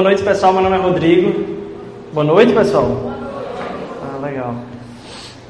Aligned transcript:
Boa 0.00 0.08
noite, 0.08 0.24
pessoal. 0.24 0.54
Meu 0.54 0.62
nome 0.62 0.76
é 0.76 0.80
Rodrigo. 0.80 1.44
Boa 2.10 2.24
noite, 2.24 2.54
pessoal. 2.54 2.86
Ah, 4.02 4.26
legal. 4.26 4.54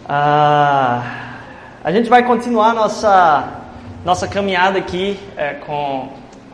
Ah, 0.09 1.03
a 1.85 1.93
gente 1.93 2.11
vai 2.11 2.25
continuar 2.25 2.75
nossa, 2.75 3.49
nossa 4.05 4.27
caminhada 4.27 4.77
aqui 4.77 5.17
é, 5.37 5.55
com, 5.55 6.09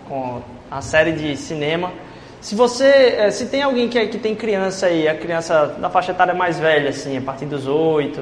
com 0.06 0.42
a 0.70 0.82
série 0.82 1.12
de 1.12 1.38
cinema. 1.38 1.90
Se 2.38 2.54
você, 2.54 3.14
é, 3.16 3.30
se 3.30 3.46
tem 3.46 3.62
alguém 3.62 3.88
que, 3.88 4.08
que 4.08 4.18
tem 4.18 4.34
criança 4.34 4.88
aí, 4.88 5.08
a 5.08 5.14
criança 5.14 5.74
da 5.78 5.88
faixa 5.88 6.12
etária 6.12 6.34
mais 6.34 6.58
velha, 6.58 6.90
assim, 6.90 7.16
a 7.16 7.22
partir 7.22 7.46
dos 7.46 7.66
oito, 7.66 8.20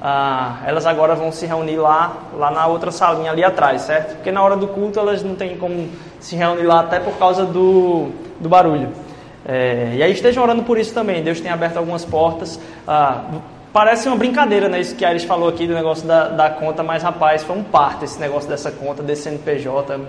ah, 0.00 0.60
elas 0.64 0.86
agora 0.86 1.16
vão 1.16 1.32
se 1.32 1.46
reunir 1.46 1.78
lá, 1.78 2.16
lá 2.32 2.52
na 2.52 2.68
outra 2.68 2.92
salinha 2.92 3.32
ali 3.32 3.42
atrás, 3.42 3.82
certo? 3.82 4.14
Porque 4.14 4.30
na 4.30 4.40
hora 4.40 4.56
do 4.56 4.68
culto 4.68 5.00
elas 5.00 5.24
não 5.24 5.34
têm 5.34 5.56
como 5.56 5.88
se 6.20 6.36
reunir 6.36 6.62
lá 6.62 6.78
até 6.78 7.00
por 7.00 7.18
causa 7.18 7.44
do, 7.44 8.12
do 8.38 8.48
barulho. 8.48 9.04
É, 9.48 9.92
e 9.94 10.02
aí 10.02 10.12
estejam 10.12 10.42
orando 10.42 10.64
por 10.64 10.78
isso 10.78 10.92
também. 10.92 11.22
Deus 11.22 11.40
tem 11.40 11.50
aberto 11.50 11.76
algumas 11.76 12.04
portas. 12.04 12.58
Ah, 12.86 13.24
parece 13.72 14.08
uma 14.08 14.16
brincadeira, 14.16 14.68
né? 14.68 14.80
Isso 14.80 14.96
que 14.96 15.04
a 15.04 15.08
Ares 15.08 15.22
falou 15.22 15.48
aqui 15.48 15.66
do 15.66 15.74
negócio 15.74 16.06
da, 16.06 16.28
da 16.28 16.50
conta, 16.50 16.82
mas 16.82 17.02
rapaz, 17.02 17.44
foi 17.44 17.56
um 17.56 17.62
parto 17.62 18.04
esse 18.04 18.18
negócio 18.18 18.48
dessa 18.48 18.72
conta, 18.72 19.02
desse 19.02 19.22
CNPJ, 19.22 20.00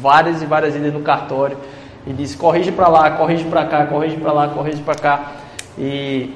várias 0.00 0.42
e 0.42 0.46
várias 0.46 0.76
idas 0.76 0.92
no 0.92 1.00
cartório. 1.00 1.56
E 2.06 2.12
disse, 2.12 2.36
corrige 2.36 2.70
para 2.70 2.86
lá, 2.86 3.10
corrige 3.12 3.44
para 3.44 3.64
cá, 3.64 3.86
corrige 3.86 4.16
para 4.16 4.32
lá, 4.32 4.48
corrige 4.48 4.82
para 4.82 4.94
cá. 4.94 5.32
E 5.76 6.32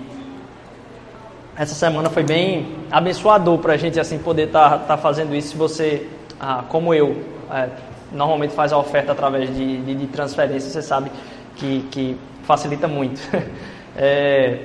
essa 1.57 1.75
semana 1.75 2.09
foi 2.09 2.23
bem 2.23 2.75
abençoador 2.91 3.59
para 3.59 3.75
a 3.75 3.77
gente 3.77 4.01
assim 4.01 4.19
poder 4.19 4.47
estar 4.47 4.71
tá, 4.71 4.79
tá 4.79 4.97
fazendo 4.97 5.35
isso. 5.35 5.51
Se 5.51 5.57
você, 5.57 6.09
ah, 6.41 6.65
como 6.69 6.93
eu, 6.93 7.23
é, 7.53 7.69
normalmente 8.11 8.55
faz 8.55 8.73
a 8.73 8.79
oferta 8.79 9.13
através 9.13 9.55
de, 9.55 9.83
de, 9.83 9.95
de 9.95 10.07
transferência, 10.07 10.71
você 10.71 10.83
sabe 10.83 11.11
que, 11.59 11.85
que 11.91 12.17
facilita 12.45 12.89
muito. 12.89 13.21
é, 13.97 14.61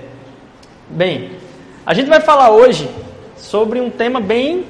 bem, 0.89 1.31
a 1.85 1.93
gente 1.93 2.09
vai 2.09 2.21
falar 2.21 2.51
hoje 2.51 2.89
sobre 3.35 3.81
um 3.81 3.89
tema 3.89 4.21
bem 4.21 4.65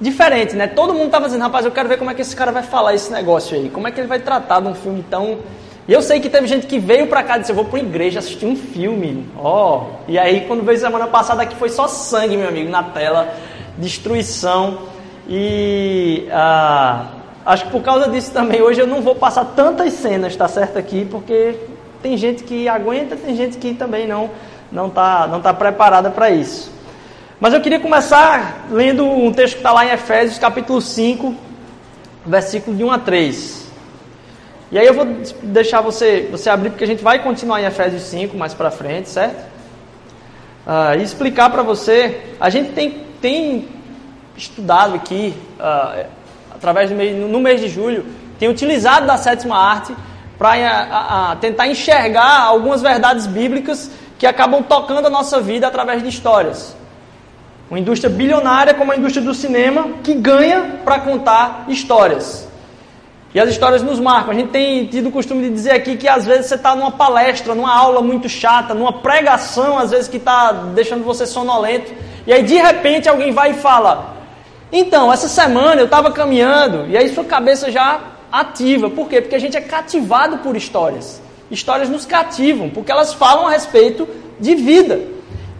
diferente, 0.00 0.56
né? 0.56 0.66
Todo 0.66 0.92
mundo 0.92 1.06
estava 1.06 1.26
dizendo, 1.26 1.42
rapaz, 1.42 1.64
eu 1.64 1.70
quero 1.70 1.88
ver 1.88 1.98
como 1.98 2.10
é 2.10 2.14
que 2.14 2.22
esse 2.22 2.34
cara 2.34 2.50
vai 2.50 2.62
falar 2.62 2.94
esse 2.94 3.12
negócio 3.12 3.56
aí, 3.56 3.68
como 3.68 3.86
é 3.86 3.90
que 3.90 4.00
ele 4.00 4.08
vai 4.08 4.18
tratar 4.18 4.60
de 4.60 4.68
um 4.68 4.74
filme 4.74 5.04
tão 5.08 5.38
e 5.88 5.92
eu 5.94 6.02
sei 6.02 6.20
que 6.20 6.28
teve 6.28 6.46
gente 6.46 6.66
que 6.66 6.78
veio 6.78 7.06
para 7.06 7.22
cá 7.22 7.36
e 7.36 7.40
disse: 7.40 7.50
Eu 7.50 7.56
vou 7.56 7.64
para 7.64 7.78
igreja 7.78 8.18
assistir 8.18 8.44
um 8.44 8.54
filme. 8.54 9.26
Ó. 9.38 9.78
Oh. 9.78 9.86
E 10.06 10.18
aí, 10.18 10.42
quando 10.42 10.62
veio 10.62 10.78
semana 10.78 11.06
passada 11.06 11.42
aqui, 11.42 11.56
foi 11.56 11.70
só 11.70 11.88
sangue, 11.88 12.36
meu 12.36 12.46
amigo, 12.46 12.70
na 12.70 12.82
tela, 12.82 13.34
destruição. 13.78 14.80
E 15.26 16.28
ah, 16.30 17.06
acho 17.48 17.64
que 17.64 17.70
por 17.70 17.82
causa 17.82 18.10
disso 18.10 18.30
também, 18.30 18.60
hoje 18.60 18.78
eu 18.78 18.86
não 18.86 19.00
vou 19.00 19.14
passar 19.14 19.44
tantas 19.56 19.94
cenas, 19.94 20.36
tá 20.36 20.46
certo? 20.46 20.78
Aqui, 20.78 21.06
porque 21.10 21.58
tem 22.02 22.14
gente 22.14 22.44
que 22.44 22.68
aguenta, 22.68 23.16
tem 23.16 23.34
gente 23.34 23.56
que 23.56 23.72
também 23.72 24.06
não 24.06 24.30
não 24.70 24.88
está 24.88 25.26
não 25.26 25.40
tá 25.40 25.54
preparada 25.54 26.10
para 26.10 26.28
isso. 26.28 26.70
Mas 27.40 27.54
eu 27.54 27.60
queria 27.62 27.80
começar 27.80 28.66
lendo 28.70 29.02
um 29.06 29.32
texto 29.32 29.54
que 29.54 29.60
está 29.60 29.72
lá 29.72 29.86
em 29.86 29.90
Efésios, 29.90 30.38
capítulo 30.38 30.80
5, 30.82 31.34
versículo 32.26 32.76
de 32.76 32.84
1 32.84 32.90
a 32.90 32.98
3. 32.98 33.68
E 34.70 34.78
aí 34.78 34.86
eu 34.86 34.92
vou 34.92 35.06
deixar 35.42 35.80
você, 35.80 36.28
você 36.30 36.50
abrir, 36.50 36.68
porque 36.68 36.84
a 36.84 36.86
gente 36.86 37.02
vai 37.02 37.22
continuar 37.22 37.62
em 37.62 37.64
Efésios 37.64 38.02
5 38.02 38.36
mais 38.36 38.52
para 38.52 38.70
frente, 38.70 39.08
certo? 39.08 39.42
Ah, 40.66 40.94
e 40.96 41.02
explicar 41.02 41.48
para 41.48 41.62
você, 41.62 42.20
a 42.38 42.50
gente 42.50 42.72
tem, 42.72 43.06
tem 43.22 43.68
estudado 44.36 44.96
aqui, 44.96 45.34
ah, 45.58 46.04
através 46.58 46.90
do 46.90 46.96
mês, 46.96 47.16
no 47.16 47.40
mês 47.40 47.60
de 47.60 47.68
julho, 47.68 48.04
tem 48.38 48.48
utilizado 48.48 49.06
da 49.06 49.16
sétima 49.16 49.56
arte 49.56 49.94
para 50.38 51.36
tentar 51.40 51.66
enxergar 51.66 52.42
algumas 52.42 52.82
verdades 52.82 53.26
bíblicas 53.26 53.90
que 54.18 54.26
acabam 54.26 54.62
tocando 54.62 55.06
a 55.06 55.10
nossa 55.10 55.40
vida 55.40 55.66
através 55.66 56.02
de 56.02 56.08
histórias. 56.08 56.76
Uma 57.70 57.78
indústria 57.78 58.10
bilionária 58.10 58.74
como 58.74 58.92
a 58.92 58.96
indústria 58.96 59.24
do 59.24 59.34
cinema 59.34 59.88
que 60.02 60.14
ganha 60.14 60.80
para 60.84 61.00
contar 61.00 61.64
histórias. 61.68 62.48
E 63.34 63.38
as 63.38 63.50
histórias 63.50 63.82
nos 63.82 64.00
marcam. 64.00 64.30
A 64.30 64.34
gente 64.34 64.48
tem 64.50 64.86
tido 64.86 65.10
o 65.10 65.12
costume 65.12 65.42
de 65.42 65.50
dizer 65.50 65.72
aqui 65.72 65.96
que 65.96 66.08
às 66.08 66.24
vezes 66.24 66.46
você 66.46 66.54
está 66.54 66.74
numa 66.74 66.90
palestra, 66.92 67.54
numa 67.54 67.74
aula 67.74 68.00
muito 68.00 68.28
chata, 68.28 68.72
numa 68.72 69.00
pregação, 69.00 69.78
às 69.78 69.90
vezes 69.90 70.08
que 70.08 70.16
está 70.16 70.52
deixando 70.74 71.04
você 71.04 71.26
sonolento. 71.26 71.92
E 72.26 72.32
aí 72.32 72.42
de 72.42 72.56
repente 72.56 73.08
alguém 73.08 73.32
vai 73.32 73.50
e 73.50 73.54
fala: 73.54 74.16
Então, 74.70 75.12
essa 75.12 75.28
semana 75.28 75.80
eu 75.80 75.86
estava 75.86 76.12
caminhando, 76.12 76.86
e 76.88 76.96
aí 76.96 77.08
sua 77.14 77.24
cabeça 77.24 77.70
já 77.70 78.00
ativa. 78.30 78.90
Por 78.90 79.08
quê? 79.08 79.20
Porque 79.20 79.36
a 79.36 79.40
gente 79.40 79.56
é 79.56 79.60
cativado 79.60 80.38
por 80.38 80.56
histórias. 80.56 81.22
Histórias 81.50 81.88
nos 81.88 82.04
cativam, 82.04 82.68
porque 82.68 82.92
elas 82.92 83.14
falam 83.14 83.46
a 83.46 83.50
respeito 83.50 84.06
de 84.38 84.54
vida. 84.54 85.00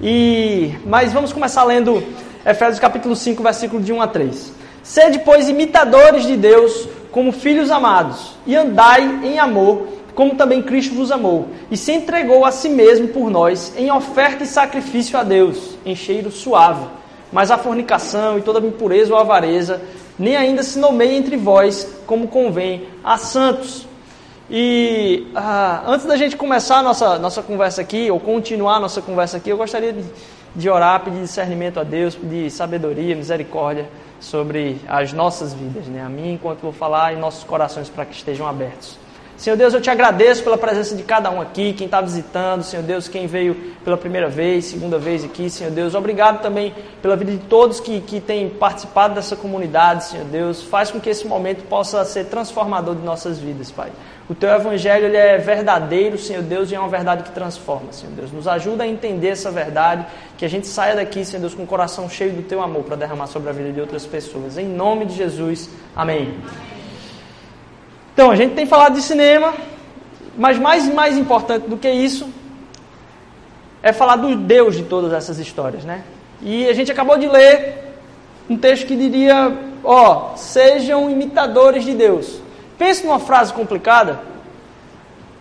E 0.02 0.74
Mas 0.84 1.12
vamos 1.12 1.32
começar 1.32 1.64
lendo 1.64 2.02
Efésios 2.44 2.78
capítulo 2.78 3.16
5, 3.16 3.42
versículo 3.42 3.82
de 3.82 3.92
1 3.92 4.02
a 4.02 4.06
3. 4.06 4.52
Sede, 4.82 5.18
pois, 5.20 5.48
imitadores 5.48 6.26
de 6.26 6.36
Deus 6.36 6.88
como 7.10 7.32
filhos 7.32 7.70
amados, 7.70 8.36
e 8.46 8.54
andai 8.54 9.02
em 9.24 9.38
amor, 9.38 9.88
como 10.14 10.34
também 10.34 10.62
Cristo 10.62 10.94
vos 10.94 11.10
amou, 11.10 11.48
e 11.70 11.76
se 11.76 11.92
entregou 11.92 12.44
a 12.44 12.50
si 12.50 12.68
mesmo 12.68 13.08
por 13.08 13.30
nós, 13.30 13.72
em 13.76 13.90
oferta 13.90 14.44
e 14.44 14.46
sacrifício 14.46 15.18
a 15.18 15.22
Deus, 15.22 15.76
em 15.84 15.96
cheiro 15.96 16.30
suave. 16.30 16.86
Mas 17.32 17.50
a 17.50 17.58
fornicação 17.58 18.38
e 18.38 18.42
toda 18.42 18.64
impureza 18.66 19.12
ou 19.12 19.20
avareza, 19.20 19.80
nem 20.18 20.36
ainda 20.36 20.62
se 20.62 20.78
nomeia 20.78 21.16
entre 21.16 21.36
vós, 21.36 21.88
como 22.06 22.28
convém 22.28 22.88
a 23.04 23.18
santos. 23.18 23.86
E 24.50 25.26
ah, 25.34 25.82
antes 25.86 26.06
da 26.06 26.16
gente 26.16 26.36
começar 26.36 26.78
a 26.78 26.82
nossa, 26.82 27.18
nossa 27.18 27.42
conversa 27.42 27.82
aqui, 27.82 28.10
ou 28.10 28.18
continuar 28.18 28.76
a 28.76 28.80
nossa 28.80 29.02
conversa 29.02 29.36
aqui, 29.36 29.50
eu 29.50 29.58
gostaria 29.58 29.92
de, 29.92 30.02
de 30.56 30.70
orar, 30.70 31.04
pedir 31.04 31.20
discernimento 31.20 31.78
a 31.78 31.84
Deus, 31.84 32.14
pedir 32.14 32.50
sabedoria, 32.50 33.14
misericórdia 33.14 33.88
sobre 34.18 34.80
as 34.88 35.12
nossas 35.12 35.52
vidas, 35.52 35.86
né? 35.86 36.02
a 36.02 36.08
mim 36.08 36.32
enquanto 36.32 36.60
vou 36.60 36.72
falar, 36.72 37.12
e 37.12 37.16
nossos 37.16 37.44
corações 37.44 37.88
para 37.88 38.06
que 38.06 38.14
estejam 38.14 38.46
abertos. 38.46 38.98
Senhor 39.38 39.54
Deus, 39.54 39.72
eu 39.72 39.80
te 39.80 39.88
agradeço 39.88 40.42
pela 40.42 40.58
presença 40.58 40.96
de 40.96 41.04
cada 41.04 41.30
um 41.30 41.40
aqui, 41.40 41.72
quem 41.72 41.84
está 41.84 42.00
visitando, 42.00 42.64
Senhor 42.64 42.82
Deus, 42.82 43.06
quem 43.06 43.28
veio 43.28 43.54
pela 43.84 43.96
primeira 43.96 44.28
vez, 44.28 44.64
segunda 44.64 44.98
vez 44.98 45.24
aqui, 45.24 45.48
Senhor 45.48 45.70
Deus. 45.70 45.94
Obrigado 45.94 46.42
também 46.42 46.74
pela 47.00 47.14
vida 47.14 47.30
de 47.30 47.38
todos 47.38 47.78
que, 47.78 48.00
que 48.00 48.20
têm 48.20 48.48
participado 48.48 49.14
dessa 49.14 49.36
comunidade, 49.36 50.06
Senhor 50.06 50.24
Deus. 50.24 50.64
Faz 50.64 50.90
com 50.90 50.98
que 50.98 51.08
esse 51.08 51.24
momento 51.24 51.62
possa 51.68 52.04
ser 52.04 52.24
transformador 52.24 52.96
de 52.96 53.02
nossas 53.02 53.38
vidas, 53.38 53.70
Pai. 53.70 53.92
O 54.28 54.34
teu 54.34 54.50
evangelho 54.50 55.06
ele 55.06 55.16
é 55.16 55.38
verdadeiro, 55.38 56.18
Senhor 56.18 56.42
Deus, 56.42 56.72
e 56.72 56.74
é 56.74 56.80
uma 56.80 56.88
verdade 56.88 57.22
que 57.22 57.30
transforma, 57.30 57.92
Senhor 57.92 58.12
Deus. 58.16 58.32
Nos 58.32 58.48
ajuda 58.48 58.82
a 58.82 58.88
entender 58.88 59.28
essa 59.28 59.52
verdade, 59.52 60.04
que 60.36 60.44
a 60.44 60.48
gente 60.48 60.66
saia 60.66 60.96
daqui, 60.96 61.24
Senhor 61.24 61.40
Deus, 61.40 61.54
com 61.54 61.62
o 61.62 61.66
coração 61.66 62.10
cheio 62.10 62.32
do 62.32 62.42
teu 62.42 62.60
amor 62.60 62.82
para 62.82 62.96
derramar 62.96 63.28
sobre 63.28 63.50
a 63.50 63.52
vida 63.52 63.70
de 63.70 63.80
outras 63.80 64.04
pessoas. 64.04 64.58
Em 64.58 64.66
nome 64.66 65.06
de 65.06 65.14
Jesus, 65.14 65.70
amém. 65.94 66.34
Então, 68.18 68.32
a 68.32 68.34
gente 68.34 68.56
tem 68.56 68.66
falado 68.66 68.94
de 68.94 69.02
cinema, 69.02 69.54
mas 70.36 70.58
mais 70.58 70.92
mais 70.92 71.16
importante 71.16 71.68
do 71.68 71.76
que 71.76 71.88
isso 71.88 72.28
é 73.80 73.92
falar 73.92 74.16
do 74.16 74.34
Deus 74.34 74.76
de 74.76 74.82
todas 74.82 75.12
essas 75.12 75.38
histórias, 75.38 75.84
né? 75.84 76.02
E 76.42 76.66
a 76.68 76.72
gente 76.72 76.90
acabou 76.90 77.16
de 77.16 77.28
ler 77.28 77.94
um 78.50 78.56
texto 78.56 78.88
que 78.88 78.96
diria, 78.96 79.56
ó, 79.84 80.34
sejam 80.34 81.08
imitadores 81.08 81.84
de 81.84 81.94
Deus. 81.94 82.40
Pense 82.76 83.06
numa 83.06 83.20
frase 83.20 83.52
complicada. 83.52 84.18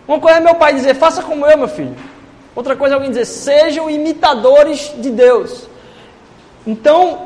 Uma 0.06 0.20
coisa 0.20 0.38
é 0.38 0.40
meu 0.40 0.54
pai 0.54 0.72
dizer, 0.72 0.94
faça 0.94 1.20
como 1.20 1.44
eu, 1.46 1.58
meu 1.58 1.66
filho. 1.66 1.96
Outra 2.54 2.76
coisa 2.76 2.94
é 2.94 2.96
alguém 2.96 3.10
dizer, 3.10 3.24
sejam 3.24 3.90
imitadores 3.90 4.94
de 4.98 5.10
Deus. 5.10 5.66
Então, 6.64 7.22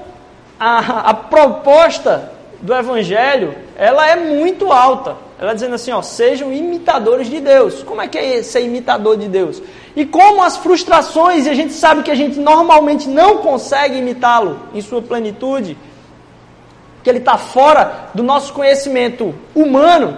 a, 0.59 1.11
a 1.11 1.13
proposta 1.13 2.33
do 2.63 2.73
Evangelho, 2.75 3.55
ela 3.77 4.09
é 4.09 4.17
muito 4.17 4.73
alta. 4.73 5.31
Ela 5.43 5.55
dizendo 5.55 5.75
assim, 5.75 5.91
ó, 5.91 6.01
sejam 6.03 6.53
imitadores 6.53 7.29
de 7.29 7.41
Deus. 7.41 7.83
Como 7.83 8.01
é 8.01 8.07
que 8.07 8.17
é 8.17 8.45
ser 8.45 8.63
imitador 8.63 9.17
de 9.17 9.27
Deus? 9.27 9.61
E 9.97 10.07
como 10.07 10.41
as 10.41 10.57
frustrações, 10.57 11.47
e 11.47 11.51
a 11.51 11.55
gente 11.55 11.73
sabe 11.73 12.05
que 12.05 12.13
a 12.13 12.15
gente 12.15 12.39
normalmente 12.39 13.09
não 13.09 13.39
consegue 13.39 13.99
imitá-lo 13.99 14.61
em 14.73 14.81
sua 14.81 15.03
plenitude, 15.03 15.77
que 17.03 17.11
ele 17.11 17.19
está 17.19 17.37
fora 17.37 18.11
do 18.15 18.23
nosso 18.23 18.53
conhecimento 18.53 19.35
humano, 19.53 20.17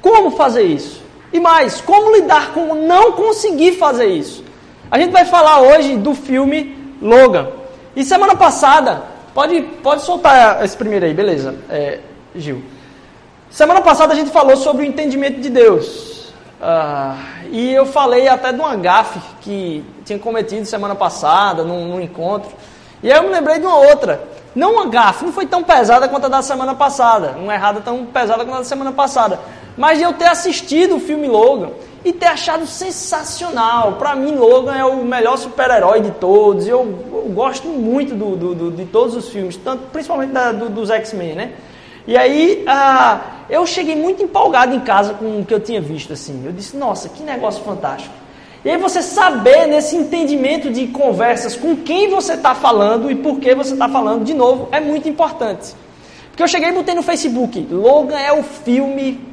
como 0.00 0.30
fazer 0.30 0.62
isso? 0.62 1.02
E 1.32 1.40
mais, 1.40 1.80
como 1.80 2.14
lidar 2.14 2.52
com 2.52 2.76
não 2.76 3.10
conseguir 3.10 3.72
fazer 3.72 4.06
isso? 4.06 4.44
A 4.88 5.00
gente 5.00 5.10
vai 5.10 5.24
falar 5.24 5.62
hoje 5.62 5.96
do 5.96 6.14
filme 6.14 6.94
Logan. 7.02 7.48
E 7.96 8.04
semana 8.04 8.36
passada, 8.36 9.02
pode, 9.34 9.60
pode 9.82 10.02
soltar 10.02 10.64
esse 10.64 10.76
primeiro 10.76 11.06
aí, 11.06 11.12
beleza, 11.12 11.56
é, 11.68 11.98
Gil. 12.36 12.62
Semana 13.50 13.80
passada 13.80 14.12
a 14.12 14.16
gente 14.16 14.30
falou 14.30 14.56
sobre 14.56 14.84
o 14.84 14.86
entendimento 14.86 15.40
de 15.40 15.50
Deus. 15.50 16.28
Uh, 16.60 17.18
e 17.50 17.74
eu 17.74 17.84
falei 17.84 18.28
até 18.28 18.52
de 18.52 18.60
uma 18.60 18.76
gafe 18.76 19.18
que 19.40 19.84
tinha 20.04 20.18
cometido 20.20 20.64
semana 20.64 20.94
passada, 20.94 21.64
num, 21.64 21.88
num 21.88 22.00
encontro. 22.00 22.48
E 23.02 23.10
aí 23.10 23.18
eu 23.18 23.24
me 23.24 23.30
lembrei 23.30 23.58
de 23.58 23.66
uma 23.66 23.76
outra. 23.76 24.22
Não 24.54 24.74
uma 24.74 24.86
gafe, 24.86 25.24
não 25.24 25.32
foi 25.32 25.46
tão 25.46 25.64
pesada 25.64 26.08
quanto 26.08 26.26
a 26.26 26.28
da 26.28 26.42
semana 26.42 26.76
passada. 26.76 27.34
Uma 27.38 27.52
errada 27.52 27.80
tão 27.80 28.06
pesada 28.06 28.44
quanto 28.44 28.54
a 28.54 28.58
da 28.58 28.64
semana 28.64 28.92
passada. 28.92 29.40
Mas 29.76 29.98
de 29.98 30.04
eu 30.04 30.12
ter 30.12 30.26
assistido 30.26 30.96
o 30.96 31.00
filme 31.00 31.26
Logan 31.26 31.70
e 32.04 32.12
ter 32.12 32.26
achado 32.26 32.66
sensacional. 32.66 33.94
Para 33.94 34.14
mim, 34.14 34.36
Logan 34.36 34.76
é 34.76 34.84
o 34.84 35.04
melhor 35.04 35.36
super-herói 35.36 36.00
de 36.02 36.12
todos. 36.12 36.68
Eu, 36.68 36.80
eu 37.12 37.32
gosto 37.34 37.66
muito 37.66 38.14
do, 38.14 38.36
do, 38.36 38.54
do, 38.54 38.70
de 38.70 38.84
todos 38.84 39.16
os 39.16 39.28
filmes, 39.28 39.56
tanto, 39.56 39.88
principalmente 39.92 40.30
da, 40.30 40.52
dos 40.52 40.88
X-Men, 40.88 41.34
né? 41.34 41.52
E 42.06 42.16
aí, 42.16 42.64
ah, 42.66 43.20
eu 43.48 43.66
cheguei 43.66 43.94
muito 43.94 44.22
empolgado 44.22 44.74
em 44.74 44.80
casa 44.80 45.14
com 45.14 45.40
o 45.40 45.44
que 45.44 45.52
eu 45.52 45.60
tinha 45.60 45.80
visto, 45.80 46.12
assim. 46.12 46.42
Eu 46.44 46.52
disse, 46.52 46.76
nossa, 46.76 47.08
que 47.08 47.22
negócio 47.22 47.62
fantástico. 47.62 48.14
E 48.64 48.70
aí 48.70 48.76
você 48.76 49.02
saber 49.02 49.66
nesse 49.66 49.96
entendimento 49.96 50.70
de 50.70 50.86
conversas 50.88 51.56
com 51.56 51.76
quem 51.76 52.10
você 52.10 52.34
está 52.34 52.54
falando 52.54 53.10
e 53.10 53.14
por 53.14 53.38
que 53.38 53.54
você 53.54 53.72
está 53.72 53.88
falando, 53.88 54.24
de 54.24 54.34
novo, 54.34 54.68
é 54.70 54.80
muito 54.80 55.08
importante. 55.08 55.74
Porque 56.30 56.42
eu 56.42 56.48
cheguei 56.48 56.68
e 56.68 56.72
botei 56.72 56.94
no 56.94 57.02
Facebook, 57.02 57.66
Logan 57.70 58.18
é 58.18 58.32
o 58.32 58.42
filme 58.42 59.30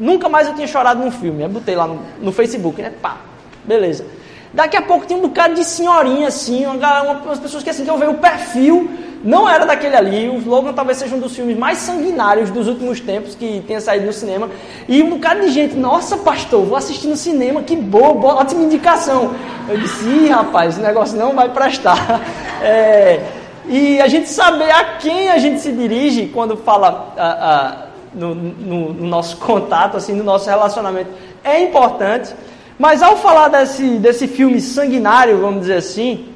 Nunca 0.00 0.30
mais 0.30 0.48
eu 0.48 0.54
tinha 0.54 0.66
chorado 0.66 1.04
num 1.04 1.10
filme. 1.10 1.42
Eu 1.42 1.48
botei 1.50 1.76
lá 1.76 1.86
no, 1.86 2.00
no 2.22 2.32
Facebook, 2.32 2.80
né? 2.80 2.90
Pá, 3.02 3.18
beleza. 3.64 4.06
Daqui 4.52 4.74
a 4.74 4.82
pouco 4.82 5.06
tinha 5.06 5.18
um 5.18 5.22
bocado 5.22 5.54
de 5.54 5.62
senhorinha, 5.62 6.26
assim, 6.26 6.64
uma, 6.64 7.02
umas 7.12 7.38
pessoas 7.38 7.62
que 7.62 7.68
assim, 7.68 7.84
que 7.84 7.90
eu 7.90 7.98
vejo 7.98 8.12
o 8.12 8.18
perfil, 8.18 8.90
não 9.22 9.48
era 9.48 9.66
daquele 9.66 9.96
ali. 9.96 10.28
O 10.28 10.48
Logan 10.48 10.72
talvez 10.72 10.98
seja 10.98 11.14
um 11.14 11.18
dos 11.18 11.34
filmes 11.34 11.56
mais 11.56 11.78
sanguinários 11.78 12.50
dos 12.50 12.66
últimos 12.66 13.00
tempos 13.00 13.34
que 13.34 13.62
tenha 13.66 13.80
saído 13.80 14.06
no 14.06 14.12
cinema. 14.12 14.48
E 14.88 15.02
um 15.02 15.10
bocado 15.10 15.40
de 15.40 15.50
gente, 15.50 15.74
nossa 15.74 16.16
pastor, 16.18 16.64
vou 16.64 16.76
assistir 16.76 17.06
no 17.06 17.16
cinema, 17.16 17.62
que 17.62 17.76
boa, 17.76 18.14
boa 18.14 18.34
ótima 18.36 18.62
indicação. 18.62 19.34
Eu 19.68 19.78
disse, 19.78 20.04
ih 20.06 20.28
rapaz, 20.28 20.74
esse 20.74 20.82
negócio 20.82 21.18
não 21.18 21.34
vai 21.34 21.48
prestar. 21.48 22.20
É, 22.62 23.22
e 23.66 23.98
a 24.02 24.06
gente 24.06 24.28
saber 24.28 24.70
a 24.70 24.98
quem 24.98 25.30
a 25.30 25.38
gente 25.38 25.60
se 25.60 25.72
dirige 25.72 26.26
quando 26.26 26.58
fala. 26.58 27.14
A, 27.16 27.26
a, 27.26 27.90
no, 28.12 28.34
no, 28.34 28.92
no, 28.92 29.06
nosso 29.06 29.36
contato, 29.38 29.96
assim, 29.96 30.12
no 30.12 30.24
nosso 30.24 30.48
relacionamento, 30.48 31.10
é 31.42 31.62
importante. 31.62 32.34
Mas 32.78 33.02
ao 33.02 33.16
falar 33.16 33.48
desse, 33.48 33.98
desse 33.98 34.26
filme 34.26 34.60
sanguinário, 34.60 35.40
vamos 35.40 35.60
dizer 35.60 35.76
assim, 35.76 36.28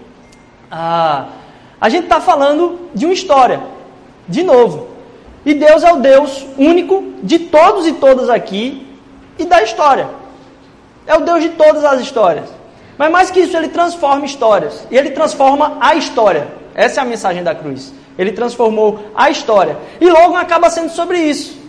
ah, 0.70 1.26
a 1.80 1.88
gente 1.88 2.04
está 2.04 2.20
falando 2.20 2.88
de 2.94 3.04
uma 3.04 3.14
história, 3.14 3.60
de 4.28 4.42
novo. 4.42 4.88
E 5.44 5.54
Deus 5.54 5.82
é 5.82 5.92
o 5.92 5.96
Deus 5.96 6.46
único 6.56 7.04
de 7.22 7.38
todos 7.38 7.86
e 7.86 7.92
todas 7.92 8.30
aqui 8.30 8.86
e 9.38 9.44
da 9.44 9.62
história. 9.62 10.08
É 11.06 11.14
o 11.14 11.20
Deus 11.20 11.42
de 11.42 11.50
todas 11.50 11.84
as 11.84 12.00
histórias. 12.00 12.48
Mas 12.96 13.10
mais 13.10 13.30
que 13.30 13.40
isso, 13.40 13.56
ele 13.56 13.68
transforma 13.68 14.24
histórias. 14.24 14.86
E 14.90 14.96
ele 14.96 15.10
transforma 15.10 15.76
a 15.80 15.94
história. 15.94 16.48
Essa 16.74 17.00
é 17.00 17.02
a 17.02 17.06
mensagem 17.06 17.42
da 17.42 17.54
cruz. 17.54 17.92
Ele 18.16 18.32
transformou 18.32 19.00
a 19.14 19.28
história. 19.28 19.76
E 20.00 20.08
logo 20.08 20.36
acaba 20.36 20.70
sendo 20.70 20.90
sobre 20.90 21.18
isso 21.18 21.64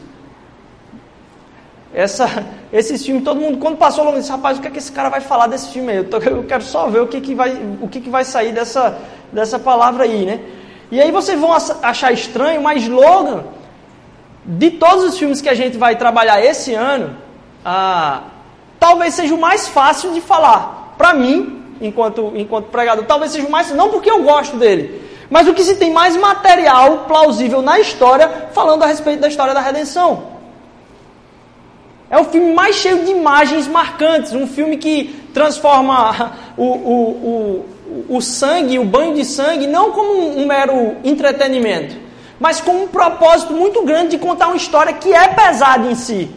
essa, 1.95 2.27
esse 2.71 2.97
filme, 2.99 3.21
todo 3.21 3.39
mundo, 3.39 3.57
quando 3.57 3.77
passou 3.77 4.03
logo, 4.03 4.17
disse, 4.17 4.29
rapaz, 4.29 4.57
o 4.57 4.61
que 4.61 4.67
é 4.67 4.71
que 4.71 4.77
esse 4.77 4.91
cara 4.91 5.09
vai 5.09 5.21
falar 5.21 5.47
desse 5.47 5.69
filme 5.69 5.91
aí? 5.91 5.97
Eu, 5.97 6.09
tô, 6.09 6.17
eu 6.17 6.43
quero 6.43 6.61
só 6.61 6.87
ver 6.87 6.99
o 6.99 7.07
que, 7.07 7.21
que, 7.21 7.33
vai, 7.33 7.57
o 7.81 7.87
que, 7.87 8.01
que 8.01 8.09
vai 8.09 8.25
sair 8.25 8.51
dessa, 8.51 8.97
dessa 9.35 9.59
palavra 9.59 10.05
aí, 10.05 10.25
né? 10.25 10.39
E 10.89 11.01
aí 11.01 11.11
vocês 11.11 11.39
vão 11.39 11.51
achar 11.53 12.11
estranho, 12.13 12.61
mas 12.61 12.87
Logan, 12.87 13.43
de 14.45 14.71
todos 14.71 15.03
os 15.03 15.19
filmes 15.19 15.41
que 15.41 15.49
a 15.49 15.53
gente 15.53 15.77
vai 15.77 15.97
trabalhar 15.97 16.43
esse 16.43 16.73
ano, 16.73 17.17
ah, 17.63 18.21
talvez 18.79 19.13
seja 19.13 19.35
o 19.35 19.39
mais 19.39 19.67
fácil 19.67 20.13
de 20.13 20.21
falar. 20.21 20.93
Para 20.97 21.13
mim, 21.13 21.61
enquanto, 21.81 22.31
enquanto 22.35 22.67
pregador, 22.67 23.03
talvez 23.05 23.31
seja 23.31 23.45
o 23.45 23.51
mais, 23.51 23.71
não 23.71 23.89
porque 23.89 24.09
eu 24.09 24.23
gosto 24.23 24.55
dele, 24.57 25.01
mas 25.29 25.47
o 25.47 25.53
que 25.53 25.63
se 25.63 25.75
tem 25.75 25.91
mais 25.91 26.15
material 26.15 26.99
plausível 26.99 27.61
na 27.61 27.79
história 27.79 28.49
falando 28.53 28.83
a 28.83 28.87
respeito 28.87 29.19
da 29.19 29.27
história 29.27 29.53
da 29.53 29.59
redenção. 29.59 30.35
É 32.09 32.19
o 32.19 32.25
filme 32.25 32.53
mais 32.53 32.75
cheio 32.75 33.03
de 33.03 33.11
imagens 33.11 33.67
marcantes, 33.67 34.31
um 34.31 34.47
filme 34.47 34.77
que 34.77 35.27
transforma 35.33 36.31
o, 36.55 36.63
o, 36.63 37.09
o, 37.09 37.65
o 38.09 38.21
sangue, 38.21 38.79
o 38.79 38.85
banho 38.85 39.13
de 39.13 39.23
sangue, 39.23 39.67
não 39.67 39.91
como 39.91 40.13
um, 40.13 40.41
um 40.41 40.47
mero 40.47 40.95
entretenimento, 41.03 41.95
mas 42.39 42.59
com 42.59 42.83
um 42.83 42.87
propósito 42.87 43.53
muito 43.53 43.83
grande 43.83 44.11
de 44.11 44.17
contar 44.17 44.47
uma 44.47 44.57
história 44.57 44.93
que 44.93 45.13
é 45.13 45.27
pesada 45.29 45.89
em 45.89 45.95
si. 45.95 46.29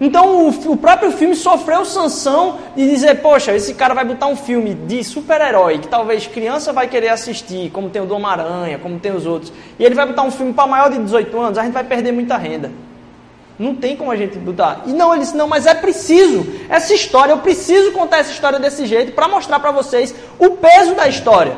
Então 0.00 0.46
o, 0.46 0.72
o, 0.72 0.76
próprio 0.76 1.10
filme 1.10 1.34
sofreu 1.34 1.84
sanção 1.84 2.58
de 2.76 2.86
dizer, 2.88 3.22
poxa, 3.22 3.54
esse 3.54 3.72
cara 3.72 3.94
vai 3.94 4.04
botar 4.04 4.26
um 4.26 4.36
filme 4.36 4.74
de 4.74 5.02
super-herói 5.02 5.78
que 5.78 5.88
talvez 5.88 6.26
criança 6.26 6.70
vai 6.72 6.86
querer 6.86 7.08
assistir, 7.08 7.70
como 7.70 7.88
tem 7.88 8.02
o 8.02 8.06
do 8.06 8.14
Homem-Aranha, 8.14 8.78
como 8.78 8.98
tem 8.98 9.12
os 9.12 9.24
outros, 9.24 9.52
e 9.78 9.84
ele 9.84 9.94
vai 9.94 10.06
botar 10.06 10.22
um 10.22 10.30
filme 10.30 10.52
para 10.52 10.66
maior 10.66 10.90
de 10.90 10.98
18 10.98 11.40
anos, 11.40 11.58
a 11.58 11.64
gente 11.64 11.72
vai 11.72 11.84
perder 11.84 12.12
muita 12.12 12.36
renda. 12.36 12.70
Não 13.58 13.74
tem 13.74 13.96
como 13.96 14.10
a 14.10 14.16
gente 14.16 14.38
mudar. 14.38 14.82
E 14.86 14.92
não, 14.92 15.12
ele 15.12 15.22
disse, 15.22 15.36
não, 15.36 15.48
mas 15.48 15.66
é 15.66 15.74
preciso. 15.74 16.46
Essa 16.68 16.92
história, 16.92 17.32
eu 17.32 17.38
preciso 17.38 17.92
contar 17.92 18.18
essa 18.18 18.30
história 18.30 18.58
desse 18.58 18.84
jeito 18.86 19.12
para 19.12 19.28
mostrar 19.28 19.58
para 19.60 19.70
vocês 19.70 20.14
o 20.38 20.50
peso 20.50 20.94
da 20.94 21.08
história. 21.08 21.56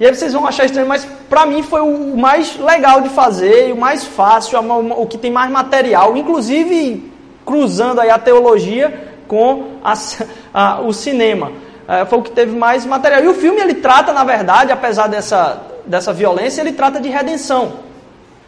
E 0.00 0.06
aí 0.06 0.14
vocês 0.14 0.32
vão 0.32 0.46
achar 0.46 0.64
estranho, 0.64 0.88
mas 0.88 1.06
para 1.28 1.44
mim 1.46 1.62
foi 1.62 1.82
o 1.82 2.16
mais 2.16 2.56
legal 2.58 3.02
de 3.02 3.10
fazer, 3.10 3.72
o 3.72 3.76
mais 3.76 4.04
fácil, 4.04 4.58
o 4.96 5.06
que 5.06 5.18
tem 5.18 5.30
mais 5.30 5.50
material, 5.50 6.16
inclusive 6.16 7.12
cruzando 7.44 8.00
aí 8.00 8.10
a 8.10 8.18
teologia 8.18 9.12
com 9.28 9.76
a, 9.84 9.92
a, 10.54 10.80
o 10.80 10.92
cinema. 10.92 11.52
É, 11.86 12.04
foi 12.06 12.18
o 12.18 12.22
que 12.22 12.30
teve 12.30 12.56
mais 12.56 12.86
material. 12.86 13.22
E 13.22 13.28
o 13.28 13.34
filme 13.34 13.60
ele 13.60 13.74
trata, 13.74 14.12
na 14.12 14.24
verdade, 14.24 14.72
apesar 14.72 15.06
dessa, 15.06 15.60
dessa 15.84 16.12
violência, 16.12 16.60
ele 16.60 16.72
trata 16.72 17.00
de 17.00 17.08
redenção. 17.08 17.72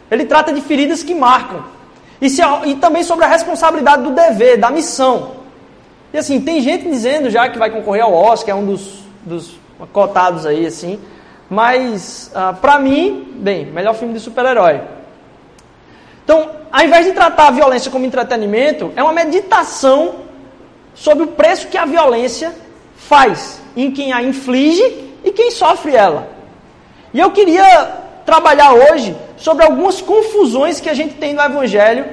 Ele 0.09 0.25
trata 0.25 0.51
de 0.51 0.61
feridas 0.61 1.03
que 1.03 1.13
marcam. 1.13 1.63
E, 2.23 2.29
se, 2.29 2.41
e 2.65 2.75
também 2.75 3.03
sobre 3.03 3.25
a 3.25 3.27
responsabilidade 3.27 4.01
do 4.01 4.11
dever, 4.11 4.57
da 4.57 4.69
missão. 4.69 5.31
E 6.13 6.17
assim, 6.17 6.39
tem 6.39 6.61
gente 6.61 6.87
dizendo 6.87 7.29
já 7.29 7.49
que 7.49 7.59
vai 7.59 7.69
concorrer 7.69 8.01
ao 8.01 8.13
Oscar, 8.13 8.55
é 8.55 8.57
um 8.57 8.65
dos, 8.65 9.03
dos 9.25 9.59
cotados 9.91 10.45
aí, 10.45 10.65
assim. 10.65 11.01
Mas, 11.49 12.31
ah, 12.33 12.53
pra 12.53 12.79
mim, 12.79 13.33
bem, 13.35 13.65
melhor 13.65 13.93
filme 13.93 14.13
de 14.13 14.21
super-herói. 14.21 14.79
Então, 16.23 16.49
ao 16.71 16.85
invés 16.85 17.05
de 17.05 17.11
tratar 17.11 17.47
a 17.47 17.51
violência 17.51 17.91
como 17.91 18.05
entretenimento, 18.05 18.93
é 18.95 19.03
uma 19.03 19.11
meditação 19.11 20.15
sobre 20.95 21.25
o 21.25 21.27
preço 21.27 21.67
que 21.67 21.77
a 21.77 21.83
violência 21.83 22.55
faz 22.95 23.61
em 23.75 23.91
quem 23.91 24.13
a 24.13 24.23
inflige 24.23 25.11
e 25.25 25.31
quem 25.33 25.51
sofre 25.51 25.93
ela. 25.93 26.29
E 27.13 27.19
eu 27.19 27.31
queria 27.31 27.85
trabalhar 28.25 28.71
hoje 28.71 29.13
sobre 29.43 29.65
algumas 29.65 30.01
confusões 30.01 30.79
que 30.79 30.89
a 30.89 30.93
gente 30.93 31.15
tem 31.15 31.33
no 31.33 31.41
Evangelho 31.41 32.05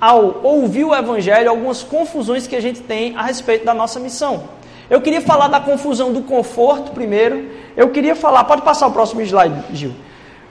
ao 0.00 0.40
ouvir 0.42 0.82
o 0.82 0.92
Evangelho, 0.92 1.48
algumas 1.48 1.80
confusões 1.80 2.48
que 2.48 2.56
a 2.56 2.60
gente 2.60 2.80
tem 2.80 3.16
a 3.16 3.22
respeito 3.22 3.64
da 3.64 3.72
nossa 3.72 4.00
missão. 4.00 4.48
Eu 4.90 5.00
queria 5.00 5.20
falar 5.20 5.46
da 5.46 5.60
confusão 5.60 6.12
do 6.12 6.22
conforto 6.22 6.90
primeiro. 6.90 7.50
Eu 7.76 7.90
queria 7.90 8.16
falar, 8.16 8.42
pode 8.44 8.62
passar 8.62 8.88
o 8.88 8.90
próximo 8.90 9.20
slide, 9.20 9.62
Gil. 9.72 9.94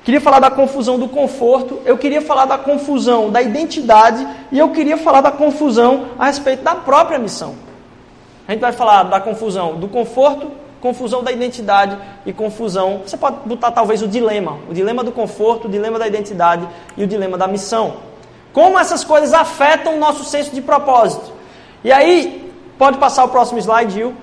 Queria 0.06 0.22
falar 0.22 0.40
da 0.40 0.50
confusão 0.50 0.98
do 0.98 1.10
conforto, 1.10 1.82
eu 1.84 1.98
queria 1.98 2.22
falar 2.22 2.46
da 2.46 2.58
confusão 2.58 3.30
da 3.30 3.42
identidade 3.42 4.26
e 4.54 4.58
eu 4.58 4.70
queria 4.70 4.96
falar 4.96 5.20
da 5.20 5.32
confusão 5.32 6.12
a 6.18 6.28
respeito 6.28 6.64
da 6.64 6.76
própria 6.76 7.20
missão. 7.20 7.56
A 8.48 8.54
gente 8.54 8.62
vai 8.62 8.72
falar 8.72 9.04
da 9.04 9.20
confusão 9.20 9.76
do 9.76 9.90
conforto, 9.90 10.50
confusão 10.88 11.22
da 11.22 11.32
identidade 11.32 11.98
e 12.26 12.32
confusão. 12.32 13.02
Você 13.06 13.18
pode 13.18 13.38
botar 13.46 13.72
talvez 13.72 14.02
o 14.02 14.08
dilema, 14.08 14.58
o 14.70 14.74
dilema 14.74 15.04
do 15.04 15.12
conforto, 15.12 15.68
o 15.68 15.72
dilema 15.72 16.00
da 16.00 16.08
identidade 16.08 16.66
e 16.96 17.04
o 17.04 17.08
dilema 17.08 17.38
da 17.38 17.48
missão. 17.48 17.98
Como 18.54 18.80
essas 18.80 19.04
coisas 19.04 19.34
afetam 19.34 19.96
o 19.96 20.00
nosso 20.00 20.24
senso 20.24 20.52
de 20.56 20.62
propósito. 20.62 21.34
E 21.84 21.92
aí, 21.92 22.52
pode 22.78 22.98
passar 22.98 23.26
o 23.26 23.30
próximo 23.30 23.60
slide, 23.60 23.94
Gil. 23.94 24.14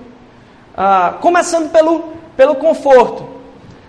Ah, 0.75 1.15
começando 1.21 1.71
pelo, 1.71 2.03
pelo 2.35 2.55
conforto. 2.55 3.23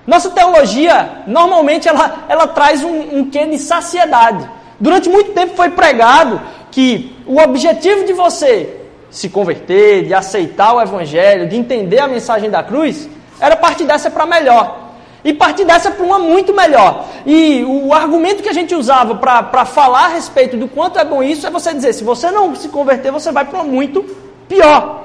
Nossa 0.06 0.30
teologia, 0.30 1.22
normalmente, 1.26 1.88
ela, 1.88 2.24
ela 2.28 2.46
traz 2.46 2.84
um, 2.84 3.18
um 3.18 3.30
quê 3.30 3.46
de 3.46 3.58
saciedade. 3.58 4.48
Durante 4.78 5.08
muito 5.08 5.32
tempo 5.32 5.56
foi 5.56 5.70
pregado 5.70 6.40
que 6.70 7.16
o 7.26 7.40
objetivo 7.40 8.04
de 8.04 8.12
você 8.12 8.85
se 9.16 9.30
converter, 9.30 10.04
de 10.04 10.12
aceitar 10.12 10.74
o 10.74 10.80
Evangelho, 10.82 11.48
de 11.48 11.56
entender 11.56 12.00
a 12.00 12.06
mensagem 12.06 12.50
da 12.50 12.62
cruz, 12.62 13.08
era 13.40 13.56
partir 13.56 13.84
dessa 13.84 14.10
para 14.10 14.26
melhor. 14.26 14.90
E 15.24 15.32
partir 15.32 15.64
dessa 15.64 15.90
para 15.90 16.04
uma 16.04 16.18
muito 16.18 16.52
melhor. 16.52 17.06
E 17.24 17.64
o 17.64 17.94
argumento 17.94 18.42
que 18.42 18.48
a 18.50 18.52
gente 18.52 18.74
usava 18.74 19.14
para 19.14 19.64
falar 19.64 20.04
a 20.04 20.08
respeito 20.08 20.58
do 20.58 20.68
quanto 20.68 20.98
é 20.98 21.04
bom 21.04 21.22
isso 21.22 21.46
é 21.46 21.50
você 21.50 21.72
dizer: 21.72 21.94
se 21.94 22.04
você 22.04 22.30
não 22.30 22.54
se 22.54 22.68
converter, 22.68 23.10
você 23.10 23.32
vai 23.32 23.46
para 23.46 23.58
uma 23.58 23.64
muito 23.64 24.02
pior. 24.46 25.04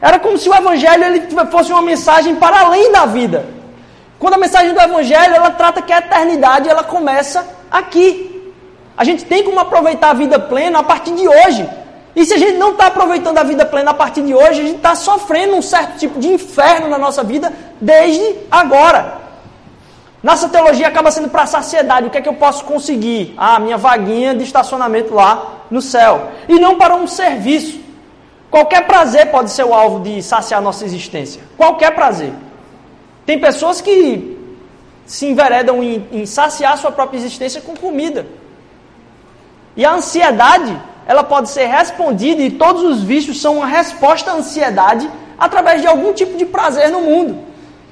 Era 0.00 0.18
como 0.18 0.38
se 0.38 0.48
o 0.48 0.54
Evangelho 0.54 1.04
ele 1.04 1.28
fosse 1.50 1.70
uma 1.70 1.82
mensagem 1.82 2.36
para 2.36 2.60
além 2.60 2.90
da 2.92 3.04
vida. 3.04 3.44
Quando 4.18 4.34
a 4.34 4.38
mensagem 4.38 4.72
do 4.72 4.80
Evangelho 4.80 5.34
ela 5.34 5.50
trata 5.50 5.82
que 5.82 5.92
a 5.92 5.98
eternidade 5.98 6.66
ela 6.66 6.82
começa 6.82 7.46
aqui. 7.70 8.54
A 8.96 9.04
gente 9.04 9.26
tem 9.26 9.44
como 9.44 9.60
aproveitar 9.60 10.10
a 10.10 10.14
vida 10.14 10.38
plena 10.38 10.78
a 10.78 10.82
partir 10.82 11.14
de 11.14 11.28
hoje. 11.28 11.83
E 12.16 12.24
se 12.24 12.34
a 12.34 12.38
gente 12.38 12.58
não 12.58 12.72
está 12.72 12.86
aproveitando 12.86 13.38
a 13.38 13.42
vida 13.42 13.66
plena 13.66 13.90
a 13.90 13.94
partir 13.94 14.22
de 14.22 14.34
hoje, 14.34 14.60
a 14.60 14.64
gente 14.64 14.76
está 14.76 14.94
sofrendo 14.94 15.56
um 15.56 15.62
certo 15.62 15.98
tipo 15.98 16.20
de 16.20 16.28
inferno 16.28 16.88
na 16.88 16.98
nossa 16.98 17.24
vida 17.24 17.52
desde 17.80 18.36
agora. 18.50 19.24
Nossa 20.22 20.48
teologia 20.48 20.88
acaba 20.88 21.10
sendo 21.10 21.28
para 21.28 21.42
a 21.42 21.46
saciedade. 21.46 22.06
O 22.06 22.10
que 22.10 22.16
é 22.16 22.22
que 22.22 22.28
eu 22.28 22.34
posso 22.34 22.64
conseguir? 22.64 23.34
Ah, 23.36 23.58
minha 23.58 23.76
vaguinha 23.76 24.34
de 24.34 24.44
estacionamento 24.44 25.12
lá 25.12 25.64
no 25.70 25.82
céu 25.82 26.30
e 26.48 26.58
não 26.58 26.78
para 26.78 26.94
um 26.94 27.06
serviço. 27.06 27.80
Qualquer 28.50 28.86
prazer 28.86 29.30
pode 29.30 29.50
ser 29.50 29.64
o 29.64 29.74
alvo 29.74 30.00
de 30.00 30.22
saciar 30.22 30.62
nossa 30.62 30.84
existência. 30.84 31.42
Qualquer 31.56 31.94
prazer. 31.94 32.32
Tem 33.26 33.38
pessoas 33.38 33.80
que 33.80 34.38
se 35.04 35.26
enveredam 35.26 35.82
em, 35.82 36.06
em 36.12 36.24
saciar 36.24 36.78
sua 36.78 36.92
própria 36.92 37.18
existência 37.18 37.60
com 37.60 37.76
comida. 37.76 38.26
E 39.76 39.84
a 39.84 39.92
ansiedade, 39.92 40.80
ela 41.06 41.22
pode 41.22 41.50
ser 41.50 41.66
respondida, 41.66 42.42
e 42.42 42.50
todos 42.50 42.82
os 42.82 43.02
vícios 43.02 43.40
são 43.40 43.58
uma 43.58 43.66
resposta 43.66 44.30
à 44.30 44.34
ansiedade 44.34 45.08
através 45.38 45.80
de 45.80 45.86
algum 45.86 46.12
tipo 46.12 46.36
de 46.36 46.46
prazer 46.46 46.90
no 46.90 47.00
mundo. 47.00 47.38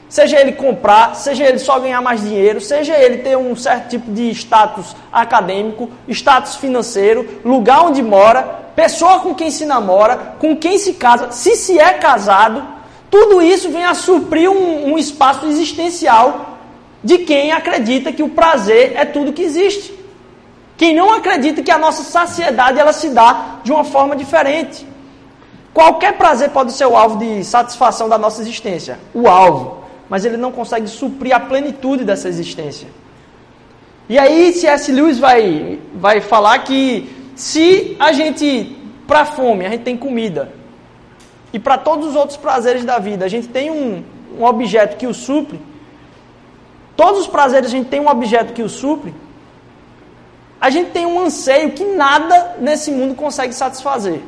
Seja 0.09 0.39
ele 0.39 0.53
comprar, 0.53 1.17
seja 1.17 1.45
ele 1.45 1.59
só 1.59 1.79
ganhar 1.79 2.03
mais 2.03 2.21
dinheiro, 2.21 2.61
seja 2.61 2.95
ele 2.97 3.19
ter 3.19 3.37
um 3.37 3.57
certo 3.57 3.89
tipo 3.89 4.13
de 4.13 4.31
status 4.31 4.95
acadêmico, 5.11 5.89
status 6.07 6.57
financeiro, 6.57 7.41
lugar 7.45 7.87
onde 7.87 8.03
mora, 8.03 8.43
pessoa 8.77 9.21
com 9.21 9.35
quem 9.35 9.51
se 9.51 9.65
namora, 9.65 10.35
com 10.39 10.57
quem 10.57 10.79
se 10.79 10.95
casa, 10.95 11.33
se 11.33 11.57
se 11.57 11.79
é 11.79 11.95
casado, 11.95 12.63
tudo 13.11 13.43
isso 13.43 13.71
vem 13.71 13.85
a 13.85 13.95
suprir 13.95 14.51
um, 14.51 14.93
um 14.93 14.99
espaço 14.99 15.47
existencial 15.47 16.59
de 17.05 17.19
quem 17.19 17.53
acredita 17.53 18.13
que 18.13 18.23
o 18.23 18.31
prazer 18.31 18.93
é 18.95 19.05
tudo 19.05 19.33
que 19.33 19.43
existe. 19.43 20.02
Quem 20.83 20.97
não 20.97 21.15
acredita 21.15 21.63
que 21.63 21.71
a 21.71 21.79
nossa 21.79 22.03
saciedade 22.03 22.77
ela 22.77 22.93
se 22.93 23.11
dá 23.11 23.61
de 23.63 23.71
uma 23.71 23.85
forma 23.85 24.17
diferente. 24.17 24.85
Qualquer 25.73 26.19
prazer 26.19 26.51
pode 26.51 26.73
ser 26.73 26.87
o 26.87 26.97
alvo 26.97 27.21
de 27.21 27.45
satisfação 27.45 28.09
da 28.09 28.19
nossa 28.19 28.43
existência, 28.43 28.99
o 29.15 29.29
alvo, 29.29 29.85
mas 30.11 30.25
ele 30.25 30.37
não 30.37 30.51
consegue 30.51 30.89
suprir 30.89 31.37
a 31.37 31.39
plenitude 31.39 32.05
dessa 32.05 32.29
existência. 32.29 32.89
E 34.09 34.19
aí 34.19 34.53
C.S. 34.55 34.91
Lewis 34.91 35.21
vai, 35.21 35.79
vai 35.95 36.21
falar 36.21 36.59
que 36.65 37.09
se 37.37 37.97
a 38.01 38.11
gente, 38.11 38.77
para 39.07 39.25
fome, 39.25 39.65
a 39.65 39.71
gente 39.71 39.85
tem 39.85 39.97
comida, 39.97 40.53
e 41.53 41.61
para 41.61 41.79
todos 41.79 42.09
os 42.09 42.17
outros 42.17 42.37
prazeres 42.37 42.85
da 42.85 42.99
vida, 42.99 43.25
a 43.25 43.29
gente 43.29 43.47
tem 43.47 43.71
um, 43.71 44.03
um 44.37 44.43
objeto 44.43 44.97
que 44.97 45.07
o 45.07 45.15
supre, 45.15 45.61
todos 46.97 47.21
os 47.21 47.29
prazeres 47.29 47.69
a 47.69 47.71
gente 47.71 47.89
tem 47.89 48.01
um 48.01 48.09
objeto 48.09 48.53
que 48.53 48.65
o 48.65 48.69
supre, 48.69 49.15
a 50.63 50.71
gente 50.71 50.93
tem 50.93 51.05
um 51.05 51.19
anseio 51.19 51.73
que 51.73 51.85
nada 51.85 52.55
nesse 52.61 52.93
mundo 52.93 53.17
consegue 53.17 53.53
satisfazer. 53.53 54.21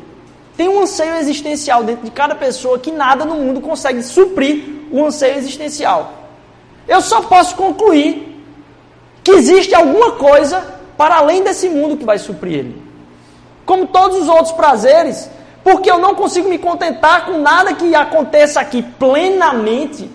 Tem 0.56 0.68
um 0.68 0.82
anseio 0.82 1.14
existencial 1.14 1.84
dentro 1.84 2.04
de 2.04 2.10
cada 2.10 2.34
pessoa 2.34 2.76
que 2.76 2.90
nada 2.90 3.24
no 3.24 3.36
mundo 3.36 3.60
consegue 3.60 4.02
suprir 4.02 4.64
o 4.90 5.04
anseio 5.04 5.36
existencial. 5.36 6.12
Eu 6.88 7.00
só 7.00 7.20
posso 7.20 7.54
concluir 7.54 8.36
que 9.22 9.30
existe 9.30 9.76
alguma 9.76 10.10
coisa 10.16 10.74
para 10.96 11.18
além 11.18 11.44
desse 11.44 11.68
mundo 11.68 11.96
que 11.96 12.04
vai 12.04 12.18
suprir 12.18 12.58
ele. 12.58 12.82
Como 13.64 13.86
todos 13.86 14.22
os 14.22 14.28
outros 14.28 14.50
prazeres, 14.50 15.30
porque 15.62 15.88
eu 15.88 15.98
não 15.98 16.16
consigo 16.16 16.48
me 16.48 16.58
contentar 16.58 17.26
com 17.26 17.38
nada 17.38 17.74
que 17.74 17.94
aconteça 17.94 18.60
aqui 18.60 18.82
plenamente, 18.82 20.10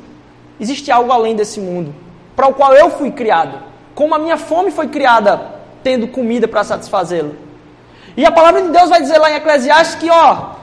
existe 0.59 0.91
algo 0.91 1.13
além 1.13 1.33
desse 1.33 1.61
mundo, 1.61 1.95
para 2.35 2.49
o 2.49 2.53
qual 2.53 2.73
eu 2.73 2.89
fui 2.89 3.09
criado. 3.09 3.57
Como 3.95 4.13
a 4.13 4.19
minha 4.19 4.35
fome 4.35 4.69
foi 4.69 4.89
criada 4.89 5.58
tendo 5.83 6.07
comida 6.07 6.47
para 6.47 6.63
satisfazê-lo. 6.63 7.35
E 8.15 8.25
a 8.25 8.31
palavra 8.31 8.61
de 8.61 8.69
Deus 8.69 8.89
vai 8.89 9.01
dizer 9.01 9.17
lá 9.17 9.31
em 9.31 9.35
Eclesiastes 9.35 9.95
que, 9.95 10.09
ó, 10.09 10.55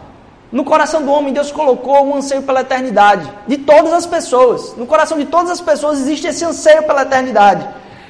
no 0.50 0.64
coração 0.64 1.02
do 1.02 1.11
homem 1.11 1.32
Deus 1.32 1.50
colocou 1.50 2.06
um 2.06 2.16
anseio 2.16 2.42
pela 2.42 2.61
eternidade. 2.61 3.30
De 3.46 3.58
todas 3.58 3.92
as 3.92 4.06
pessoas. 4.06 4.76
No 4.76 4.87
coração 4.87 5.18
de 5.18 5.26
todas 5.26 5.50
as 5.50 5.61
pessoas 5.61 6.00
existe 6.00 6.26
esse 6.26 6.44
anseio 6.44 6.82
pela 6.85 7.02
eternidade. 7.02 7.66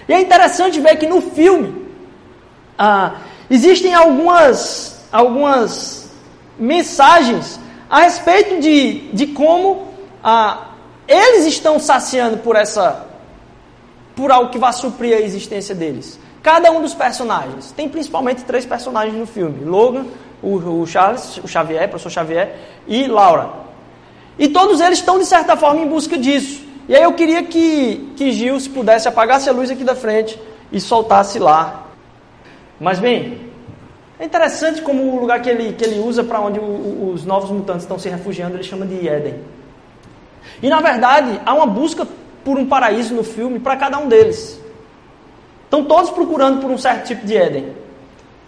E 0.09 0.13
é 0.13 0.21
interessante 0.21 0.81
ver 0.81 0.97
que 0.97 1.07
no 1.07 1.21
filme 1.21 1.87
ah, 2.79 3.17
existem 3.51 3.95
algumas, 3.95 5.01
algumas 5.11 6.11
mensagens 6.59 7.59
a 7.89 8.01
respeito 8.01 8.61
de, 8.61 9.09
de 9.13 9.29
como 9.29 9.89
ah, 10.23 10.69
eles 11.09 11.47
estão 11.47 11.79
saciando 11.79 12.39
por 12.39 12.57
essa 12.57 13.05
por 14.15 14.33
algo 14.33 14.51
que 14.51 14.59
vai 14.59 14.73
suprir 14.73 15.15
a 15.15 15.21
existência 15.21 15.75
deles. 15.75 16.19
Cada 16.47 16.71
um 16.71 16.81
dos 16.81 16.95
personagens. 16.95 17.73
Tem 17.73 17.89
principalmente 17.89 18.45
três 18.45 18.65
personagens 18.65 19.17
no 19.19 19.27
filme: 19.27 19.65
Logan, 19.65 20.07
o, 20.41 20.81
o 20.81 20.87
Charles, 20.87 21.39
o 21.39 21.49
Xavier, 21.49 21.87
o 21.87 21.89
professor 21.89 22.09
Xavier, 22.09 22.55
e 22.87 23.09
Laura. 23.09 23.51
E 24.39 24.47
todos 24.47 24.81
eles 24.81 25.01
estão, 25.01 25.19
de 25.19 25.25
certa 25.25 25.57
forma, 25.57 25.81
em 25.81 25.89
busca 25.89 26.17
disso. 26.17 26.65
E 26.89 26.95
aí 26.95 27.03
eu 27.03 27.13
queria 27.15 27.43
que, 27.43 28.13
que 28.17 28.31
Gil, 28.31 28.61
se 28.61 28.71
pudesse, 28.71 29.09
apagasse 29.09 29.49
a 29.49 29.53
luz 29.53 29.73
aqui 29.73 29.83
da 29.83 29.97
frente 29.97 30.41
e 30.71 30.81
soltasse 30.81 31.41
lá. 31.41 31.89
Mas 32.79 33.01
bem, 33.01 33.41
é 34.17 34.25
interessante 34.25 34.83
como 34.83 35.17
o 35.17 35.21
lugar 35.21 35.43
que 35.43 35.51
ele, 35.51 35.73
que 35.73 35.83
ele 35.83 35.99
usa 35.99 36.23
para 36.23 36.39
onde 36.39 36.61
o, 36.61 37.11
os 37.13 37.25
novos 37.25 37.51
mutantes 37.51 37.83
estão 37.83 37.99
se 37.99 38.09
refugiando, 38.09 38.55
ele 38.55 38.63
chama 38.63 38.87
de 38.87 39.09
Éden. 39.09 39.35
E 40.63 40.69
na 40.69 40.81
verdade, 40.81 41.41
há 41.45 41.53
uma 41.53 41.67
busca 41.67 42.07
por 42.45 42.57
um 42.57 42.67
paraíso 42.67 43.17
no 43.17 43.25
filme 43.25 43.59
para 43.59 43.77
cada 43.77 43.99
um 43.99 44.07
deles. 44.07 44.65
Estão 45.67 45.85
todos 45.85 46.11
procurando 46.11 46.61
por 46.61 46.71
um 46.71 46.79
certo 46.79 47.07
tipo 47.07 47.27
de 47.27 47.37
Éden. 47.37 47.75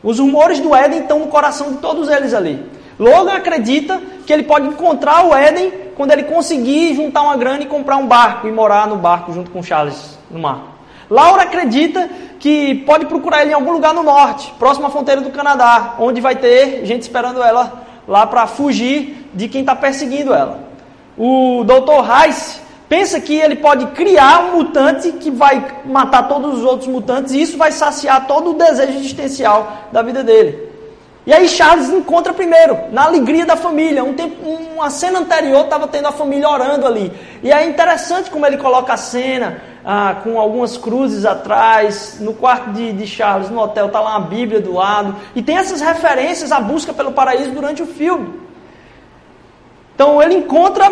Os 0.03 0.19
rumores 0.19 0.61
do 0.61 0.75
Éden 0.75 1.01
estão 1.01 1.19
no 1.19 1.27
coração 1.27 1.73
de 1.73 1.79
todos 1.79 2.09
eles 2.09 2.33
ali. 2.33 2.65
Logan 2.99 3.35
acredita 3.35 4.01
que 4.25 4.33
ele 4.33 4.45
pode 4.45 4.69
encontrar 4.69 5.27
o 5.27 5.35
Éden 5.35 5.73
quando 5.97 6.13
ele 6.13 6.23
conseguir 6.25 6.95
juntar 6.95 7.23
uma 7.23 7.37
grana 7.37 7.63
e 7.63 7.67
comprar 7.67 7.97
um 7.97 8.07
barco 8.07 8.47
e 8.47 8.53
morar 8.53 8.87
no 8.87 8.97
barco 8.97 9.33
junto 9.33 9.51
com 9.51 9.63
Charles 9.63 10.17
no 10.31 10.39
mar. 10.39 10.79
Laura 11.11 11.43
acredita 11.43 12.09
que 12.39 12.77
pode 12.87 13.07
procurar 13.07 13.43
ele 13.43 13.51
em 13.51 13.55
algum 13.55 13.73
lugar 13.73 13.93
no 13.93 14.03
norte, 14.03 14.53
próximo 14.59 14.87
à 14.87 14.91
fronteira 14.91 15.21
do 15.21 15.31
Canadá, 15.31 15.97
onde 15.99 16.21
vai 16.21 16.37
ter 16.37 16.85
gente 16.85 17.03
esperando 17.03 17.43
ela 17.43 17.85
lá 18.07 18.27
para 18.27 18.47
fugir 18.47 19.29
de 19.35 19.49
quem 19.49 19.63
está 19.63 19.75
perseguindo 19.75 20.33
ela. 20.33 20.61
O 21.17 21.65
Dr. 21.65 22.05
Rice 22.05 22.61
pensa 22.89 23.21
que 23.21 23.35
ele 23.35 23.57
pode 23.57 23.87
criar 23.89 24.45
um 24.45 24.57
mutante 24.57 25.13
que 25.13 25.31
vai 25.31 25.83
matar 25.85 26.29
todos 26.29 26.59
os 26.59 26.65
outros 26.65 26.89
mutantes 26.89 27.33
e 27.33 27.43
isso 27.43 27.59
vai 27.59 27.71
saciar 27.71 28.27
todo 28.27 28.51
o 28.51 28.55
desejo 28.55 28.99
existencial 28.99 29.89
da 29.93 30.03
vida 30.03 30.25
dele. 30.25 30.69
E 31.29 31.33
aí 31.35 31.47
Charles 31.47 31.91
encontra 31.91 32.33
primeiro, 32.33 32.79
na 32.91 33.05
alegria 33.05 33.45
da 33.45 33.55
família. 33.55 34.03
Um 34.03 34.15
tempo, 34.15 34.49
uma 34.49 34.89
cena 34.89 35.19
anterior 35.19 35.65
estava 35.65 35.87
tendo 35.87 36.09
a 36.09 36.13
família 36.13 36.49
orando 36.49 36.87
ali. 36.87 37.13
E 37.43 37.53
é 37.53 37.67
interessante 37.67 38.31
como 38.31 38.47
ele 38.47 38.57
coloca 38.57 38.95
a 38.95 38.97
cena, 38.97 39.61
ah, 39.85 40.17
com 40.25 40.41
algumas 40.41 40.79
cruzes 40.79 41.27
atrás, 41.27 42.17
no 42.19 42.33
quarto 42.33 42.71
de, 42.71 42.95
de 42.95 43.07
Charles, 43.07 43.51
no 43.51 43.61
hotel, 43.61 43.89
está 43.89 44.01
lá 44.01 44.17
uma 44.17 44.27
Bíblia 44.27 44.59
do 44.59 44.73
lado. 44.73 45.17
E 45.37 45.43
tem 45.43 45.59
essas 45.59 45.83
referências 45.83 46.51
à 46.51 46.61
busca 46.61 46.95
pelo 46.95 47.13
paraíso 47.13 47.51
durante 47.51 47.83
o 47.83 47.87
filme. 47.87 48.41
Então 49.95 50.23
ele 50.23 50.35
encontra 50.35 50.91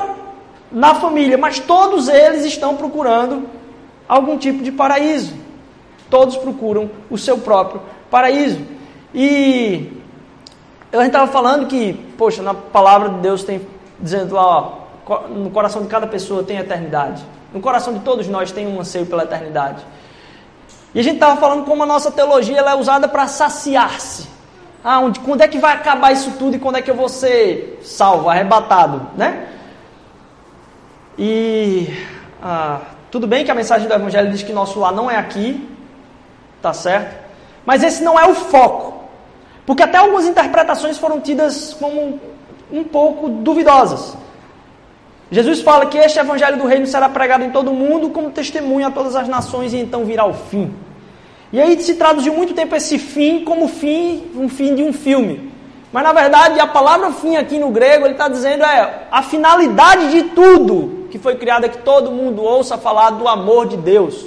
na 0.70 0.94
família, 0.94 1.38
mas 1.38 1.58
todos 1.58 2.08
eles 2.08 2.44
estão 2.44 2.76
procurando 2.76 3.48
algum 4.08 4.36
tipo 4.36 4.62
de 4.62 4.72
paraíso. 4.72 5.34
Todos 6.10 6.36
procuram 6.36 6.90
o 7.10 7.18
seu 7.18 7.38
próprio 7.38 7.82
paraíso. 8.10 8.60
E 9.14 9.96
gente 11.06 11.14
estava 11.14 11.30
falando 11.30 11.66
que, 11.66 11.92
poxa, 12.18 12.42
na 12.42 12.54
palavra 12.54 13.10
de 13.10 13.18
Deus 13.20 13.44
tem 13.44 13.60
dizendo 13.98 14.34
lá, 14.34 14.44
ó, 15.06 15.28
no 15.28 15.50
coração 15.50 15.82
de 15.82 15.88
cada 15.88 16.06
pessoa 16.06 16.42
tem 16.42 16.58
eternidade. 16.58 17.24
No 17.52 17.60
coração 17.60 17.94
de 17.94 18.00
todos 18.00 18.28
nós 18.28 18.50
tem 18.50 18.66
um 18.66 18.80
anseio 18.80 19.06
pela 19.06 19.22
eternidade. 19.22 19.84
E 20.94 21.00
a 21.00 21.02
gente 21.02 21.14
estava 21.14 21.40
falando 21.40 21.64
como 21.64 21.82
a 21.82 21.86
nossa 21.86 22.10
teologia 22.10 22.58
ela 22.58 22.72
é 22.72 22.74
usada 22.74 23.08
para 23.08 23.26
saciar-se. 23.26 24.26
Ah, 24.82 25.00
onde, 25.00 25.20
quando 25.20 25.40
é 25.40 25.48
que 25.48 25.58
vai 25.58 25.74
acabar 25.74 26.12
isso 26.12 26.32
tudo 26.38 26.56
e 26.56 26.58
quando 26.58 26.76
é 26.76 26.82
que 26.82 26.90
eu 26.90 26.94
vou 26.94 27.08
ser 27.08 27.80
salvo, 27.82 28.28
arrebatado, 28.28 29.08
né? 29.16 29.48
E 31.18 31.88
ah, 32.42 32.80
tudo 33.10 33.26
bem 33.26 33.44
que 33.44 33.50
a 33.50 33.54
mensagem 33.54 33.88
do 33.88 33.94
Evangelho 33.94 34.30
diz 34.30 34.42
que 34.42 34.52
nosso 34.52 34.78
lar 34.78 34.92
não 34.92 35.10
é 35.10 35.16
aqui, 35.16 35.66
tá 36.60 36.72
certo? 36.72 37.16
Mas 37.64 37.82
esse 37.82 38.02
não 38.04 38.18
é 38.18 38.26
o 38.26 38.34
foco. 38.34 39.04
Porque 39.64 39.82
até 39.82 39.98
algumas 39.98 40.26
interpretações 40.26 40.98
foram 40.98 41.20
tidas 41.20 41.74
como 41.74 42.20
um 42.70 42.84
pouco 42.84 43.28
duvidosas. 43.28 44.16
Jesus 45.30 45.60
fala 45.60 45.86
que 45.86 45.98
este 45.98 46.18
evangelho 46.18 46.56
do 46.56 46.66
reino 46.66 46.86
será 46.86 47.08
pregado 47.08 47.42
em 47.42 47.50
todo 47.50 47.72
o 47.72 47.74
mundo 47.74 48.10
como 48.10 48.30
testemunho 48.30 48.86
a 48.86 48.90
todas 48.90 49.16
as 49.16 49.26
nações 49.26 49.72
e 49.72 49.78
então 49.78 50.04
virá 50.04 50.24
o 50.24 50.34
fim. 50.34 50.72
E 51.52 51.60
aí 51.60 51.80
se 51.82 51.94
traduziu 51.94 52.32
muito 52.32 52.54
tempo 52.54 52.76
esse 52.76 52.98
fim 52.98 53.44
como 53.44 53.66
fim, 53.66 54.30
um 54.36 54.48
fim 54.48 54.74
de 54.74 54.82
um 54.82 54.92
filme. 54.92 55.52
Mas 55.92 56.04
na 56.04 56.12
verdade 56.12 56.60
a 56.60 56.66
palavra 56.66 57.10
fim 57.10 57.36
aqui 57.36 57.58
no 57.58 57.70
grego 57.70 58.04
ele 58.04 58.12
está 58.12 58.28
dizendo 58.28 58.62
é 58.62 59.06
a 59.10 59.22
finalidade 59.22 60.10
de 60.10 60.22
tudo 60.30 60.95
que 61.16 61.22
foi 61.22 61.36
criada 61.36 61.66
que 61.66 61.78
todo 61.78 62.12
mundo 62.12 62.42
ouça 62.42 62.76
falar 62.76 63.10
do 63.10 63.26
amor 63.26 63.66
de 63.66 63.76
Deus, 63.78 64.26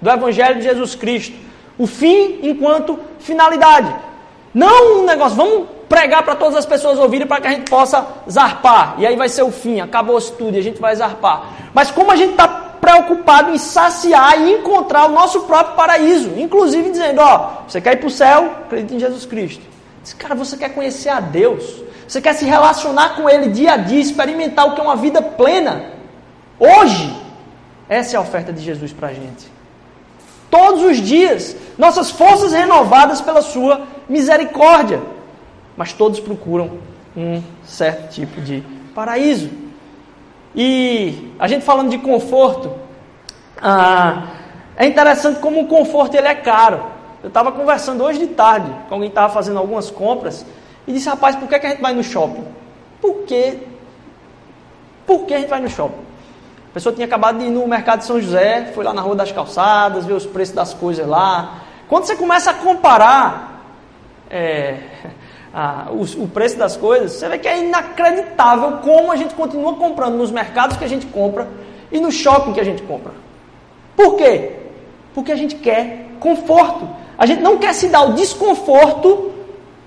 do 0.00 0.08
Evangelho 0.08 0.56
de 0.56 0.62
Jesus 0.62 0.94
Cristo. 0.94 1.36
O 1.78 1.86
fim 1.86 2.38
enquanto 2.42 2.98
finalidade. 3.18 3.94
Não 4.54 5.00
um 5.00 5.04
negócio, 5.04 5.36
vamos 5.36 5.68
pregar 5.90 6.22
para 6.22 6.34
todas 6.34 6.56
as 6.56 6.64
pessoas 6.64 6.98
ouvirem 6.98 7.26
para 7.26 7.40
que 7.40 7.48
a 7.48 7.50
gente 7.50 7.70
possa 7.70 8.06
zarpar. 8.30 8.94
E 8.98 9.06
aí 9.06 9.14
vai 9.14 9.28
ser 9.28 9.42
o 9.42 9.50
fim, 9.50 9.80
acabou 9.80 10.16
o 10.16 10.20
tudo 10.22 10.56
e 10.56 10.58
a 10.58 10.62
gente 10.62 10.80
vai 10.80 10.96
zarpar. 10.96 11.44
Mas 11.74 11.90
como 11.90 12.10
a 12.10 12.16
gente 12.16 12.30
está 12.30 12.48
preocupado 12.48 13.50
em 13.50 13.58
saciar 13.58 14.40
e 14.40 14.54
encontrar 14.54 15.06
o 15.06 15.12
nosso 15.12 15.42
próprio 15.42 15.76
paraíso, 15.76 16.32
inclusive 16.38 16.90
dizendo, 16.90 17.20
ó, 17.20 17.62
você 17.68 17.80
quer 17.80 17.92
ir 17.92 17.96
para 17.98 18.06
o 18.06 18.10
céu, 18.10 18.50
acredite 18.64 18.94
em 18.94 18.98
Jesus 18.98 19.26
Cristo. 19.26 19.62
Diz, 20.02 20.14
cara, 20.14 20.34
você 20.34 20.56
quer 20.56 20.70
conhecer 20.70 21.10
a 21.10 21.20
Deus? 21.20 21.82
Você 22.08 22.20
quer 22.20 22.34
se 22.34 22.44
relacionar 22.44 23.16
com 23.16 23.28
Ele 23.28 23.48
dia 23.48 23.72
a 23.72 23.76
dia, 23.76 24.00
experimentar 24.00 24.66
o 24.66 24.74
que 24.74 24.80
é 24.80 24.84
uma 24.84 24.96
vida 24.96 25.22
plena? 25.22 25.92
Hoje, 26.62 27.12
essa 27.88 28.14
é 28.14 28.16
a 28.16 28.20
oferta 28.20 28.52
de 28.52 28.62
Jesus 28.62 28.92
para 28.92 29.08
a 29.08 29.12
gente. 29.12 29.50
Todos 30.48 30.84
os 30.84 30.98
dias, 30.98 31.56
nossas 31.76 32.12
forças 32.12 32.52
renovadas 32.52 33.20
pela 33.20 33.42
Sua 33.42 33.82
misericórdia. 34.08 35.02
Mas 35.76 35.92
todos 35.92 36.20
procuram 36.20 36.78
um 37.16 37.42
certo 37.64 38.12
tipo 38.12 38.40
de 38.40 38.62
paraíso. 38.94 39.50
E 40.54 41.32
a 41.36 41.48
gente 41.48 41.64
falando 41.64 41.90
de 41.90 41.98
conforto, 41.98 42.72
ah, 43.60 44.28
é 44.76 44.86
interessante 44.86 45.40
como 45.40 45.62
o 45.62 45.66
conforto 45.66 46.14
ele 46.14 46.28
é 46.28 46.34
caro. 46.36 46.80
Eu 47.24 47.28
estava 47.28 47.50
conversando 47.50 48.04
hoje 48.04 48.20
de 48.20 48.28
tarde 48.28 48.70
com 48.88 48.94
alguém 48.94 49.08
que 49.08 49.14
estava 49.14 49.32
fazendo 49.32 49.58
algumas 49.58 49.90
compras 49.90 50.46
e 50.86 50.92
disse, 50.92 51.08
rapaz, 51.08 51.34
por 51.34 51.48
que, 51.48 51.58
que 51.58 51.66
a 51.66 51.70
gente 51.70 51.82
vai 51.82 51.92
no 51.92 52.04
shopping? 52.04 52.44
Por 53.00 53.24
quê? 53.24 53.58
Por 55.04 55.26
que 55.26 55.34
a 55.34 55.40
gente 55.40 55.48
vai 55.48 55.60
no 55.60 55.68
shopping? 55.68 56.11
A 56.72 56.74
pessoa 56.74 56.94
tinha 56.94 57.06
acabado 57.06 57.38
de 57.38 57.44
ir 57.44 57.50
no 57.50 57.68
mercado 57.68 57.98
de 57.98 58.06
São 58.06 58.18
José, 58.18 58.72
foi 58.74 58.82
lá 58.82 58.94
na 58.94 59.02
Rua 59.02 59.14
das 59.14 59.30
Calçadas, 59.30 60.06
ver 60.06 60.14
os 60.14 60.24
preços 60.24 60.54
das 60.54 60.72
coisas 60.72 61.06
lá. 61.06 61.64
Quando 61.86 62.04
você 62.06 62.16
começa 62.16 62.50
a 62.50 62.54
comparar 62.54 63.62
é, 64.30 64.78
a, 65.52 65.88
o, 65.90 66.00
o, 66.22 66.28
preço 66.28 66.56
das 66.56 66.74
coisas, 66.74 67.12
você 67.12 67.28
vê 67.28 67.36
que 67.36 67.46
é 67.46 67.58
inacreditável 67.58 68.78
como 68.78 69.12
a 69.12 69.16
gente 69.16 69.34
continua 69.34 69.74
comprando 69.74 70.14
nos 70.14 70.30
mercados 70.30 70.78
que 70.78 70.84
a 70.84 70.88
gente 70.88 71.04
compra 71.04 71.46
e 71.90 72.00
no 72.00 72.10
shopping 72.10 72.54
que 72.54 72.60
a 72.60 72.64
gente 72.64 72.82
compra. 72.84 73.12
Por 73.94 74.16
quê? 74.16 74.52
Porque 75.14 75.30
a 75.30 75.36
gente 75.36 75.56
quer 75.56 76.06
conforto. 76.18 76.88
A 77.18 77.26
gente 77.26 77.42
não 77.42 77.58
quer 77.58 77.74
se 77.74 77.88
dar 77.88 78.00
o 78.00 78.14
desconforto 78.14 79.30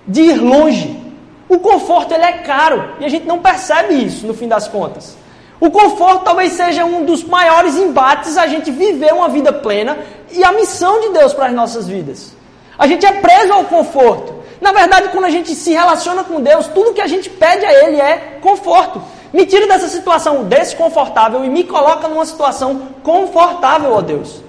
de 0.07 0.21
ir 0.21 0.39
longe. 0.39 1.03
O 1.49 1.57
conforto 1.57 2.13
ele 2.13 2.25
é 2.25 2.33
caro 2.33 2.91
e 2.99 3.05
a 3.05 3.09
gente 3.09 3.25
não 3.25 3.39
percebe 3.39 3.95
isso 3.95 4.27
no 4.27 4.35
fim 4.35 4.47
das 4.47 4.67
contas. 4.67 5.24
O 5.59 5.71
conforto 5.71 6.23
talvez 6.23 6.53
seja 6.53 6.83
um 6.85 7.05
dos 7.05 7.23
maiores 7.23 7.75
embates 7.75 8.37
a 8.37 8.47
gente 8.47 8.71
viver 8.71 9.13
uma 9.13 9.29
vida 9.29 9.53
plena 9.53 9.97
e 10.31 10.43
a 10.43 10.51
missão 10.51 10.99
de 10.99 11.09
Deus 11.09 11.33
para 11.33 11.47
as 11.47 11.53
nossas 11.53 11.87
vidas. 11.87 12.35
A 12.77 12.87
gente 12.87 13.05
é 13.05 13.11
preso 13.13 13.53
ao 13.53 13.63
conforto. 13.63 14.35
Na 14.59 14.71
verdade, 14.71 15.09
quando 15.09 15.25
a 15.25 15.29
gente 15.29 15.53
se 15.55 15.71
relaciona 15.71 16.23
com 16.23 16.41
Deus, 16.41 16.67
tudo 16.67 16.93
que 16.93 17.01
a 17.01 17.07
gente 17.07 17.29
pede 17.29 17.65
a 17.65 17.85
Ele 17.85 17.99
é 17.99 18.39
conforto. 18.41 19.01
Me 19.33 19.45
tire 19.45 19.67
dessa 19.67 19.87
situação 19.87 20.43
desconfortável 20.43 21.43
e 21.43 21.49
me 21.49 21.63
coloca 21.63 22.07
numa 22.07 22.25
situação 22.25 22.89
confortável, 23.03 23.93
ó 23.93 24.01
Deus. 24.01 24.41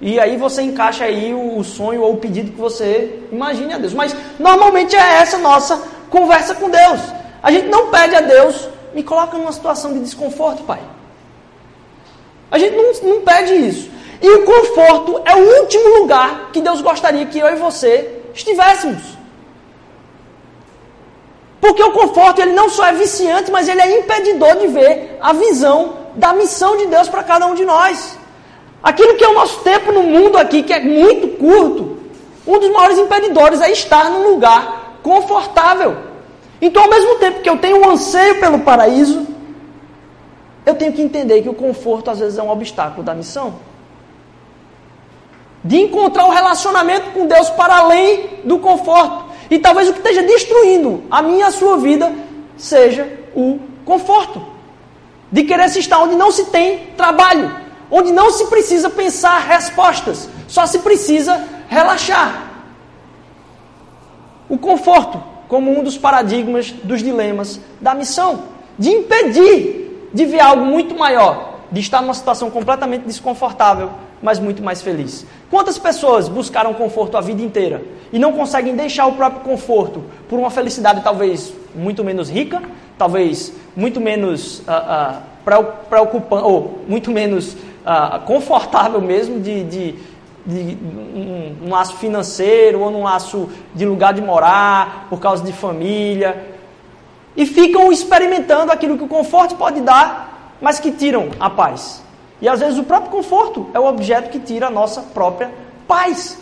E 0.00 0.18
aí 0.18 0.36
você 0.36 0.62
encaixa 0.62 1.04
aí 1.04 1.32
o 1.32 1.62
sonho 1.62 2.02
ou 2.02 2.14
o 2.14 2.16
pedido 2.16 2.52
que 2.52 2.60
você 2.60 3.20
imagine 3.30 3.72
a 3.74 3.78
Deus. 3.78 3.94
Mas 3.94 4.14
normalmente 4.38 4.94
é 4.96 5.20
essa 5.20 5.38
nossa 5.38 5.80
conversa 6.10 6.54
com 6.54 6.68
Deus. 6.68 7.00
A 7.42 7.50
gente 7.50 7.68
não 7.68 7.90
pede 7.90 8.14
a 8.14 8.20
Deus, 8.20 8.68
me 8.94 9.02
coloca 9.02 9.36
numa 9.36 9.52
situação 9.52 9.92
de 9.92 10.00
desconforto, 10.00 10.62
Pai. 10.62 10.80
A 12.50 12.58
gente 12.58 12.76
não, 12.76 13.14
não 13.14 13.20
pede 13.22 13.54
isso. 13.54 13.90
E 14.22 14.28
o 14.28 14.44
conforto 14.44 15.20
é 15.24 15.34
o 15.34 15.60
último 15.60 15.98
lugar 15.98 16.50
que 16.52 16.60
Deus 16.60 16.80
gostaria 16.80 17.26
que 17.26 17.38
eu 17.38 17.48
e 17.48 17.56
você 17.56 18.22
estivéssemos. 18.32 19.02
Porque 21.60 21.82
o 21.82 21.92
conforto 21.92 22.40
ele 22.40 22.52
não 22.52 22.68
só 22.68 22.86
é 22.86 22.92
viciante, 22.92 23.50
mas 23.50 23.68
ele 23.68 23.80
é 23.80 23.98
impedidor 23.98 24.56
de 24.56 24.68
ver 24.68 25.18
a 25.20 25.32
visão 25.32 25.94
da 26.14 26.32
missão 26.32 26.76
de 26.76 26.86
Deus 26.86 27.08
para 27.08 27.22
cada 27.22 27.46
um 27.46 27.54
de 27.54 27.64
nós. 27.64 28.16
Aquilo 28.82 29.16
que 29.16 29.24
é 29.24 29.28
o 29.28 29.34
nosso 29.34 29.60
tempo 29.60 29.90
no 29.90 30.02
mundo 30.02 30.36
aqui, 30.36 30.62
que 30.62 30.72
é 30.72 30.80
muito 30.80 31.26
curto, 31.38 31.98
um 32.46 32.58
dos 32.58 32.70
maiores 32.70 32.98
impedidores 32.98 33.60
é 33.60 33.70
estar 33.72 34.10
num 34.10 34.28
lugar 34.28 34.98
confortável. 35.02 35.96
Então, 36.60 36.82
ao 36.82 36.90
mesmo 36.90 37.16
tempo 37.16 37.40
que 37.40 37.48
eu 37.48 37.58
tenho 37.58 37.80
um 37.80 37.90
anseio 37.90 38.40
pelo 38.40 38.60
paraíso, 38.60 39.26
eu 40.64 40.74
tenho 40.74 40.92
que 40.92 41.02
entender 41.02 41.42
que 41.42 41.48
o 41.48 41.54
conforto 41.54 42.10
às 42.10 42.18
vezes 42.18 42.38
é 42.38 42.42
um 42.42 42.50
obstáculo 42.50 43.02
da 43.02 43.14
missão. 43.14 43.56
De 45.62 45.76
encontrar 45.76 46.26
um 46.26 46.30
relacionamento 46.30 47.10
com 47.10 47.26
Deus 47.26 47.50
para 47.50 47.78
além 47.78 48.40
do 48.44 48.58
conforto. 48.58 49.24
E 49.50 49.58
talvez 49.58 49.88
o 49.88 49.92
que 49.92 49.98
esteja 49.98 50.22
destruindo 50.22 51.04
a 51.10 51.22
minha 51.22 51.40
e 51.40 51.42
a 51.42 51.50
sua 51.50 51.76
vida 51.76 52.12
seja 52.56 53.06
o 53.34 53.58
conforto. 53.84 54.42
De 55.30 55.44
querer 55.44 55.68
se 55.68 55.80
estar 55.80 55.98
onde 55.98 56.14
não 56.14 56.30
se 56.30 56.46
tem 56.46 56.86
trabalho 56.96 57.64
onde 57.90 58.12
não 58.12 58.30
se 58.30 58.46
precisa 58.46 58.90
pensar 58.90 59.38
respostas, 59.38 60.28
só 60.48 60.66
se 60.66 60.80
precisa 60.80 61.46
relaxar. 61.68 62.50
O 64.48 64.58
conforto, 64.58 65.22
como 65.48 65.70
um 65.78 65.82
dos 65.82 65.98
paradigmas 65.98 66.70
dos 66.70 67.02
dilemas 67.02 67.60
da 67.80 67.94
missão, 67.94 68.44
de 68.78 68.90
impedir 68.90 69.84
de 70.12 70.24
ver 70.24 70.40
algo 70.40 70.64
muito 70.64 70.96
maior, 70.96 71.58
de 71.72 71.80
estar 71.80 72.00
numa 72.00 72.14
situação 72.14 72.48
completamente 72.48 73.02
desconfortável, 73.02 73.90
mas 74.22 74.38
muito 74.38 74.62
mais 74.62 74.80
feliz. 74.80 75.26
Quantas 75.50 75.76
pessoas 75.76 76.28
buscaram 76.28 76.72
conforto 76.72 77.16
a 77.16 77.20
vida 77.20 77.42
inteira 77.42 77.82
e 78.12 78.18
não 78.18 78.32
conseguem 78.32 78.76
deixar 78.76 79.06
o 79.06 79.12
próprio 79.12 79.42
conforto 79.42 80.04
por 80.28 80.38
uma 80.38 80.50
felicidade 80.50 81.02
talvez 81.02 81.52
muito 81.74 82.04
menos 82.04 82.30
rica, 82.30 82.62
talvez 82.96 83.52
muito 83.76 84.00
menos 84.00 84.60
uh, 84.60 84.62
uh, 84.62 85.22
preocupante, 85.88 86.44
ou 86.44 86.84
muito 86.88 87.10
menos 87.10 87.56
ah, 87.86 88.22
confortável 88.24 88.98
mesmo 88.98 89.40
de, 89.40 89.62
de, 89.64 89.94
de 90.46 90.76
um, 90.84 91.56
um, 91.64 91.70
laço 91.70 91.96
financeiro 91.96 92.80
ou 92.80 92.90
num 92.90 93.04
laço 93.04 93.48
de 93.74 93.86
lugar 93.86 94.12
de 94.12 94.20
morar, 94.20 95.06
por 95.08 95.18
causa 95.18 95.42
de 95.42 95.52
família. 95.52 96.52
E 97.36 97.46
ficam 97.46 97.90
experimentando 97.90 98.70
aquilo 98.70 98.96
que 98.96 99.04
o 99.04 99.08
conforto 99.08 99.56
pode 99.56 99.80
dar, 99.80 100.56
mas 100.60 100.78
que 100.78 100.92
tiram 100.92 101.30
a 101.40 101.50
paz. 101.50 102.02
E 102.40 102.48
às 102.48 102.60
vezes 102.60 102.78
o 102.78 102.84
próprio 102.84 103.10
conforto 103.10 103.68
é 103.72 103.80
o 103.80 103.86
objeto 103.86 104.30
que 104.30 104.38
tira 104.38 104.66
a 104.66 104.70
nossa 104.70 105.00
própria 105.00 105.50
paz. 105.88 106.38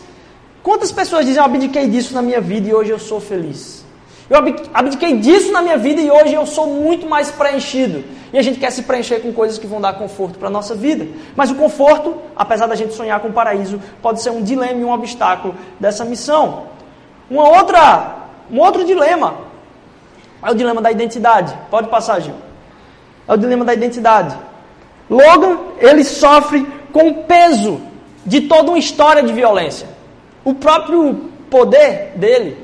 Quantas 0.62 0.92
pessoas 0.92 1.24
dizem, 1.24 1.40
eu 1.40 1.44
abdiquei 1.44 1.88
disso 1.88 2.14
na 2.14 2.22
minha 2.22 2.40
vida 2.40 2.68
e 2.68 2.74
hoje 2.74 2.90
eu 2.90 2.98
sou 2.98 3.20
feliz? 3.20 3.84
Eu 4.28 4.38
abdiquei 4.72 5.18
disso 5.18 5.52
na 5.52 5.60
minha 5.60 5.76
vida 5.76 6.00
e 6.00 6.10
hoje 6.10 6.34
eu 6.34 6.46
sou 6.46 6.66
muito 6.66 7.06
mais 7.06 7.30
preenchido. 7.30 8.04
E 8.32 8.38
a 8.38 8.42
gente 8.42 8.58
quer 8.58 8.70
se 8.70 8.82
preencher 8.82 9.20
com 9.20 9.32
coisas 9.32 9.58
que 9.58 9.66
vão 9.66 9.80
dar 9.80 9.92
conforto 9.94 10.38
para 10.38 10.48
a 10.48 10.50
nossa 10.50 10.74
vida. 10.74 11.06
Mas 11.36 11.50
o 11.50 11.54
conforto, 11.54 12.16
apesar 12.34 12.66
da 12.66 12.74
gente 12.74 12.94
sonhar 12.94 13.20
com 13.20 13.28
o 13.28 13.32
paraíso, 13.32 13.80
pode 14.00 14.22
ser 14.22 14.30
um 14.30 14.42
dilema 14.42 14.80
e 14.80 14.84
um 14.84 14.90
obstáculo 14.90 15.54
dessa 15.78 16.04
missão. 16.04 16.64
Uma 17.30 17.48
outra, 17.48 18.16
um 18.50 18.58
outro 18.58 18.84
dilema 18.84 19.34
é 20.42 20.50
o 20.50 20.54
dilema 20.54 20.80
da 20.80 20.90
identidade. 20.90 21.54
Pode 21.70 21.88
passar, 21.88 22.20
Gil. 22.20 22.34
É 23.28 23.34
o 23.34 23.36
dilema 23.36 23.66
da 23.66 23.74
identidade. 23.74 24.34
Logan, 25.10 25.58
ele 25.78 26.02
sofre 26.02 26.66
com 26.90 27.08
o 27.08 27.24
peso 27.24 27.82
de 28.24 28.42
toda 28.42 28.70
uma 28.70 28.78
história 28.78 29.22
de 29.22 29.32
violência. 29.32 29.86
O 30.42 30.54
próprio 30.54 31.30
poder 31.50 32.12
dele 32.16 32.56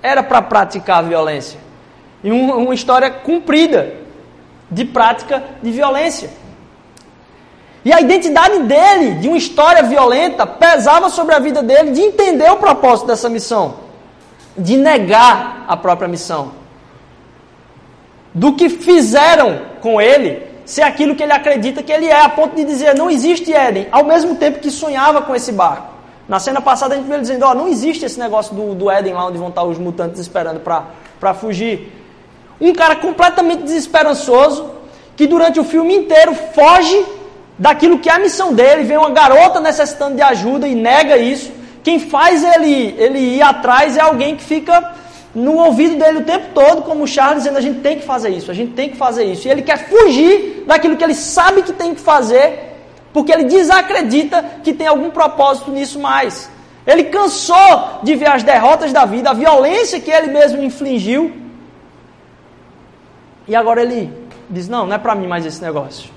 era 0.00 0.22
para 0.22 0.40
praticar 0.40 0.98
a 0.98 1.02
violência. 1.02 1.58
E 2.22 2.30
uma 2.30 2.74
história 2.74 3.10
cumprida 3.10 4.01
de 4.72 4.84
prática 4.84 5.42
de 5.62 5.70
violência. 5.70 6.30
E 7.84 7.92
a 7.92 8.00
identidade 8.00 8.60
dele, 8.60 9.16
de 9.16 9.28
uma 9.28 9.36
história 9.36 9.82
violenta, 9.82 10.46
pesava 10.46 11.10
sobre 11.10 11.34
a 11.34 11.38
vida 11.38 11.62
dele 11.62 11.90
de 11.90 12.00
entender 12.00 12.50
o 12.50 12.56
propósito 12.56 13.06
dessa 13.06 13.28
missão, 13.28 13.74
de 14.56 14.76
negar 14.76 15.64
a 15.68 15.76
própria 15.76 16.08
missão. 16.08 16.52
Do 18.32 18.54
que 18.54 18.68
fizeram 18.68 19.60
com 19.80 20.00
ele 20.00 20.46
ser 20.64 20.82
aquilo 20.82 21.14
que 21.14 21.22
ele 21.22 21.32
acredita 21.32 21.82
que 21.82 21.92
ele 21.92 22.06
é, 22.06 22.22
a 22.22 22.28
ponto 22.28 22.54
de 22.54 22.64
dizer 22.64 22.94
não 22.94 23.10
existe 23.10 23.52
Éden, 23.52 23.88
ao 23.90 24.04
mesmo 24.04 24.36
tempo 24.36 24.60
que 24.60 24.70
sonhava 24.70 25.20
com 25.22 25.34
esse 25.34 25.52
barco. 25.52 25.92
Na 26.28 26.38
cena 26.38 26.60
passada 26.60 26.94
a 26.94 26.96
gente 26.96 27.06
viu 27.06 27.14
ele 27.14 27.22
dizendo: 27.22 27.44
Ó, 27.44 27.50
oh, 27.50 27.54
não 27.54 27.68
existe 27.68 28.04
esse 28.04 28.18
negócio 28.18 28.54
do, 28.54 28.74
do 28.74 28.90
Éden 28.90 29.12
lá 29.12 29.26
onde 29.26 29.38
vão 29.38 29.48
estar 29.48 29.64
os 29.64 29.76
mutantes 29.76 30.20
esperando 30.20 30.60
para 30.60 31.34
fugir. 31.34 32.01
Um 32.68 32.72
cara 32.72 32.96
completamente 32.96 33.62
desesperançoso, 33.62 34.70
que 35.16 35.26
durante 35.26 35.58
o 35.58 35.64
filme 35.64 35.94
inteiro 35.94 36.34
foge 36.54 37.04
daquilo 37.58 37.98
que 37.98 38.08
é 38.08 38.12
a 38.12 38.18
missão 38.18 38.54
dele. 38.54 38.84
Vem 38.84 38.96
uma 38.96 39.10
garota 39.10 39.60
necessitando 39.60 40.16
de 40.16 40.22
ajuda 40.22 40.66
e 40.66 40.74
nega 40.74 41.16
isso. 41.16 41.50
Quem 41.82 41.98
faz 41.98 42.44
ele, 42.44 42.94
ele 42.96 43.18
ir 43.18 43.42
atrás 43.42 43.96
é 43.96 44.00
alguém 44.00 44.36
que 44.36 44.44
fica 44.44 44.94
no 45.34 45.56
ouvido 45.56 45.96
dele 45.96 46.18
o 46.18 46.24
tempo 46.24 46.46
todo, 46.54 46.82
como 46.82 47.04
o 47.04 47.06
Charles, 47.06 47.42
dizendo: 47.42 47.58
a 47.58 47.60
gente 47.60 47.80
tem 47.80 47.98
que 47.98 48.04
fazer 48.04 48.30
isso, 48.30 48.50
a 48.50 48.54
gente 48.54 48.72
tem 48.72 48.90
que 48.90 48.96
fazer 48.96 49.24
isso. 49.24 49.48
E 49.48 49.50
ele 49.50 49.62
quer 49.62 49.88
fugir 49.88 50.64
daquilo 50.66 50.96
que 50.96 51.02
ele 51.02 51.14
sabe 51.14 51.62
que 51.62 51.72
tem 51.72 51.94
que 51.94 52.00
fazer, 52.00 52.76
porque 53.12 53.32
ele 53.32 53.44
desacredita 53.44 54.44
que 54.62 54.72
tem 54.72 54.86
algum 54.86 55.10
propósito 55.10 55.70
nisso 55.70 55.98
mais. 55.98 56.48
Ele 56.86 57.04
cansou 57.04 58.00
de 58.02 58.14
ver 58.14 58.28
as 58.28 58.42
derrotas 58.42 58.92
da 58.92 59.04
vida, 59.04 59.30
a 59.30 59.34
violência 59.34 60.00
que 60.00 60.10
ele 60.10 60.28
mesmo 60.28 60.62
infligiu, 60.62 61.32
e 63.46 63.54
agora 63.56 63.82
ele 63.82 64.12
diz: 64.48 64.68
não, 64.68 64.86
não 64.86 64.94
é 64.94 64.98
para 64.98 65.14
mim 65.14 65.26
mais 65.26 65.44
esse 65.44 65.62
negócio. 65.62 66.10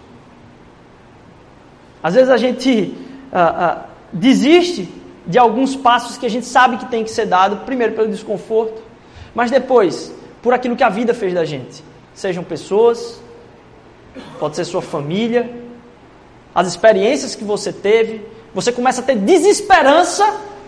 Às 2.02 2.14
vezes 2.14 2.30
a 2.30 2.38
gente 2.38 2.96
ah, 3.32 3.56
ah, 3.58 3.86
desiste 4.14 4.88
de 5.26 5.40
alguns 5.40 5.76
passos 5.76 6.18
que 6.18 6.26
a 6.26 6.30
gente 6.30 6.46
sabe 6.46 6.78
que 6.78 6.86
tem 6.86 7.04
que 7.04 7.10
ser 7.10 7.26
dado, 7.26 7.66
primeiro 7.66 7.94
pelo 7.94 8.08
desconforto, 8.08 8.82
mas 9.34 9.50
depois 9.50 10.14
por 10.42 10.54
aquilo 10.54 10.76
que 10.76 10.84
a 10.84 10.90
vida 10.90 11.14
fez 11.14 11.34
da 11.34 11.44
gente. 11.44 11.84
Sejam 12.14 12.44
pessoas, 12.44 13.20
pode 14.40 14.56
ser 14.56 14.66
sua 14.66 14.82
família, 14.82 15.50
as 16.54 16.68
experiências 16.68 17.34
que 17.34 17.44
você 17.44 17.74
teve, 17.74 18.26
você 18.54 18.72
começa 18.72 19.02
a 19.02 19.04
ter 19.04 19.16
desesperança 19.16 20.24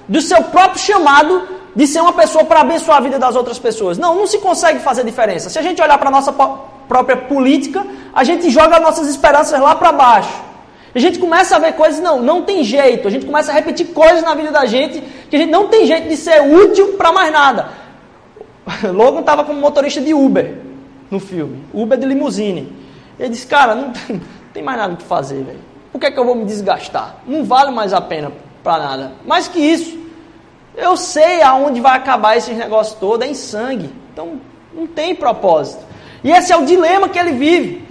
do 0.07 0.21
seu 0.21 0.43
próprio 0.43 0.79
chamado 0.79 1.47
de 1.75 1.85
ser 1.85 2.01
uma 2.01 2.13
pessoa 2.13 2.43
para 2.43 2.61
abençoar 2.61 2.97
a 2.97 3.01
vida 3.01 3.19
das 3.19 3.35
outras 3.35 3.59
pessoas. 3.59 3.97
Não, 3.97 4.15
não 4.15 4.25
se 4.25 4.39
consegue 4.39 4.79
fazer 4.79 5.03
diferença. 5.03 5.49
Se 5.49 5.59
a 5.59 5.61
gente 5.61 5.81
olhar 5.81 5.97
para 5.97 6.07
a 6.07 6.11
nossa 6.11 6.33
própria 6.33 7.17
política, 7.17 7.85
a 8.13 8.23
gente 8.23 8.49
joga 8.49 8.79
nossas 8.79 9.07
esperanças 9.07 9.59
lá 9.59 9.75
para 9.75 9.91
baixo. 9.91 10.41
A 10.95 10.99
gente 10.99 11.19
começa 11.19 11.55
a 11.55 11.59
ver 11.59 11.73
coisas, 11.73 12.01
não, 12.01 12.19
não 12.21 12.41
tem 12.41 12.63
jeito. 12.63 13.07
A 13.07 13.11
gente 13.11 13.25
começa 13.25 13.51
a 13.51 13.53
repetir 13.53 13.87
coisas 13.87 14.23
na 14.23 14.33
vida 14.33 14.51
da 14.51 14.65
gente 14.65 15.01
que 15.29 15.35
a 15.35 15.39
gente 15.39 15.51
não 15.51 15.67
tem 15.67 15.85
jeito 15.85 16.07
de 16.07 16.17
ser 16.17 16.41
útil 16.41 16.93
para 16.93 17.11
mais 17.11 17.31
nada. 17.31 17.69
Logan 18.91 19.19
estava 19.19 19.43
como 19.43 19.59
motorista 19.59 20.01
de 20.01 20.13
Uber 20.13 20.57
no 21.11 21.19
filme, 21.19 21.63
Uber 21.73 21.97
de 21.97 22.07
limusine. 22.07 22.73
Ele 23.19 23.29
disse, 23.29 23.45
cara, 23.45 23.75
não 23.75 23.91
tem, 23.91 24.15
não 24.15 24.51
tem 24.51 24.63
mais 24.63 24.77
nada 24.79 24.93
o 24.93 24.97
que 24.97 25.03
fazer, 25.03 25.43
velho. 25.43 25.59
Por 25.91 25.99
que, 25.99 26.07
é 26.07 26.11
que 26.11 26.19
eu 26.19 26.25
vou 26.25 26.35
me 26.35 26.45
desgastar? 26.45 27.17
Não 27.27 27.43
vale 27.43 27.69
mais 27.71 27.93
a 27.93 28.01
pena 28.01 28.31
para 28.63 28.77
nada. 28.77 29.11
Mais 29.25 29.47
que 29.47 29.59
isso, 29.59 29.97
eu 30.75 30.95
sei 30.95 31.41
aonde 31.41 31.81
vai 31.81 31.97
acabar 31.97 32.37
esse 32.37 32.53
negócio 32.53 32.97
todo, 32.99 33.23
é 33.23 33.27
em 33.27 33.33
sangue. 33.33 33.89
Então, 34.13 34.39
não 34.73 34.85
tem 34.85 35.15
propósito. 35.15 35.83
E 36.23 36.31
esse 36.31 36.51
é 36.51 36.57
o 36.57 36.65
dilema 36.65 37.09
que 37.09 37.17
ele 37.17 37.31
vive. 37.31 37.87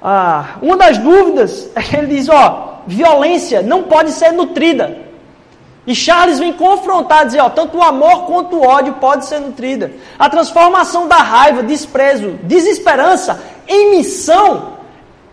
Ah, 0.00 0.56
uma 0.60 0.76
das 0.76 0.98
dúvidas 0.98 1.70
é 1.76 1.82
que 1.82 1.96
ele 1.96 2.08
diz: 2.08 2.28
ó, 2.28 2.80
violência 2.86 3.62
não 3.62 3.84
pode 3.84 4.12
ser 4.12 4.32
nutrida. 4.32 4.98
E 5.84 5.96
Charles 5.96 6.38
vem 6.38 6.52
confrontar, 6.52 7.26
dizer, 7.26 7.40
ó, 7.40 7.50
tanto 7.50 7.76
o 7.76 7.82
amor 7.82 8.26
quanto 8.26 8.56
o 8.56 8.64
ódio 8.64 8.94
pode 8.94 9.26
ser 9.26 9.40
nutrida. 9.40 9.90
A 10.16 10.30
transformação 10.30 11.08
da 11.08 11.16
raiva, 11.16 11.60
desprezo, 11.62 12.38
desesperança 12.44 13.42
em 13.66 13.96
missão 13.96 14.74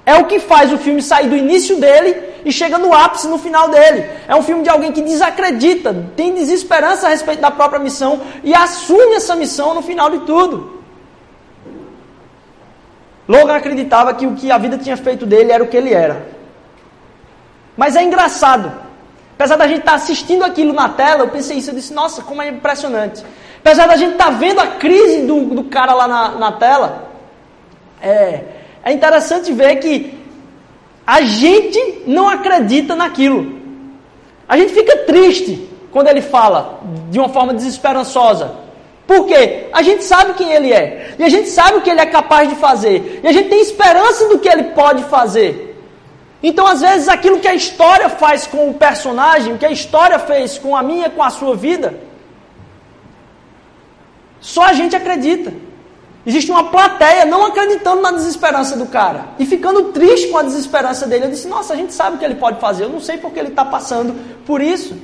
é 0.10 0.16
o 0.18 0.26
que 0.26 0.40
faz 0.40 0.74
o 0.74 0.78
filme 0.80 1.04
sair 1.04 1.30
do 1.30 1.38
início 1.38 1.76
dele 1.80 2.10
e 2.44 2.52
chega 2.52 2.80
no 2.80 2.92
ápice 2.92 3.28
no 3.28 3.38
final 3.38 3.70
dele. 3.70 4.10
É 4.28 4.36
um 4.36 4.42
filme 4.42 4.64
de 4.64 4.70
alguém 4.70 4.92
que 4.92 5.04
desacredita, 5.04 5.94
tem 6.16 6.34
desesperança 6.34 7.06
a 7.06 7.12
respeito 7.12 7.42
da 7.42 7.52
própria 7.52 7.80
missão 7.80 8.20
e 8.44 8.52
assume 8.56 9.14
essa 9.14 9.36
missão 9.36 9.76
no 9.76 9.84
final 9.84 10.10
de 10.10 10.20
tudo. 10.32 10.82
Logan 13.28 13.56
acreditava 13.56 14.12
que 14.16 14.26
o 14.26 14.34
que 14.34 14.50
a 14.50 14.58
vida 14.58 14.80
tinha 14.80 14.98
feito 14.98 15.28
dele 15.28 15.52
era 15.52 15.64
o 15.64 15.68
que 15.68 15.78
ele 15.78 15.94
era. 15.94 16.26
Mas 17.78 17.96
é 17.96 18.02
engraçado. 18.02 18.72
Apesar 19.36 19.58
da 19.58 19.68
gente 19.68 19.82
estar 19.82 19.92
tá 19.92 19.98
assistindo 19.98 20.44
aquilo 20.44 20.74
na 20.74 20.90
tela, 20.90 21.22
eu 21.26 21.30
pensei 21.30 21.60
isso, 21.60 21.70
eu 21.70 21.76
disse, 21.76 21.94
nossa, 21.94 22.24
como 22.24 22.42
é 22.42 22.48
impressionante. 22.50 23.24
Apesar 23.60 23.86
da 23.86 23.96
gente 23.96 24.14
estar 24.14 24.26
tá 24.26 24.32
vendo 24.32 24.60
a 24.60 24.66
crise 24.66 25.28
do, 25.28 25.46
do 25.46 25.66
cara 25.66 25.94
lá 25.94 26.08
na, 26.08 26.30
na 26.30 26.52
tela, 26.54 27.10
é, 28.02 28.59
é 28.84 28.92
interessante 28.92 29.52
ver 29.52 29.78
que 29.78 30.18
a 31.06 31.22
gente 31.22 32.04
não 32.06 32.28
acredita 32.28 32.96
naquilo. 32.96 33.60
A 34.48 34.58
gente 34.58 34.74
fica 34.74 34.98
triste 35.06 35.70
quando 35.92 36.08
ele 36.08 36.22
fala 36.22 36.80
de 37.10 37.20
uma 37.20 37.30
forma 37.30 37.54
desesperançosa. 37.54 38.52
Por 39.08 39.26
quê? 39.26 39.68
A 39.74 39.82
gente 39.82 40.04
sabe 40.04 40.34
quem 40.36 40.52
ele 40.52 40.72
é. 40.72 41.16
E 41.18 41.24
a 41.24 41.30
gente 41.30 41.50
sabe 41.50 41.78
o 41.78 41.82
que 41.82 41.90
ele 41.90 42.00
é 42.00 42.06
capaz 42.06 42.48
de 42.48 42.56
fazer. 42.56 43.22
E 43.24 43.28
a 43.28 43.32
gente 43.32 43.50
tem 43.50 43.60
esperança 43.60 44.28
do 44.30 44.38
que 44.38 44.48
ele 44.48 44.66
pode 44.66 45.04
fazer. 45.06 45.70
Então, 46.42 46.66
às 46.66 46.82
vezes, 46.82 47.10
aquilo 47.10 47.40
que 47.40 47.48
a 47.48 47.56
história 47.56 48.08
faz 48.08 48.48
com 48.48 48.70
o 48.70 48.74
personagem, 48.74 49.58
que 49.58 49.66
a 49.66 49.72
história 49.72 50.20
fez 50.20 50.58
com 50.58 50.78
a 50.78 50.84
minha, 50.84 51.10
com 51.10 51.22
a 51.24 51.30
sua 51.30 51.56
vida, 51.56 52.00
só 54.40 54.64
a 54.64 54.74
gente 54.74 54.96
acredita. 54.96 55.52
Existe 56.30 56.52
uma 56.52 56.66
plateia 56.66 57.26
não 57.26 57.44
acreditando 57.44 58.04
na 58.04 58.12
desesperança 58.12 58.78
do 58.78 58.86
cara 58.86 59.30
e 59.40 59.48
ficando 59.48 59.86
triste 59.86 60.28
com 60.28 60.38
a 60.38 60.44
desesperança 60.44 61.08
dele. 61.08 61.26
Eu 61.26 61.32
disse: 61.32 61.48
Nossa, 61.48 61.74
a 61.74 61.76
gente 61.76 61.92
sabe 61.92 62.16
o 62.16 62.20
que 62.20 62.24
ele 62.24 62.36
pode 62.36 62.60
fazer, 62.60 62.84
eu 62.84 62.90
não 62.90 63.00
sei 63.00 63.18
porque 63.18 63.40
ele 63.40 63.48
está 63.48 63.66
passando 63.66 64.14
por 64.46 64.62
isso. 64.62 64.96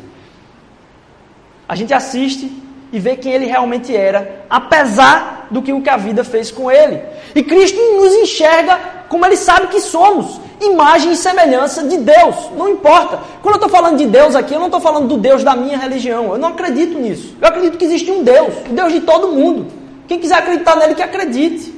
A 1.68 1.76
gente 1.76 1.92
assiste 1.96 2.56
e 2.94 3.00
ver 3.00 3.18
quem 3.18 3.32
ele 3.34 3.48
realmente 3.48 3.96
era, 3.96 4.46
apesar 4.48 5.48
do 5.50 5.64
que 5.64 5.74
o 5.74 5.82
que 5.82 5.90
a 5.90 5.98
vida 5.98 6.24
fez 6.24 6.52
com 6.52 6.70
ele. 6.70 7.02
E 7.34 7.42
Cristo 7.42 7.80
nos 8.00 8.14
enxerga 8.14 8.80
como 9.10 9.26
ele 9.26 9.36
sabe 9.36 9.70
que 9.70 9.82
somos, 9.82 10.40
imagem 10.62 11.14
e 11.14 11.16
semelhança 11.16 11.86
de 11.86 11.98
Deus. 11.98 12.36
Não 12.56 12.70
importa. 12.70 13.20
Quando 13.42 13.56
eu 13.56 13.66
estou 13.66 13.70
falando 13.70 13.98
de 13.98 14.06
Deus 14.06 14.36
aqui, 14.36 14.54
eu 14.54 14.60
não 14.60 14.68
estou 14.68 14.80
falando 14.80 15.08
do 15.08 15.18
Deus 15.18 15.44
da 15.44 15.56
minha 15.56 15.80
religião. 15.80 16.34
Eu 16.34 16.38
não 16.38 16.50
acredito 16.50 17.00
nisso. 17.00 17.36
Eu 17.42 17.48
acredito 17.48 17.80
que 17.80 17.86
existe 17.86 18.12
um 18.12 18.22
Deus, 18.22 18.54
o 18.70 18.74
Deus 18.74 18.94
de 18.94 19.00
todo 19.00 19.30
mundo. 19.30 19.85
Quem 20.08 20.20
quiser 20.20 20.36
acreditar 20.36 20.76
nele, 20.76 20.96
que 20.96 21.04
acredite. 21.04 21.74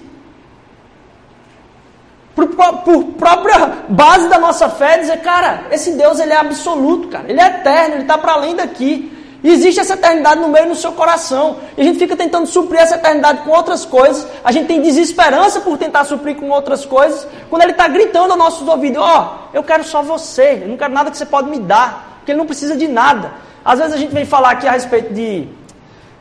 Por, 2.35 2.47
por, 2.47 3.03
própria 3.17 3.85
base 3.89 4.27
da 4.29 4.37
nossa 4.37 4.69
fé, 4.69 4.99
dizer, 4.99 5.21
cara, 5.21 5.65
esse 5.71 5.91
Deus 5.93 6.19
ele 6.19 6.33
é 6.33 6.37
absoluto, 6.37 7.07
cara. 7.07 7.25
Ele 7.27 7.41
é 7.41 7.47
eterno, 7.47 7.95
ele 7.95 8.01
está 8.03 8.17
para 8.17 8.33
além 8.33 8.55
daqui. 8.55 9.11
E 9.43 9.49
existe 9.49 9.79
essa 9.79 9.93
eternidade 9.93 10.41
no 10.41 10.49
meio 10.49 10.67
do 10.67 10.75
seu 10.75 10.91
coração. 10.91 11.57
E 11.75 11.81
a 11.81 11.83
gente 11.83 11.97
fica 11.97 12.15
tentando 12.15 12.47
suprir 12.47 12.81
essa 12.81 12.95
eternidade 12.95 13.41
com 13.43 13.51
outras 13.51 13.85
coisas. 13.85 14.27
A 14.43 14.51
gente 14.51 14.67
tem 14.67 14.81
desesperança 14.81 15.61
por 15.61 15.77
tentar 15.77 16.03
suprir 16.05 16.35
com 16.35 16.49
outras 16.49 16.85
coisas. 16.85 17.27
Quando 17.49 17.61
ele 17.61 17.71
está 17.71 17.87
gritando 17.87 18.31
aos 18.31 18.37
nossos 18.37 18.67
ouvidos: 18.67 19.01
Ó, 19.01 19.47
oh, 19.53 19.55
eu 19.57 19.63
quero 19.63 19.83
só 19.83 20.01
você. 20.01 20.61
Eu 20.63 20.67
não 20.67 20.77
quero 20.77 20.93
nada 20.93 21.09
que 21.09 21.17
você 21.17 21.25
pode 21.25 21.49
me 21.49 21.59
dar. 21.59 22.17
Porque 22.17 22.31
ele 22.31 22.39
não 22.39 22.45
precisa 22.45 22.75
de 22.75 22.87
nada. 22.87 23.31
Às 23.63 23.79
vezes 23.79 23.93
a 23.93 23.97
gente 23.97 24.13
vem 24.13 24.25
falar 24.25 24.51
aqui 24.51 24.67
a 24.67 24.71
respeito 24.71 25.13
de 25.13 25.47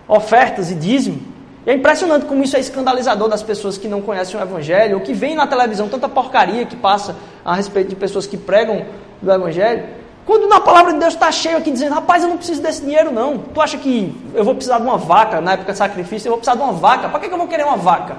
ofertas 0.09 0.71
e 0.71 0.75
dízimo. 0.75 1.36
E 1.67 1.71
é 1.71 1.75
impressionante 1.75 2.27
como 2.27 2.45
isso 2.45 2.57
é 2.57 2.61
escandalizador 2.61 3.29
das 3.29 3.43
pessoas 3.43 3.77
que 3.77 3.89
não 3.89 4.01
conhecem 4.01 4.39
o 4.39 4.43
Evangelho, 4.43 4.99
ou 4.99 5.03
que 5.03 5.13
vem 5.13 5.35
na 5.35 5.49
televisão 5.49 5.89
tanta 5.89 6.09
porcaria 6.09 6.65
que 6.65 6.77
passa 6.77 7.17
a 7.45 7.57
respeito 7.57 7.89
de 7.89 7.97
pessoas 7.97 8.25
que 8.25 8.37
pregam 8.37 8.87
do 9.21 9.33
Evangelho. 9.33 9.85
Quando 10.25 10.49
na 10.49 10.61
palavra 10.61 10.93
de 10.93 11.01
Deus 11.01 11.15
está 11.15 11.31
cheio 11.33 11.57
aqui 11.57 11.73
dizendo, 11.73 11.95
rapaz, 11.95 12.23
eu 12.23 12.29
não 12.29 12.37
preciso 12.37 12.63
desse 12.63 12.83
dinheiro 12.83 13.11
não. 13.13 13.39
Tu 13.39 13.61
acha 13.61 13.79
que 13.79 14.15
eu 14.33 14.45
vou 14.45 14.55
precisar 14.55 14.79
de 14.79 14.85
uma 14.85 14.97
vaca 14.97 15.41
na 15.41 15.55
época 15.55 15.73
de 15.73 15.79
sacrifício? 15.79 16.29
Eu 16.29 16.33
vou 16.33 16.39
precisar 16.39 16.57
de 16.57 16.63
uma 16.63 16.73
vaca. 16.73 17.09
Para 17.09 17.19
que, 17.19 17.29
que 17.29 17.35
eu 17.35 17.39
vou 17.39 17.49
querer 17.49 17.65
uma 17.65 17.77
vaca? 17.77 18.17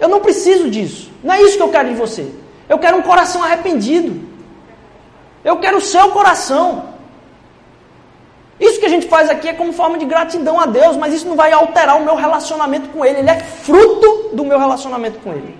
Eu 0.00 0.08
não 0.08 0.20
preciso 0.20 0.68
disso. 0.68 1.12
Não 1.22 1.34
é 1.34 1.42
isso 1.42 1.56
que 1.56 1.62
eu 1.62 1.70
quero 1.70 1.88
de 1.88 1.94
você. 1.94 2.28
Eu 2.68 2.78
quero 2.78 2.96
um 2.96 3.02
coração 3.02 3.42
arrependido. 3.42 4.20
Eu 5.44 5.58
quero 5.58 5.78
o 5.78 5.80
seu 5.80 6.10
coração. 6.10 6.93
Isso 8.58 8.78
que 8.78 8.86
a 8.86 8.88
gente 8.88 9.08
faz 9.08 9.28
aqui 9.28 9.48
é 9.48 9.52
como 9.52 9.72
forma 9.72 9.98
de 9.98 10.04
gratidão 10.04 10.60
a 10.60 10.66
Deus, 10.66 10.96
mas 10.96 11.12
isso 11.12 11.26
não 11.26 11.36
vai 11.36 11.52
alterar 11.52 11.96
o 11.96 12.04
meu 12.04 12.14
relacionamento 12.14 12.88
com 12.90 13.04
Ele. 13.04 13.18
Ele 13.18 13.30
é 13.30 13.40
fruto 13.40 14.30
do 14.32 14.44
meu 14.44 14.58
relacionamento 14.58 15.18
com 15.18 15.32
Ele. 15.32 15.56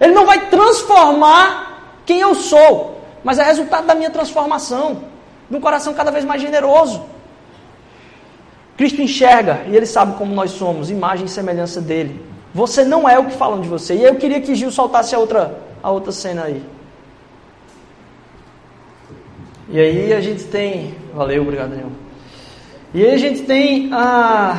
Ele 0.00 0.12
não 0.12 0.26
vai 0.26 0.48
transformar 0.48 2.02
quem 2.04 2.20
eu 2.20 2.34
sou, 2.34 3.00
mas 3.24 3.38
é 3.38 3.42
resultado 3.42 3.86
da 3.86 3.94
minha 3.94 4.10
transformação, 4.10 5.04
de 5.50 5.56
um 5.56 5.60
coração 5.60 5.94
cada 5.94 6.10
vez 6.10 6.24
mais 6.24 6.40
generoso. 6.40 7.02
Cristo 8.76 9.02
enxerga 9.02 9.62
e 9.66 9.76
ele 9.76 9.86
sabe 9.86 10.16
como 10.16 10.32
nós 10.32 10.52
somos, 10.52 10.88
imagem 10.88 11.26
e 11.26 11.28
semelhança 11.28 11.80
dele. 11.80 12.24
Você 12.54 12.84
não 12.84 13.08
é 13.08 13.18
o 13.18 13.24
que 13.24 13.32
falam 13.32 13.60
de 13.60 13.68
você. 13.68 13.94
E 13.94 14.04
eu 14.04 14.14
queria 14.16 14.40
que 14.40 14.54
Gil 14.54 14.70
soltasse 14.70 15.14
a 15.14 15.18
outra, 15.18 15.58
a 15.82 15.90
outra 15.90 16.12
cena 16.12 16.44
aí. 16.44 16.62
E 19.70 19.78
aí 19.78 20.12
a 20.14 20.20
gente 20.20 20.44
tem. 20.44 20.94
Valeu, 21.14 21.42
obrigado, 21.42 21.70
Daniel. 21.70 21.92
E 22.94 23.04
aí 23.04 23.14
a 23.14 23.18
gente 23.18 23.42
tem 23.42 23.90
a. 23.92 24.56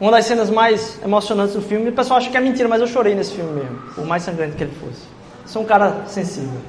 Uma 0.00 0.10
das 0.10 0.26
cenas 0.26 0.50
mais 0.50 1.00
emocionantes 1.02 1.54
do 1.54 1.62
filme. 1.62 1.88
O 1.90 1.92
pessoal 1.92 2.18
acha 2.18 2.28
que 2.28 2.36
é 2.36 2.40
mentira, 2.40 2.68
mas 2.68 2.80
eu 2.80 2.86
chorei 2.86 3.14
nesse 3.14 3.34
filme 3.34 3.52
mesmo. 3.52 3.78
Por 3.94 4.04
mais 4.04 4.24
sangrante 4.24 4.56
que 4.56 4.64
ele 4.64 4.74
fosse. 4.74 5.02
Sou 5.46 5.62
um 5.62 5.64
cara 5.64 6.02
sensível. 6.06 6.60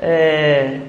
É... 0.00 0.80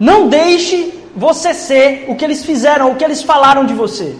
Não 0.00 0.28
deixe 0.28 0.92
você 1.14 1.54
ser 1.54 2.06
o 2.08 2.16
que 2.16 2.24
eles 2.24 2.44
fizeram, 2.44 2.90
o 2.90 2.96
que 2.96 3.04
eles 3.04 3.22
falaram 3.22 3.64
de 3.64 3.74
você. 3.74 4.16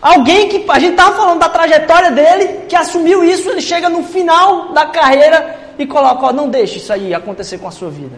Alguém 0.00 0.48
que 0.48 0.64
a 0.70 0.78
gente 0.78 0.92
estava 0.92 1.16
falando 1.16 1.40
da 1.40 1.48
trajetória 1.48 2.10
dele, 2.12 2.60
que 2.68 2.76
assumiu 2.76 3.24
isso, 3.24 3.50
ele 3.50 3.60
chega 3.60 3.88
no 3.88 4.04
final 4.04 4.72
da 4.72 4.86
carreira 4.86 5.63
e 5.78 5.86
coloca: 5.86 6.26
ó, 6.26 6.32
não 6.32 6.48
deixe 6.48 6.78
isso 6.78 6.92
aí 6.92 7.14
acontecer 7.14 7.58
com 7.58 7.68
a 7.68 7.70
sua 7.70 7.90
vida. 7.90 8.16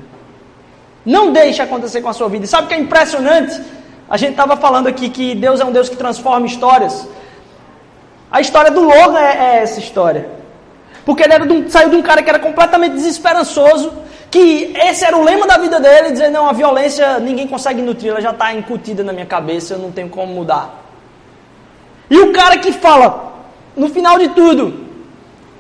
Não 1.04 1.32
deixe 1.32 1.62
acontecer 1.62 2.02
com 2.02 2.08
a 2.08 2.12
sua 2.12 2.28
vida. 2.28 2.44
E 2.44 2.48
sabe 2.48 2.64
o 2.64 2.68
que 2.68 2.74
é 2.74 2.78
impressionante? 2.78 3.60
A 4.08 4.16
gente 4.16 4.32
estava 4.32 4.56
falando 4.56 4.88
aqui 4.88 5.08
que 5.08 5.34
Deus 5.34 5.60
é 5.60 5.64
um 5.64 5.72
Deus 5.72 5.88
que 5.88 5.96
transforma 5.96 6.46
histórias. 6.46 7.08
A 8.30 8.40
história 8.40 8.70
do 8.70 8.82
Logan 8.82 9.18
é, 9.18 9.56
é 9.56 9.62
essa 9.62 9.78
história. 9.78 10.28
Porque 11.04 11.22
ele 11.22 11.46
de 11.46 11.52
um, 11.52 11.70
saiu 11.70 11.88
de 11.88 11.96
um 11.96 12.02
cara 12.02 12.22
que 12.22 12.28
era 12.28 12.40
completamente 12.40 12.94
desesperançoso, 12.94 13.92
que 14.28 14.72
esse 14.74 15.04
era 15.04 15.16
o 15.16 15.22
lema 15.22 15.46
da 15.46 15.56
vida 15.56 15.78
dele, 15.78 16.10
dizer, 16.10 16.30
não, 16.30 16.48
a 16.48 16.52
violência 16.52 17.20
ninguém 17.20 17.46
consegue 17.46 17.80
nutrir, 17.80 18.10
ela 18.10 18.20
já 18.20 18.32
está 18.32 18.52
incutida 18.52 19.04
na 19.04 19.12
minha 19.12 19.26
cabeça, 19.26 19.74
eu 19.74 19.78
não 19.78 19.92
tenho 19.92 20.08
como 20.08 20.34
mudar. 20.34 20.82
E 22.10 22.18
o 22.18 22.32
cara 22.32 22.58
que 22.58 22.72
fala, 22.72 23.34
no 23.76 23.88
final 23.88 24.18
de 24.18 24.30
tudo, 24.30 24.84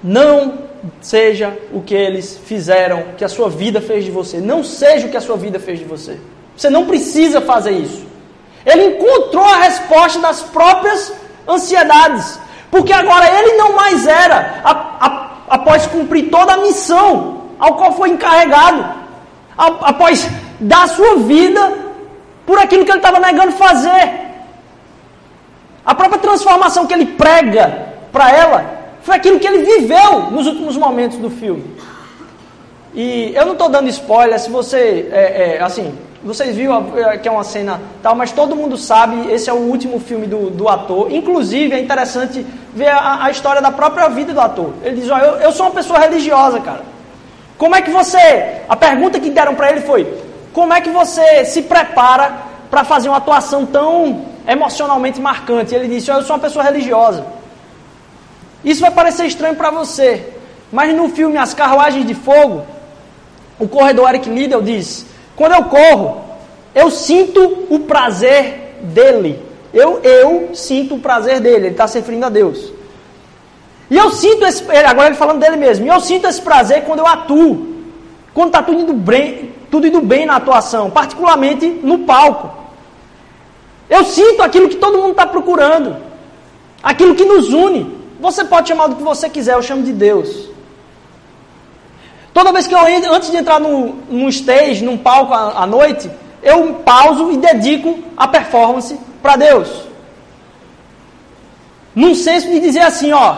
não 0.02 0.65
seja 1.00 1.56
o 1.72 1.80
que 1.80 1.94
eles 1.94 2.38
fizeram, 2.44 3.04
que 3.16 3.24
a 3.24 3.28
sua 3.28 3.48
vida 3.48 3.80
fez 3.80 4.04
de 4.04 4.10
você. 4.10 4.38
Não 4.38 4.62
seja 4.62 5.06
o 5.06 5.10
que 5.10 5.16
a 5.16 5.20
sua 5.20 5.36
vida 5.36 5.58
fez 5.58 5.78
de 5.78 5.84
você. 5.84 6.18
Você 6.56 6.70
não 6.70 6.86
precisa 6.86 7.40
fazer 7.40 7.72
isso. 7.72 8.06
Ele 8.64 8.96
encontrou 8.96 9.44
a 9.44 9.62
resposta 9.62 10.18
das 10.18 10.42
próprias 10.42 11.12
ansiedades. 11.48 12.38
Porque 12.70 12.92
agora 12.92 13.26
ele 13.38 13.56
não 13.56 13.74
mais 13.74 14.06
era, 14.06 14.60
a, 14.64 14.70
a, 15.00 15.30
após 15.48 15.86
cumprir 15.86 16.30
toda 16.30 16.54
a 16.54 16.58
missão 16.58 17.44
ao 17.58 17.74
qual 17.74 17.92
foi 17.92 18.10
encarregado, 18.10 18.84
a, 19.56 19.66
após 19.88 20.28
dar 20.60 20.88
sua 20.88 21.16
vida 21.16 21.72
por 22.44 22.58
aquilo 22.58 22.84
que 22.84 22.90
ele 22.90 22.98
estava 22.98 23.20
negando 23.20 23.52
fazer. 23.52 24.26
A 25.84 25.94
própria 25.94 26.18
transformação 26.18 26.86
que 26.86 26.94
ele 26.94 27.06
prega 27.06 27.94
para 28.10 28.32
ela 28.32 28.75
foi 29.06 29.14
aquilo 29.14 29.38
que 29.38 29.46
ele 29.46 29.62
viveu 29.62 30.32
nos 30.32 30.48
últimos 30.48 30.76
momentos 30.76 31.16
do 31.18 31.30
filme. 31.30 31.64
E 32.92 33.32
eu 33.36 33.46
não 33.46 33.52
estou 33.52 33.68
dando 33.68 33.88
spoiler, 33.88 34.36
se 34.40 34.50
você, 34.50 35.08
é, 35.12 35.58
é, 35.58 35.62
assim, 35.62 35.96
vocês 36.24 36.56
viram 36.56 36.92
é, 36.96 37.16
que 37.16 37.28
é 37.28 37.30
uma 37.30 37.44
cena 37.44 37.80
tal, 38.02 38.16
mas 38.16 38.32
todo 38.32 38.56
mundo 38.56 38.76
sabe, 38.76 39.32
esse 39.32 39.48
é 39.48 39.52
o 39.52 39.58
último 39.58 40.00
filme 40.00 40.26
do, 40.26 40.50
do 40.50 40.68
ator. 40.68 41.12
Inclusive, 41.12 41.72
é 41.72 41.78
interessante 41.78 42.44
ver 42.74 42.88
a, 42.88 43.26
a, 43.26 43.30
história 43.30 43.62
da 43.62 43.70
própria 43.70 44.08
vida 44.08 44.34
do 44.34 44.40
ator. 44.40 44.72
Ele 44.82 45.00
diz, 45.00 45.08
ó, 45.08 45.18
eu, 45.18 45.36
eu 45.36 45.52
sou 45.52 45.66
uma 45.66 45.72
pessoa 45.72 46.00
religiosa, 46.00 46.58
cara. 46.58 46.82
Como 47.56 47.76
é 47.76 47.82
que 47.82 47.92
você... 47.92 48.62
A 48.68 48.74
pergunta 48.74 49.20
que 49.20 49.30
deram 49.30 49.54
para 49.54 49.70
ele 49.70 49.82
foi, 49.82 50.04
como 50.52 50.74
é 50.74 50.80
que 50.80 50.90
você 50.90 51.44
se 51.44 51.62
prepara 51.62 52.32
para 52.68 52.82
fazer 52.82 53.08
uma 53.08 53.18
atuação 53.18 53.64
tão 53.64 54.24
emocionalmente 54.48 55.20
marcante? 55.20 55.76
Ele 55.76 55.86
disse, 55.86 56.10
ó, 56.10 56.16
eu 56.16 56.22
sou 56.22 56.34
uma 56.34 56.42
pessoa 56.42 56.64
religiosa. 56.64 57.35
Isso 58.66 58.80
vai 58.80 58.90
parecer 58.90 59.26
estranho 59.26 59.54
para 59.54 59.70
você, 59.70 60.28
mas 60.72 60.94
no 60.94 61.08
filme 61.08 61.38
As 61.38 61.54
Carruagens 61.54 62.04
de 62.04 62.14
Fogo, 62.14 62.66
o 63.60 63.68
corredor 63.68 64.08
Eric 64.08 64.28
Liddell 64.28 64.60
diz: 64.60 65.06
quando 65.36 65.52
eu 65.52 65.64
corro, 65.64 66.24
eu 66.74 66.90
sinto 66.90 67.66
o 67.70 67.80
prazer 67.80 68.78
dele. 68.82 69.40
Eu, 69.72 70.00
eu 70.02 70.54
sinto 70.54 70.94
o 70.94 70.98
prazer 70.98 71.40
dele. 71.40 71.66
Ele 71.66 71.68
está 71.68 71.86
se 71.86 71.98
referindo 71.98 72.26
a 72.26 72.30
Deus. 72.30 72.72
E 73.90 73.96
eu 73.96 74.10
sinto 74.10 74.44
esse. 74.46 74.64
Agora 74.84 75.08
ele 75.08 75.16
falando 75.16 75.38
dele 75.38 75.56
mesmo. 75.56 75.84
E 75.84 75.88
eu 75.88 76.00
sinto 76.00 76.26
esse 76.26 76.40
prazer 76.40 76.84
quando 76.84 77.00
eu 77.00 77.06
atuo. 77.06 77.76
Quando 78.32 78.48
está 78.48 78.62
tudo 78.62 78.92
bem, 78.94 79.52
tudo 79.70 79.86
indo 79.86 80.00
bem 80.00 80.26
na 80.26 80.36
atuação, 80.36 80.90
particularmente 80.90 81.66
no 81.82 82.00
palco. 82.00 82.50
Eu 83.88 84.04
sinto 84.04 84.42
aquilo 84.42 84.68
que 84.68 84.76
todo 84.76 84.98
mundo 84.98 85.12
está 85.12 85.26
procurando. 85.26 85.96
Aquilo 86.82 87.14
que 87.14 87.24
nos 87.24 87.52
une. 87.52 87.95
Você 88.26 88.44
pode 88.44 88.66
chamar 88.66 88.88
do 88.88 88.96
que 88.96 89.04
você 89.04 89.30
quiser, 89.30 89.54
eu 89.54 89.62
chamo 89.62 89.84
de 89.84 89.92
Deus. 89.92 90.48
Toda 92.34 92.52
vez 92.52 92.66
que 92.66 92.74
eu 92.74 92.80
antes 93.12 93.30
de 93.30 93.36
entrar 93.36 93.60
num, 93.60 94.00
num 94.10 94.28
stage, 94.28 94.84
num 94.84 94.98
palco 94.98 95.32
à, 95.32 95.62
à 95.62 95.66
noite, 95.66 96.10
eu 96.42 96.74
pauso 96.74 97.30
e 97.30 97.36
dedico 97.36 97.96
a 98.16 98.26
performance 98.26 98.98
para 99.22 99.36
Deus. 99.36 99.68
Num 101.94 102.16
senso 102.16 102.48
de 102.48 102.58
dizer 102.58 102.80
assim, 102.80 103.12
ó, 103.12 103.36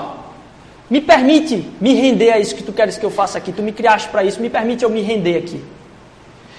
me 0.89 1.03
permite 1.03 1.71
me 1.79 1.93
render 1.93 2.33
a 2.33 2.39
isso 2.39 2.55
que 2.55 2.63
tu 2.63 2.73
queres 2.73 2.97
que 2.97 3.05
eu 3.05 3.11
faça 3.11 3.37
aqui, 3.37 3.53
tu 3.53 3.63
me 3.63 3.73
criaste 3.73 4.09
para 4.09 4.25
isso, 4.25 4.41
me 4.41 4.49
permite 4.49 4.85
eu 4.85 4.89
me 4.89 5.03
render 5.03 5.37
aqui. 5.37 5.63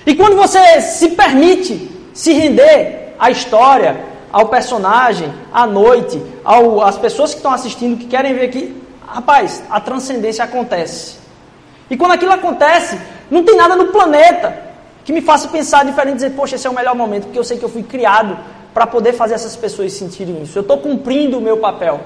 E 0.06 0.14
quando 0.14 0.36
você 0.36 0.82
se 0.82 1.10
permite 1.10 1.90
se 2.14 2.32
render 2.32 3.16
à 3.18 3.32
história, 3.32 4.09
ao 4.32 4.48
personagem, 4.48 5.34
à 5.52 5.66
noite, 5.66 6.22
ao, 6.44 6.82
às 6.82 6.98
pessoas 6.98 7.32
que 7.32 7.38
estão 7.38 7.52
assistindo, 7.52 7.98
que 7.98 8.06
querem 8.06 8.34
ver 8.34 8.46
aqui, 8.46 8.82
rapaz, 9.08 9.64
a 9.70 9.80
transcendência 9.80 10.44
acontece. 10.44 11.18
E 11.90 11.98
quando 11.98 12.12
aquilo 12.12 12.32
acontece, 12.32 13.00
não 13.30 13.44
tem 13.44 13.56
nada 13.56 13.76
no 13.76 13.88
planeta 13.88 14.70
que 15.04 15.12
me 15.12 15.22
faça 15.22 15.48
pensar 15.48 15.84
diferente 15.86 16.14
e 16.14 16.16
dizer, 16.16 16.30
poxa, 16.32 16.56
esse 16.56 16.68
é 16.68 16.70
o 16.70 16.76
melhor 16.76 16.96
momento, 16.96 17.24
porque 17.24 17.40
eu 17.40 17.44
sei 17.44 17.58
que 17.58 17.66
eu 17.66 17.70
fui 17.70 17.84
criado 17.84 18.38
para 18.74 18.86
poder 18.86 19.14
fazer 19.14 19.34
essas 19.34 19.56
pessoas 19.56 19.94
sentirem 19.94 20.44
isso. 20.44 20.58
Eu 20.58 20.62
estou 20.62 20.78
cumprindo 20.78 21.40
o 21.40 21.42
meu 21.42 21.58
papel. 21.58 22.00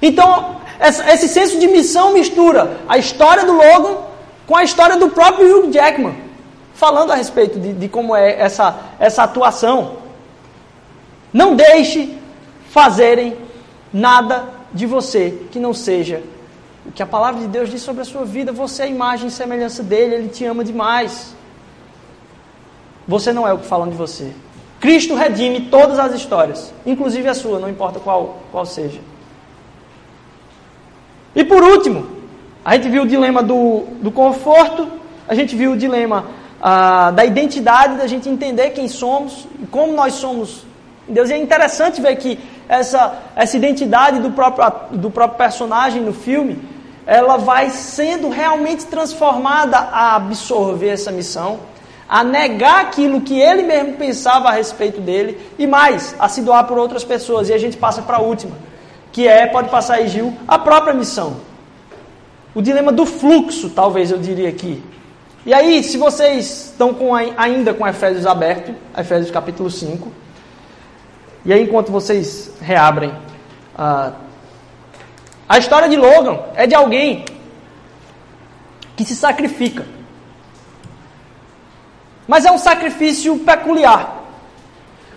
Então, 0.00 0.56
esse 0.80 1.28
senso 1.28 1.58
de 1.58 1.66
missão 1.66 2.12
mistura 2.12 2.76
a 2.88 2.98
história 2.98 3.44
do 3.44 3.52
Logan 3.52 3.96
com 4.46 4.56
a 4.56 4.62
história 4.62 4.96
do 4.96 5.08
próprio 5.10 5.58
Hugh 5.58 5.72
Jackman, 5.72 6.14
falando 6.74 7.10
a 7.10 7.16
respeito 7.16 7.58
de, 7.58 7.72
de 7.72 7.88
como 7.88 8.14
é 8.14 8.38
essa, 8.40 8.76
essa 9.00 9.24
atuação. 9.24 10.05
Não 11.36 11.54
deixe 11.54 12.16
fazerem 12.70 13.36
nada 13.92 14.44
de 14.72 14.86
você 14.86 15.24
que 15.50 15.58
não 15.58 15.74
seja 15.74 16.22
o 16.86 16.90
que 16.90 17.02
a 17.02 17.06
palavra 17.06 17.42
de 17.42 17.46
Deus 17.46 17.68
diz 17.68 17.82
sobre 17.82 18.00
a 18.00 18.06
sua 18.06 18.24
vida. 18.24 18.52
Você 18.52 18.84
é 18.84 18.86
a 18.86 18.88
imagem 18.88 19.28
e 19.28 19.30
semelhança 19.30 19.82
dele, 19.82 20.14
ele 20.14 20.28
te 20.28 20.46
ama 20.46 20.64
demais. 20.64 21.34
Você 23.06 23.34
não 23.34 23.46
é 23.46 23.52
o 23.52 23.58
que 23.58 23.66
falam 23.66 23.90
de 23.90 23.94
você. 23.94 24.32
Cristo 24.80 25.14
redime 25.14 25.68
todas 25.76 25.98
as 25.98 26.14
histórias, 26.14 26.72
inclusive 26.86 27.28
a 27.28 27.34
sua, 27.34 27.58
não 27.58 27.68
importa 27.68 28.00
qual, 28.00 28.38
qual 28.50 28.64
seja. 28.64 29.00
E 31.34 31.44
por 31.44 31.62
último, 31.62 32.06
a 32.64 32.76
gente 32.76 32.88
viu 32.88 33.02
o 33.02 33.06
dilema 33.06 33.42
do, 33.42 33.84
do 34.00 34.10
conforto, 34.10 34.88
a 35.28 35.34
gente 35.34 35.54
viu 35.54 35.72
o 35.72 35.76
dilema 35.76 36.24
ah, 36.62 37.10
da 37.10 37.26
identidade, 37.26 37.98
da 37.98 38.06
gente 38.06 38.26
entender 38.26 38.70
quem 38.70 38.88
somos 38.88 39.46
e 39.62 39.66
como 39.66 39.92
nós 39.92 40.14
somos 40.14 40.65
Deus. 41.08 41.30
E 41.30 41.34
é 41.34 41.38
interessante 41.38 42.00
ver 42.00 42.16
que 42.16 42.38
essa, 42.68 43.18
essa 43.34 43.56
identidade 43.56 44.20
do 44.20 44.30
próprio, 44.30 44.98
do 44.98 45.10
próprio 45.10 45.38
personagem 45.38 46.02
no 46.02 46.12
filme, 46.12 46.58
ela 47.06 47.36
vai 47.36 47.70
sendo 47.70 48.28
realmente 48.28 48.84
transformada 48.86 49.76
a 49.76 50.16
absorver 50.16 50.88
essa 50.88 51.12
missão, 51.12 51.60
a 52.08 52.24
negar 52.24 52.80
aquilo 52.80 53.20
que 53.20 53.38
ele 53.38 53.62
mesmo 53.62 53.94
pensava 53.94 54.48
a 54.48 54.52
respeito 54.52 55.00
dele 55.00 55.40
e 55.58 55.66
mais, 55.66 56.14
a 56.18 56.28
se 56.28 56.42
doar 56.42 56.66
por 56.66 56.78
outras 56.78 57.04
pessoas. 57.04 57.48
E 57.48 57.54
a 57.54 57.58
gente 57.58 57.76
passa 57.76 58.02
para 58.02 58.16
a 58.16 58.20
última, 58.20 58.56
que 59.12 59.26
é, 59.26 59.46
pode 59.46 59.68
passar 59.68 59.94
aí, 59.94 60.08
Gil, 60.08 60.32
a 60.48 60.58
própria 60.58 60.94
missão. 60.94 61.36
O 62.54 62.62
dilema 62.62 62.90
do 62.90 63.06
fluxo, 63.06 63.70
talvez 63.70 64.10
eu 64.10 64.18
diria 64.18 64.48
aqui. 64.48 64.82
E 65.44 65.54
aí, 65.54 65.84
se 65.84 65.96
vocês 65.96 66.70
estão 66.70 66.92
com, 66.92 67.14
ainda 67.14 67.72
com 67.72 67.86
Efésios 67.86 68.26
aberto, 68.26 68.74
Efésios 68.96 69.30
capítulo 69.30 69.70
5, 69.70 70.10
e 71.46 71.52
aí, 71.52 71.62
enquanto 71.62 71.92
vocês 71.92 72.50
reabrem, 72.60 73.10
uh, 73.10 74.12
a 75.48 75.58
história 75.58 75.88
de 75.88 75.96
Logan 75.96 76.40
é 76.56 76.66
de 76.66 76.74
alguém 76.74 77.24
que 78.96 79.04
se 79.04 79.14
sacrifica. 79.14 79.86
Mas 82.26 82.44
é 82.44 82.50
um 82.50 82.58
sacrifício 82.58 83.38
peculiar. 83.38 84.24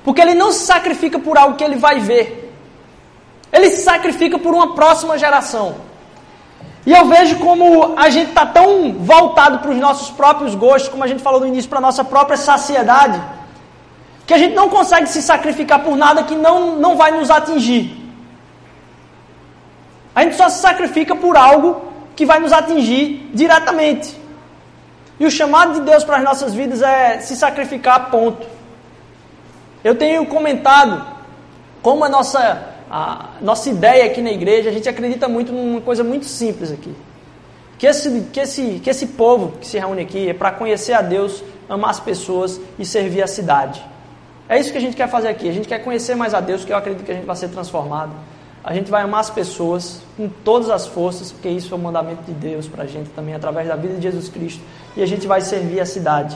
Porque 0.04 0.22
ele 0.22 0.36
não 0.36 0.52
se 0.52 0.68
sacrifica 0.68 1.18
por 1.18 1.36
algo 1.36 1.56
que 1.56 1.64
ele 1.64 1.78
vai 1.78 2.00
ver. 2.00 2.54
Ele 3.52 3.72
se 3.72 3.82
sacrifica 3.82 4.38
por 4.38 4.54
uma 4.54 4.76
próxima 4.76 5.18
geração. 5.18 5.78
E 6.86 6.92
eu 6.92 7.06
vejo 7.08 7.40
como 7.40 7.98
a 7.98 8.12
gente 8.12 8.30
está 8.30 8.46
tão 8.46 8.94
voltado 8.94 9.58
para 9.58 9.72
os 9.72 9.78
nossos 9.78 10.12
próprios 10.12 10.54
gostos, 10.54 10.90
como 10.90 11.04
a 11.04 11.08
gente 11.08 11.24
falou 11.24 11.40
no 11.40 11.48
início, 11.48 11.68
para 11.68 11.80
a 11.80 11.82
nossa 11.82 12.04
própria 12.04 12.38
saciedade 12.38 13.20
que 14.30 14.34
a 14.36 14.38
gente 14.38 14.54
não 14.54 14.70
consegue 14.70 15.10
se 15.10 15.24
sacrificar 15.24 15.84
por 15.84 15.98
nada 15.98 16.22
que 16.22 16.36
não, 16.36 16.76
não 16.76 16.96
vai 16.96 17.10
nos 17.10 17.32
atingir. 17.32 17.98
A 20.14 20.22
gente 20.22 20.36
só 20.36 20.48
se 20.50 20.62
sacrifica 20.62 21.16
por 21.16 21.36
algo 21.36 21.82
que 22.16 22.28
vai 22.28 22.40
nos 22.40 22.54
atingir 22.54 23.28
diretamente. 23.34 24.16
E 25.20 25.26
o 25.26 25.32
chamado 25.32 25.74
de 25.74 25.82
Deus 25.82 26.04
para 26.04 26.18
as 26.18 26.24
nossas 26.24 26.54
vidas 26.54 26.84
é 26.84 27.20
se 27.22 27.36
sacrificar, 27.36 28.12
ponto. 28.12 28.46
Eu 29.84 29.96
tenho 29.96 30.24
comentado 30.28 31.04
como 31.82 32.06
a 32.06 32.10
nossa, 32.10 32.68
a 32.88 33.30
nossa 33.42 33.68
ideia 33.68 34.06
aqui 34.06 34.22
na 34.22 34.32
igreja, 34.32 34.70
a 34.70 34.72
gente 34.72 34.88
acredita 34.88 35.28
muito 35.28 35.52
numa 35.52 35.82
coisa 35.82 36.04
muito 36.04 36.26
simples 36.26 36.72
aqui. 36.72 36.96
Que 37.80 37.88
esse, 37.88 38.28
que 38.32 38.40
esse, 38.40 38.80
que 38.84 38.92
esse 38.92 39.08
povo 39.08 39.54
que 39.60 39.66
se 39.66 39.80
reúne 39.80 40.04
aqui 40.04 40.30
é 40.30 40.36
para 40.36 40.52
conhecer 40.52 40.94
a 40.94 41.02
Deus, 41.02 41.44
amar 41.68 41.90
as 41.90 42.00
pessoas 42.00 42.62
e 42.78 42.86
servir 42.86 43.24
a 43.24 43.28
cidade. 43.28 43.84
É 44.50 44.60
isso 44.60 44.72
que 44.72 44.78
a 44.80 44.82
gente 44.82 44.98
quer 44.98 45.08
fazer 45.08 45.28
aqui. 45.28 45.48
A 45.48 45.54
gente 45.54 45.68
quer 45.68 45.78
conhecer 45.80 46.16
mais 46.16 46.34
a 46.34 46.42
Deus, 46.42 46.66
que 46.66 46.74
eu 46.74 46.78
acredito 46.78 47.06
que 47.06 47.12
a 47.12 47.16
gente 47.16 47.26
vai 47.26 47.36
ser 47.36 47.50
transformado. 47.50 48.12
A 48.64 48.74
gente 48.74 48.90
vai 48.90 49.04
amar 49.04 49.22
as 49.22 49.30
pessoas 49.30 50.02
com 50.18 50.28
todas 50.28 50.70
as 50.72 50.88
forças, 50.88 51.32
porque 51.32 51.48
isso 51.48 51.74
é 51.74 51.78
o 51.78 51.80
mandamento 51.80 52.24
de 52.24 52.34
Deus 52.34 52.68
para 52.68 52.84
a 52.84 52.88
gente 52.88 53.10
também, 53.12 53.36
através 53.36 53.68
da 53.68 53.76
vida 53.76 53.94
de 53.94 54.02
Jesus 54.02 54.28
Cristo. 54.28 54.62
E 54.98 55.04
a 55.04 55.06
gente 55.06 55.28
vai 55.28 55.40
servir 55.40 55.80
a 55.80 55.86
cidade. 55.86 56.36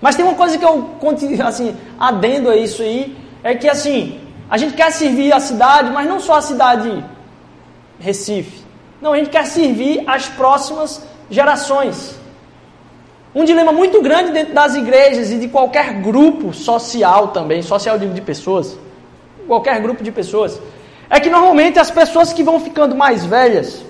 Mas 0.00 0.16
tem 0.16 0.24
uma 0.24 0.34
coisa 0.34 0.58
que 0.58 0.64
eu 0.64 0.96
assim, 1.44 1.76
adendo 2.00 2.50
a 2.50 2.56
isso 2.56 2.82
aí, 2.82 3.16
é 3.44 3.54
que 3.54 3.68
assim, 3.68 4.20
a 4.48 4.56
gente 4.56 4.74
quer 4.74 4.90
servir 4.90 5.32
a 5.32 5.38
cidade, 5.38 5.90
mas 5.90 6.08
não 6.08 6.18
só 6.18 6.36
a 6.36 6.42
cidade 6.42 7.04
Recife. 7.98 8.64
Não, 9.00 9.12
a 9.12 9.16
gente 9.18 9.30
quer 9.30 9.46
servir 9.46 10.02
as 10.06 10.28
próximas 10.28 11.06
gerações. 11.30 12.18
Um 13.36 13.44
dilema 13.44 13.70
muito 13.70 14.00
grande 14.00 14.32
dentro 14.32 14.54
das 14.54 14.74
igrejas 14.74 15.30
e 15.30 15.36
de 15.36 15.46
qualquer 15.46 16.00
grupo 16.00 16.54
social 16.54 17.28
também, 17.28 17.60
social 17.60 17.98
de, 17.98 18.20
pessoas, 18.22 18.78
qualquer 19.46 19.78
grupo 19.78 20.02
de 20.02 20.10
pessoas, 20.10 20.58
é 21.10 21.20
que 21.20 21.28
normalmente 21.28 21.78
as 21.78 21.90
pessoas 21.90 22.32
que 22.32 22.42
vão 22.42 22.58
ficando 22.58 22.96
mais 22.96 23.26
velhas, 23.26 23.84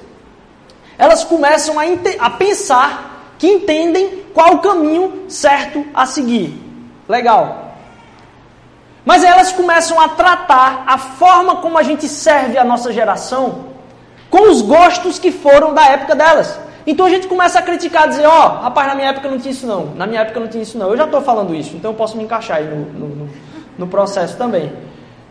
elas 0.99 1.23
começam 1.23 1.79
a, 1.79 1.85
a 2.19 2.31
pensar 2.31 3.35
que 3.39 3.47
entendem 3.47 4.25
qual 4.35 4.55
o 4.55 4.59
caminho 4.59 5.27
certo 5.29 5.87
a 5.95 6.05
seguir. 6.07 6.61
Legal. 7.09 7.77
Mas 9.05 9.23
elas 9.23 9.53
começam 9.53 10.01
a 10.01 10.09
tratar 10.09 10.83
a 10.89 10.99
forma 10.99 11.59
como 11.59 11.79
a 11.79 11.85
gente 11.85 12.09
serve 12.09 12.59
a 12.59 12.65
nossa 12.65 12.93
geração 12.93 13.67
com 14.29 14.51
os 14.51 14.61
gostos 14.61 15.21
que 15.21 15.31
foram 15.31 15.73
da 15.73 15.87
época 15.87 16.17
delas. 16.17 16.59
Então 16.87 17.07
a 17.07 17.11
gente 17.11 17.27
começa 17.27 17.59
a 17.59 17.62
criticar, 17.62 18.09
dizer, 18.09 18.27
ó, 18.27 18.46
oh, 18.46 18.62
rapaz, 18.62 18.87
na 18.87 18.94
minha 18.94 19.09
época 19.09 19.29
não 19.29 19.38
tinha 19.38 19.51
isso 19.51 19.66
não, 19.66 19.87
na 19.96 20.07
minha 20.07 20.20
época 20.20 20.38
não 20.38 20.46
tinha 20.46 20.62
isso 20.62 20.79
não. 20.79 20.90
Eu 20.90 20.96
já 20.96 21.05
estou 21.05 21.20
falando 21.20 21.55
isso, 21.55 21.75
então 21.77 21.90
eu 21.90 21.96
posso 21.96 22.16
me 22.16 22.22
encaixar 22.22 22.59
aí 22.59 22.64
no, 22.64 22.77
no, 22.77 23.29
no 23.77 23.87
processo 23.88 24.37
também. 24.37 24.72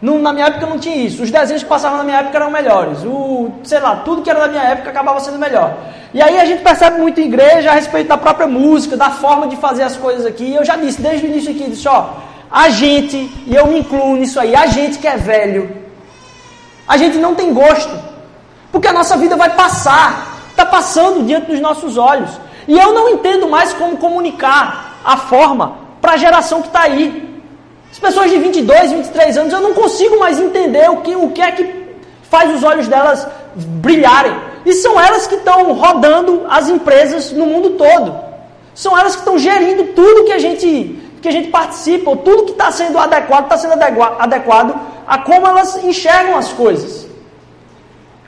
No, 0.02 0.20
na 0.20 0.34
minha 0.34 0.48
época 0.48 0.66
não 0.66 0.78
tinha 0.78 0.96
isso. 0.96 1.24
Os 1.24 1.32
desenhos 1.32 1.64
que 1.64 1.70
passavam 1.70 1.98
na 1.98 2.04
minha 2.04 2.20
época 2.20 2.38
eram 2.38 2.52
melhores. 2.52 3.04
O, 3.06 3.52
sei 3.64 3.80
lá, 3.80 3.96
tudo 3.98 4.22
que 4.22 4.30
era 4.30 4.42
da 4.42 4.48
minha 4.50 4.64
época 4.64 4.90
acabava 4.90 5.20
sendo 5.22 5.40
melhor. 5.40 5.78
E 6.14 6.22
aí 6.22 6.38
a 6.38 6.46
gente 6.46 6.62
percebe 6.62 7.00
muito 7.00 7.20
em 7.22 7.26
igreja 7.26 7.72
a 7.72 7.74
respeito 7.74 8.08
da 8.08 8.18
própria 8.18 8.48
música, 8.48 8.98
da 8.98 9.10
forma 9.10 9.48
de 9.48 9.56
fazer 9.56 9.84
as 9.84 9.96
coisas 9.96 10.26
aqui. 10.26 10.54
Eu 10.54 10.66
já 10.66 10.76
disse 10.76 11.02
desde 11.02 11.26
o 11.26 11.30
início 11.30 11.52
aqui, 11.52 11.70
disse, 11.70 11.88
ó, 11.88 12.10
a 12.52 12.70
gente, 12.70 13.18
e 13.48 13.56
eu 13.56 13.68
me 13.68 13.80
incluo 13.80 14.16
nisso 14.16 14.40
aí, 14.40 14.56
a 14.56 14.68
gente 14.68 15.00
que 15.00 15.08
é 15.08 15.18
velho, 15.18 15.76
a 16.88 16.98
gente 16.98 17.18
não 17.18 17.34
tem 17.34 17.54
gosto. 17.54 17.98
Porque 18.72 18.88
a 18.88 18.94
nossa 18.94 19.18
vida 19.18 19.36
vai 19.36 19.50
passar, 19.56 20.35
está 20.56 20.66
passando 20.66 21.26
diante 21.26 21.52
dos 21.52 21.60
nossos 21.60 21.98
olhos. 21.98 22.30
E 22.68 22.78
eu 22.80 22.94
não 22.94 23.10
entendo 23.10 23.48
mais 23.48 23.74
como 23.74 23.98
comunicar 23.98 25.00
a 25.04 25.18
forma 25.18 25.78
para 26.02 26.14
a 26.14 26.18
geração 26.18 26.62
que 26.62 26.68
está 26.68 26.82
aí. 26.82 27.42
As 27.92 28.00
pessoas 28.00 28.32
de 28.32 28.38
22, 28.38 28.92
23 28.92 29.38
anos, 29.38 29.54
eu 29.54 29.62
não 29.62 29.74
consigo 29.74 30.20
mais 30.20 30.40
entender 30.40 30.90
o 30.90 30.98
que, 30.98 31.16
o 31.16 31.30
que 31.30 31.42
é 31.42 31.52
que 31.52 31.86
faz 32.24 32.54
os 32.56 32.64
olhos 32.64 32.88
delas 32.88 33.28
brilharem. 33.56 34.36
E 34.66 34.74
são 34.74 35.00
elas 35.00 35.28
que 35.28 35.36
estão 35.36 35.74
rodando 35.74 36.46
as 36.50 36.70
empresas 36.70 37.32
no 37.32 37.46
mundo 37.46 37.72
todo. 37.72 38.16
São 38.74 38.98
elas 38.98 39.14
que 39.14 39.22
estão 39.22 39.38
gerindo 39.38 39.94
tudo 39.94 40.26
que 40.26 40.34
a 40.34 40.40
gente, 40.40 41.00
que 41.22 41.28
a 41.28 41.32
gente 41.32 41.50
participa, 41.50 42.10
ou 42.10 42.18
tudo 42.18 42.44
que 42.44 42.52
está 42.52 42.72
sendo 42.72 42.98
adequado, 42.98 43.44
está 43.44 43.58
sendo 43.58 43.74
adequado 44.20 44.76
a 45.08 45.18
como 45.20 45.48
elas 45.48 45.84
enxergam 45.84 46.38
as 46.38 46.52
coisas. 46.52 47.08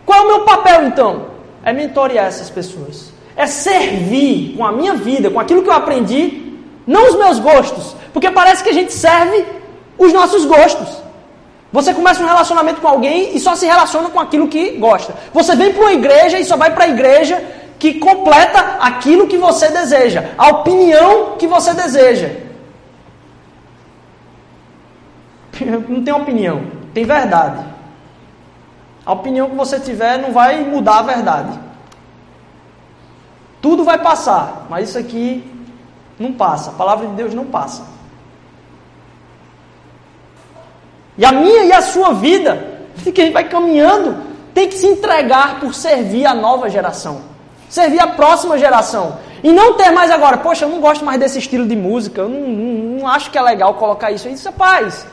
Qual 0.05 0.19
é 0.19 0.21
o 0.23 0.27
meu 0.27 0.39
papel 0.41 0.87
então? 0.87 1.37
É 1.67 1.73
mentorear 1.73 2.27
essas 2.27 2.49
pessoas. 2.49 3.12
É 3.36 3.45
servir 3.45 4.56
com 4.56 4.65
a 4.65 4.71
minha 4.71 4.93
vida, 4.93 5.30
com 5.30 5.38
aquilo 5.38 5.62
que 5.62 5.67
eu 5.67 5.73
aprendi, 5.73 6.53
não 6.88 7.10
os 7.10 7.15
meus 7.17 7.39
gostos. 7.39 7.93
Porque 8.13 8.32
parece 8.32 8.63
que 8.63 8.69
a 8.69 8.73
gente 8.73 8.93
serve 8.93 9.45
os 9.97 10.13
nossos 10.13 10.45
gostos. 10.45 10.88
Você 11.73 11.93
começa 11.93 12.23
um 12.23 12.25
relacionamento 12.25 12.80
com 12.80 12.88
alguém 12.88 13.36
e 13.36 13.39
só 13.41 13.53
se 13.53 13.65
relaciona 13.65 14.10
com 14.10 14.17
aquilo 14.17 14.47
que 14.47 14.77
gosta. 14.77 15.13
Você 15.34 15.58
vem 15.58 15.73
para 15.73 15.82
uma 15.82 15.91
igreja 15.91 16.39
e 16.39 16.45
só 16.45 16.56
vai 16.56 16.73
para 16.73 16.86
a 16.86 16.88
igreja 16.88 17.43
que 17.77 17.95
completa 17.95 18.77
aquilo 18.80 19.27
que 19.27 19.38
você 19.38 19.67
deseja, 19.67 20.30
a 20.38 20.47
opinião 20.47 21.36
que 21.38 21.47
você 21.47 21.73
deseja. 21.73 22.30
Não 25.89 26.01
tem 26.01 26.13
opinião, 26.13 26.62
tem 26.93 27.03
verdade. 27.03 27.76
A 29.08 29.13
opinião 29.13 29.50
que 29.50 29.56
você 29.56 29.80
tiver 29.80 30.17
não 30.17 30.34
vai 30.34 30.65
mudar 30.65 31.00
a 31.00 31.02
verdade. 31.02 31.58
Tudo 33.62 33.86
vai 33.86 33.98
passar, 33.98 34.67
mas 34.70 34.89
isso 34.89 34.98
aqui 34.98 35.50
não 36.20 36.34
passa. 36.34 36.72
A 36.72 36.74
palavra 36.74 37.08
de 37.08 37.13
Deus 37.13 37.34
não 37.34 37.46
passa. 37.46 37.84
E 41.17 41.24
a 41.24 41.32
minha 41.32 41.63
e 41.63 41.72
a 41.72 41.82
sua 41.82 42.13
vida, 42.13 42.82
que 43.02 43.22
a 43.22 43.24
gente 43.24 43.34
vai 43.34 43.46
caminhando, 43.48 44.17
tem 44.54 44.67
que 44.67 44.76
se 44.76 44.86
entregar 44.86 45.62
por 45.62 45.74
servir 45.74 46.26
a 46.26 46.34
nova 46.34 46.70
geração. 46.70 47.22
Servir 47.70 48.02
a 48.02 48.08
próxima 48.08 48.58
geração. 48.58 49.20
E 49.41 49.54
não 49.54 49.76
ter 49.76 49.89
mais 49.89 50.12
agora, 50.12 50.36
poxa, 50.36 50.65
eu 50.65 50.70
não 50.70 50.82
gosto 50.82 51.06
mais 51.06 51.17
desse 51.17 51.39
estilo 51.39 51.65
de 51.65 51.78
música, 51.78 52.20
eu 52.20 52.28
não, 52.28 52.41
não, 52.41 53.00
não 53.00 53.08
acho 53.08 53.32
que 53.32 53.38
é 53.38 53.41
legal 53.41 53.76
colocar 53.76 54.12
isso. 54.12 54.28
aí. 54.28 54.34
disse, 54.34 54.48
rapaz, 54.48 55.08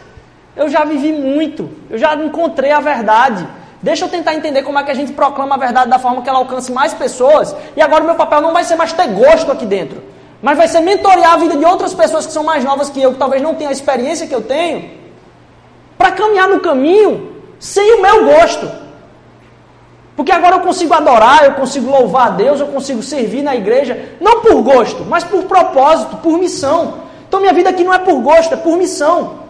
eu 0.56 0.68
já 0.68 0.84
vivi 0.84 1.12
muito, 1.12 1.70
eu 1.88 1.96
já 1.96 2.16
encontrei 2.16 2.72
a 2.72 2.80
verdade. 2.80 3.46
Deixa 3.84 4.06
eu 4.06 4.08
tentar 4.08 4.34
entender 4.34 4.62
como 4.62 4.78
é 4.78 4.82
que 4.82 4.90
a 4.90 4.94
gente 4.94 5.12
proclama 5.12 5.56
a 5.56 5.58
verdade 5.58 5.90
da 5.90 5.98
forma 5.98 6.22
que 6.22 6.28
ela 6.30 6.38
alcance 6.38 6.72
mais 6.72 6.94
pessoas. 6.94 7.54
E 7.76 7.82
agora 7.82 8.02
o 8.02 8.06
meu 8.06 8.14
papel 8.14 8.40
não 8.40 8.50
vai 8.50 8.64
ser 8.64 8.76
mais 8.76 8.94
ter 8.94 9.08
gosto 9.08 9.52
aqui 9.52 9.66
dentro, 9.66 10.02
mas 10.40 10.56
vai 10.56 10.66
ser 10.66 10.80
mentorear 10.80 11.34
a 11.34 11.36
vida 11.36 11.54
de 11.54 11.66
outras 11.66 11.92
pessoas 11.92 12.24
que 12.24 12.32
são 12.32 12.42
mais 12.42 12.64
novas 12.64 12.88
que 12.88 13.02
eu, 13.02 13.12
que 13.12 13.18
talvez 13.18 13.42
não 13.42 13.54
tenham 13.54 13.68
a 13.68 13.72
experiência 13.74 14.26
que 14.26 14.34
eu 14.34 14.40
tenho, 14.40 14.90
para 15.98 16.12
caminhar 16.12 16.48
no 16.48 16.60
caminho 16.60 17.30
sem 17.60 17.96
o 17.96 18.00
meu 18.00 18.24
gosto. 18.24 18.66
Porque 20.16 20.32
agora 20.32 20.56
eu 20.56 20.60
consigo 20.60 20.94
adorar, 20.94 21.44
eu 21.44 21.52
consigo 21.52 21.90
louvar 21.90 22.28
a 22.28 22.30
Deus, 22.30 22.60
eu 22.60 22.68
consigo 22.68 23.02
servir 23.02 23.42
na 23.42 23.54
igreja, 23.54 24.16
não 24.18 24.40
por 24.40 24.62
gosto, 24.62 25.04
mas 25.04 25.24
por 25.24 25.42
propósito, 25.42 26.16
por 26.22 26.38
missão. 26.38 27.00
Então 27.28 27.38
minha 27.38 27.52
vida 27.52 27.68
aqui 27.68 27.84
não 27.84 27.92
é 27.92 27.98
por 27.98 28.18
gosto, 28.22 28.54
é 28.54 28.56
por 28.56 28.78
missão. 28.78 29.40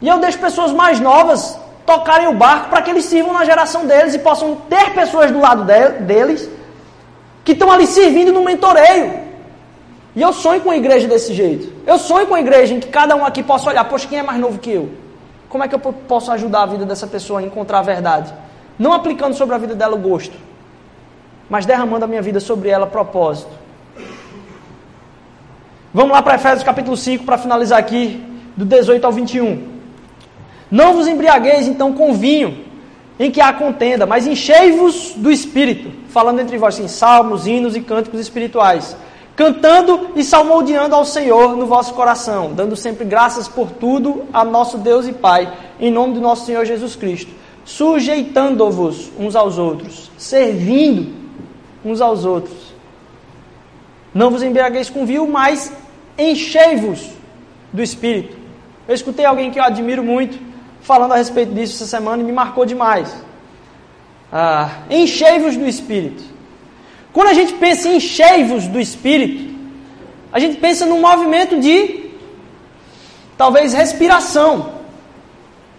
E 0.00 0.06
eu 0.06 0.18
deixo 0.18 0.38
pessoas 0.38 0.70
mais 0.70 1.00
novas 1.00 1.58
tocarem 1.86 2.28
o 2.28 2.34
barco 2.34 2.70
para 2.70 2.82
que 2.82 2.90
eles 2.90 3.04
sirvam 3.04 3.32
na 3.32 3.44
geração 3.44 3.86
deles 3.86 4.14
e 4.14 4.18
possam 4.18 4.56
ter 4.68 4.94
pessoas 4.94 5.30
do 5.30 5.40
lado 5.40 5.64
deles 5.64 6.48
que 7.44 7.52
estão 7.52 7.70
ali 7.70 7.86
servindo 7.86 8.32
no 8.32 8.44
mentoreio. 8.44 9.30
E 10.14 10.22
eu 10.22 10.32
sonho 10.32 10.60
com 10.60 10.70
a 10.70 10.76
igreja 10.76 11.06
desse 11.06 11.32
jeito. 11.32 11.72
Eu 11.86 11.98
sonho 11.98 12.26
com 12.26 12.34
a 12.34 12.40
igreja 12.40 12.74
em 12.74 12.80
que 12.80 12.88
cada 12.88 13.14
um 13.16 13.24
aqui 13.24 13.42
possa 13.42 13.70
olhar, 13.70 13.84
poxa, 13.84 14.08
quem 14.08 14.18
é 14.18 14.22
mais 14.22 14.40
novo 14.40 14.58
que 14.58 14.70
eu? 14.70 14.90
Como 15.48 15.64
é 15.64 15.68
que 15.68 15.74
eu 15.74 15.80
posso 15.80 16.30
ajudar 16.32 16.62
a 16.62 16.66
vida 16.66 16.84
dessa 16.84 17.06
pessoa 17.06 17.40
a 17.40 17.42
encontrar 17.42 17.78
a 17.78 17.82
verdade? 17.82 18.32
Não 18.78 18.92
aplicando 18.92 19.34
sobre 19.34 19.54
a 19.54 19.58
vida 19.58 19.74
dela 19.74 19.94
o 19.94 19.98
gosto, 19.98 20.36
mas 21.48 21.66
derramando 21.66 22.04
a 22.04 22.08
minha 22.08 22.22
vida 22.22 22.40
sobre 22.40 22.68
ela 22.68 22.86
propósito. 22.86 23.50
Vamos 25.92 26.12
lá 26.12 26.22
para 26.22 26.36
Efésios 26.36 26.62
capítulo 26.62 26.96
5 26.96 27.24
para 27.24 27.36
finalizar 27.36 27.78
aqui, 27.78 28.24
do 28.56 28.64
18 28.64 29.04
ao 29.04 29.12
21. 29.12 29.69
Não 30.70 30.94
vos 30.94 31.06
embriagueis 31.06 31.66
então 31.66 31.92
com 31.92 32.12
vinho, 32.12 32.64
em 33.18 33.30
que 33.30 33.40
há 33.40 33.52
contenda, 33.52 34.06
mas 34.06 34.26
enchei-vos 34.26 35.12
do 35.16 35.30
Espírito, 35.30 35.90
falando 36.08 36.40
entre 36.40 36.56
vós 36.56 36.78
em 36.78 36.88
salmos, 36.88 37.46
hinos 37.46 37.76
e 37.76 37.80
cânticos 37.80 38.20
espirituais 38.20 38.96
cantando 39.40 40.10
e 40.16 40.22
salmodiando 40.22 40.94
ao 40.94 41.02
Senhor 41.02 41.56
no 41.56 41.64
vosso 41.64 41.94
coração, 41.94 42.52
dando 42.52 42.76
sempre 42.76 43.06
graças 43.06 43.48
por 43.48 43.70
tudo 43.70 44.24
a 44.34 44.44
nosso 44.44 44.76
Deus 44.76 45.08
e 45.08 45.14
Pai, 45.14 45.50
em 45.80 45.90
nome 45.90 46.12
do 46.12 46.20
nosso 46.20 46.44
Senhor 46.44 46.66
Jesus 46.66 46.94
Cristo, 46.94 47.32
sujeitando-vos 47.64 49.10
uns 49.18 49.34
aos 49.34 49.56
outros, 49.56 50.10
servindo 50.18 51.14
uns 51.82 52.02
aos 52.02 52.26
outros. 52.26 52.74
Não 54.12 54.30
vos 54.30 54.42
embriagueis 54.42 54.90
com 54.90 55.06
vinho, 55.06 55.26
mas 55.26 55.72
enchei-vos 56.18 57.08
do 57.72 57.82
Espírito. 57.82 58.36
Eu 58.86 58.94
escutei 58.94 59.24
alguém 59.24 59.50
que 59.50 59.58
eu 59.58 59.64
admiro 59.64 60.04
muito 60.04 60.38
falando 60.82 61.12
a 61.12 61.16
respeito 61.16 61.52
disso 61.52 61.74
essa 61.74 61.86
semana 61.86 62.22
e 62.22 62.26
me 62.26 62.32
marcou 62.32 62.64
demais. 62.64 63.14
Ah, 64.32 64.82
enchei-vos 64.88 65.56
do 65.56 65.66
Espírito. 65.66 66.22
Quando 67.12 67.28
a 67.28 67.34
gente 67.34 67.54
pensa 67.54 67.88
em 67.88 67.98
cheios 67.98 68.68
do 68.68 68.78
Espírito, 68.78 69.50
a 70.32 70.38
gente 70.38 70.56
pensa 70.58 70.86
num 70.86 71.00
movimento 71.00 71.58
de 71.58 72.10
talvez 73.36 73.72
respiração. 73.72 74.80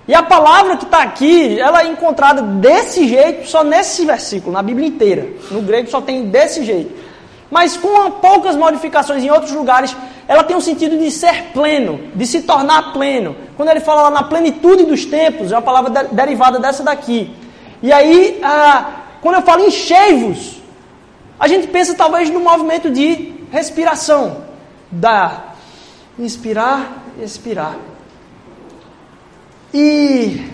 E 0.07 0.13
a 0.13 0.23
palavra 0.23 0.75
que 0.77 0.83
está 0.83 1.03
aqui, 1.03 1.59
ela 1.59 1.83
é 1.83 1.87
encontrada 1.87 2.41
desse 2.41 3.07
jeito, 3.07 3.47
só 3.47 3.63
nesse 3.63 4.05
versículo, 4.05 4.51
na 4.51 4.61
Bíblia 4.61 4.87
inteira. 4.87 5.29
No 5.49 5.61
grego 5.61 5.89
só 5.89 6.01
tem 6.01 6.25
desse 6.25 6.65
jeito. 6.65 6.91
Mas 7.51 7.75
com 7.75 8.09
poucas 8.11 8.55
modificações 8.55 9.21
em 9.21 9.29
outros 9.29 9.51
lugares, 9.51 9.95
ela 10.25 10.41
tem 10.41 10.55
um 10.55 10.61
sentido 10.61 10.97
de 10.97 11.11
ser 11.11 11.51
pleno, 11.53 11.99
de 12.15 12.25
se 12.25 12.43
tornar 12.43 12.93
pleno. 12.93 13.35
Quando 13.57 13.69
ele 13.69 13.81
fala 13.81 14.03
lá 14.03 14.09
na 14.09 14.23
plenitude 14.23 14.85
dos 14.85 15.03
tempos, 15.05 15.51
é 15.51 15.55
uma 15.55 15.61
palavra 15.61 16.05
derivada 16.05 16.57
dessa 16.57 16.81
daqui. 16.81 17.35
E 17.83 17.91
aí, 17.91 18.39
ah, 18.41 18.91
quando 19.21 19.35
eu 19.35 19.41
falo 19.41 19.65
enchei-vos, 19.65 20.61
a 21.37 21.47
gente 21.49 21.67
pensa 21.67 21.93
talvez 21.93 22.29
no 22.29 22.39
movimento 22.39 22.89
de 22.89 23.33
respiração, 23.51 24.45
da 24.89 25.51
inspirar, 26.17 27.03
expirar. 27.21 27.75
E 29.73 30.49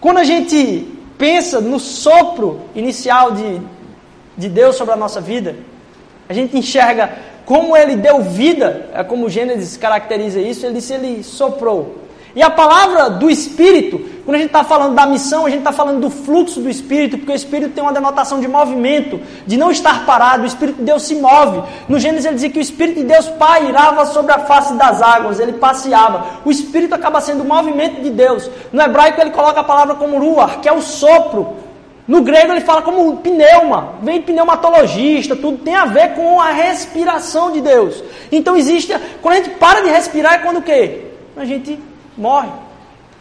quando 0.00 0.18
a 0.18 0.24
gente 0.24 0.88
pensa 1.16 1.60
no 1.60 1.78
sopro 1.78 2.62
inicial 2.74 3.30
de, 3.30 3.60
de 4.36 4.48
Deus 4.48 4.74
sobre 4.74 4.94
a 4.94 4.96
nossa 4.96 5.20
vida, 5.20 5.56
a 6.28 6.32
gente 6.32 6.56
enxerga 6.56 7.10
como 7.44 7.76
ele 7.76 7.96
deu 7.96 8.22
vida, 8.22 8.88
é 8.94 9.04
como 9.04 9.28
Gênesis 9.28 9.76
caracteriza 9.76 10.40
isso, 10.40 10.64
ele 10.64 10.74
disse, 10.76 10.94
ele 10.94 11.22
soprou. 11.22 12.04
E 12.36 12.42
a 12.42 12.50
palavra 12.50 13.10
do 13.10 13.30
Espírito, 13.30 14.00
quando 14.24 14.34
a 14.34 14.38
gente 14.38 14.48
está 14.48 14.64
falando 14.64 14.94
da 14.94 15.06
missão, 15.06 15.46
a 15.46 15.50
gente 15.50 15.60
está 15.60 15.70
falando 15.70 16.00
do 16.00 16.10
fluxo 16.10 16.60
do 16.60 16.68
Espírito, 16.68 17.16
porque 17.16 17.30
o 17.30 17.34
Espírito 17.34 17.74
tem 17.74 17.82
uma 17.82 17.92
denotação 17.92 18.40
de 18.40 18.48
movimento, 18.48 19.20
de 19.46 19.56
não 19.56 19.70
estar 19.70 20.04
parado, 20.04 20.42
o 20.42 20.46
Espírito 20.46 20.78
de 20.78 20.82
Deus 20.82 21.04
se 21.04 21.14
move. 21.14 21.62
No 21.88 22.00
Gênesis 22.00 22.24
ele 22.24 22.34
dizia 22.34 22.50
que 22.50 22.58
o 22.58 22.62
Espírito 22.62 22.96
de 22.96 23.04
Deus 23.04 23.28
pairava 23.28 24.04
sobre 24.06 24.32
a 24.32 24.40
face 24.40 24.74
das 24.74 25.00
águas, 25.00 25.38
ele 25.38 25.52
passeava. 25.52 26.40
O 26.44 26.50
Espírito 26.50 26.92
acaba 26.92 27.20
sendo 27.20 27.42
o 27.42 27.46
movimento 27.46 28.02
de 28.02 28.10
Deus. 28.10 28.50
No 28.72 28.82
hebraico 28.82 29.20
ele 29.20 29.30
coloca 29.30 29.60
a 29.60 29.64
palavra 29.64 29.94
como 29.94 30.18
ruach, 30.18 30.58
que 30.58 30.68
é 30.68 30.72
o 30.72 30.82
sopro. 30.82 31.63
No 32.06 32.20
grego 32.20 32.52
ele 32.52 32.60
fala 32.60 32.82
como 32.82 33.16
pneuma, 33.16 33.94
vem 34.02 34.20
pneumatologista, 34.20 35.34
tudo 35.34 35.58
tem 35.58 35.74
a 35.74 35.86
ver 35.86 36.14
com 36.14 36.38
a 36.38 36.50
respiração 36.50 37.50
de 37.50 37.62
Deus. 37.62 38.04
Então 38.30 38.56
existe, 38.56 38.92
quando 39.22 39.34
a 39.34 39.36
gente 39.38 39.50
para 39.50 39.80
de 39.80 39.88
respirar 39.88 40.34
é 40.34 40.38
quando 40.38 40.58
o 40.58 40.62
quê? 40.62 41.06
A 41.34 41.46
gente 41.46 41.80
morre. 42.16 42.50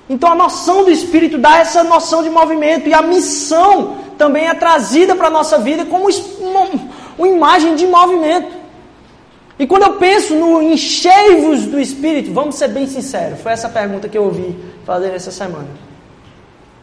Então 0.10 0.30
a 0.30 0.36
noção 0.36 0.84
do 0.84 0.92
Espírito 0.92 1.38
dá 1.38 1.60
essa 1.60 1.82
noção 1.82 2.24
de 2.24 2.30
movimento 2.30 2.90
e 2.90 2.94
a 2.94 3.02
missão 3.02 4.00
também 4.18 4.48
é 4.48 4.54
trazida 4.54 5.16
para 5.16 5.28
a 5.28 5.32
nossa 5.32 5.58
vida 5.58 5.86
como 5.86 6.10
uma, 6.42 6.70
uma 7.18 7.28
imagem 7.28 7.76
de 7.76 7.88
movimento. 7.88 8.64
E 9.58 9.66
quando 9.66 9.84
eu 9.84 9.94
penso 9.94 10.36
no 10.36 10.62
encheivos 10.62 11.68
do 11.68 11.80
Espírito, 11.80 12.34
vamos 12.34 12.56
ser 12.56 12.68
bem 12.68 12.86
sinceros, 12.86 13.40
foi 13.40 13.54
essa 13.54 13.70
pergunta 13.70 14.10
que 14.10 14.18
eu 14.18 14.26
ouvi 14.26 14.58
fazer 14.86 15.14
essa 15.14 15.32
semana. 15.32 15.70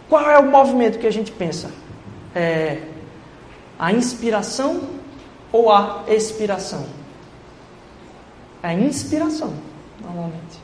Qual 0.08 0.28
é 0.30 0.38
o 0.38 0.50
movimento 0.50 0.98
que 0.98 1.06
a 1.06 1.12
gente 1.12 1.30
pensa? 1.30 1.68
É 2.34 2.78
a 3.78 3.92
inspiração 3.92 4.82
ou 5.50 5.72
a 5.72 6.02
expiração? 6.06 6.84
A 8.62 8.74
inspiração, 8.74 9.54
normalmente. 10.02 10.60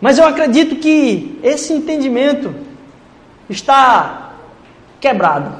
Mas 0.00 0.18
eu 0.18 0.26
acredito 0.26 0.76
que 0.76 1.38
esse 1.42 1.72
entendimento 1.72 2.54
está 3.48 4.32
quebrado. 5.00 5.54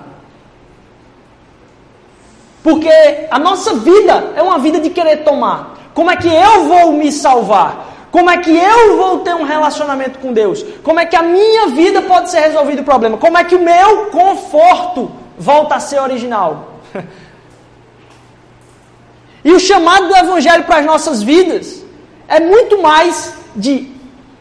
Porque 2.63 2.91
a 3.31 3.39
nossa 3.39 3.75
vida 3.75 4.33
é 4.35 4.43
uma 4.43 4.59
vida 4.59 4.81
de 4.81 4.89
querer 4.91 5.19
tomar. 5.19 5.77
Como 5.93 6.11
é 6.11 6.17
que 6.17 6.29
eu 6.29 6.67
vou 6.67 6.93
me 6.95 7.13
salvar? 7.13 7.92
Como 8.13 8.29
é 8.29 8.37
que 8.37 8.55
eu 8.55 8.99
vou 8.99 9.21
ter 9.21 9.35
um 9.35 9.43
relacionamento 9.43 10.19
com 10.19 10.35
Deus? 10.35 10.63
Como 10.83 11.01
é 11.01 11.07
que 11.07 11.17
a 11.17 11.23
minha 11.23 11.69
vida 11.69 12.03
pode 12.03 12.31
ser 12.31 12.41
resolvido 12.41 12.83
o 12.83 12.85
problema? 12.85 13.17
Como 13.17 13.39
é 13.39 13.43
que 13.43 13.55
o 13.55 13.59
meu 13.59 14.07
conforto 14.11 15.11
volta 15.39 15.77
a 15.77 15.81
ser 15.81 15.99
original? 15.99 16.75
e 19.43 19.51
o 19.51 19.59
chamado 19.59 20.09
do 20.09 20.15
Evangelho 20.15 20.65
para 20.65 20.77
as 20.77 20.85
nossas 20.85 21.23
vidas 21.23 21.83
é 22.29 22.39
muito 22.39 22.83
mais 22.83 23.33
de 23.57 23.91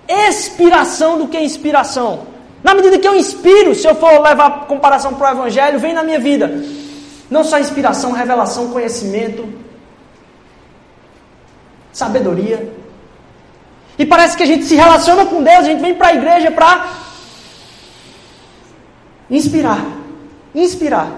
expiração 0.06 1.18
do 1.18 1.30
que 1.30 1.40
inspiração. 1.40 2.28
Na 2.62 2.76
medida 2.76 3.00
que 3.00 3.08
eu 3.08 3.16
inspiro, 3.16 3.74
se 3.74 3.88
eu 3.88 3.96
for 3.96 4.22
levar 4.22 4.48
a 4.48 4.52
comparação 4.66 5.14
para 5.14 5.30
o 5.30 5.38
Evangelho, 5.38 5.80
vem 5.80 5.94
na 5.94 6.04
minha 6.04 6.20
vida. 6.20 6.62
Não 7.30 7.46
só 7.46 7.58
inspiração, 7.58 8.12
revelação, 8.12 8.68
conhecimento, 8.68 9.48
sabedoria. 11.94 12.81
E 13.98 14.06
parece 14.06 14.36
que 14.36 14.44
a 14.44 14.48
gente 14.48 14.66
se 14.66 14.76
relaciona 14.76 15.26
com 15.26 15.44
Deus, 15.44 15.60
a 15.60 15.64
gente 15.64 15.82
vem 15.82 15.94
para 15.94 16.08
a 16.08 16.16
igreja 16.16 16.52
para 16.52 16.88
inspirar. 19.30 19.86
Inspirar. 20.54 21.10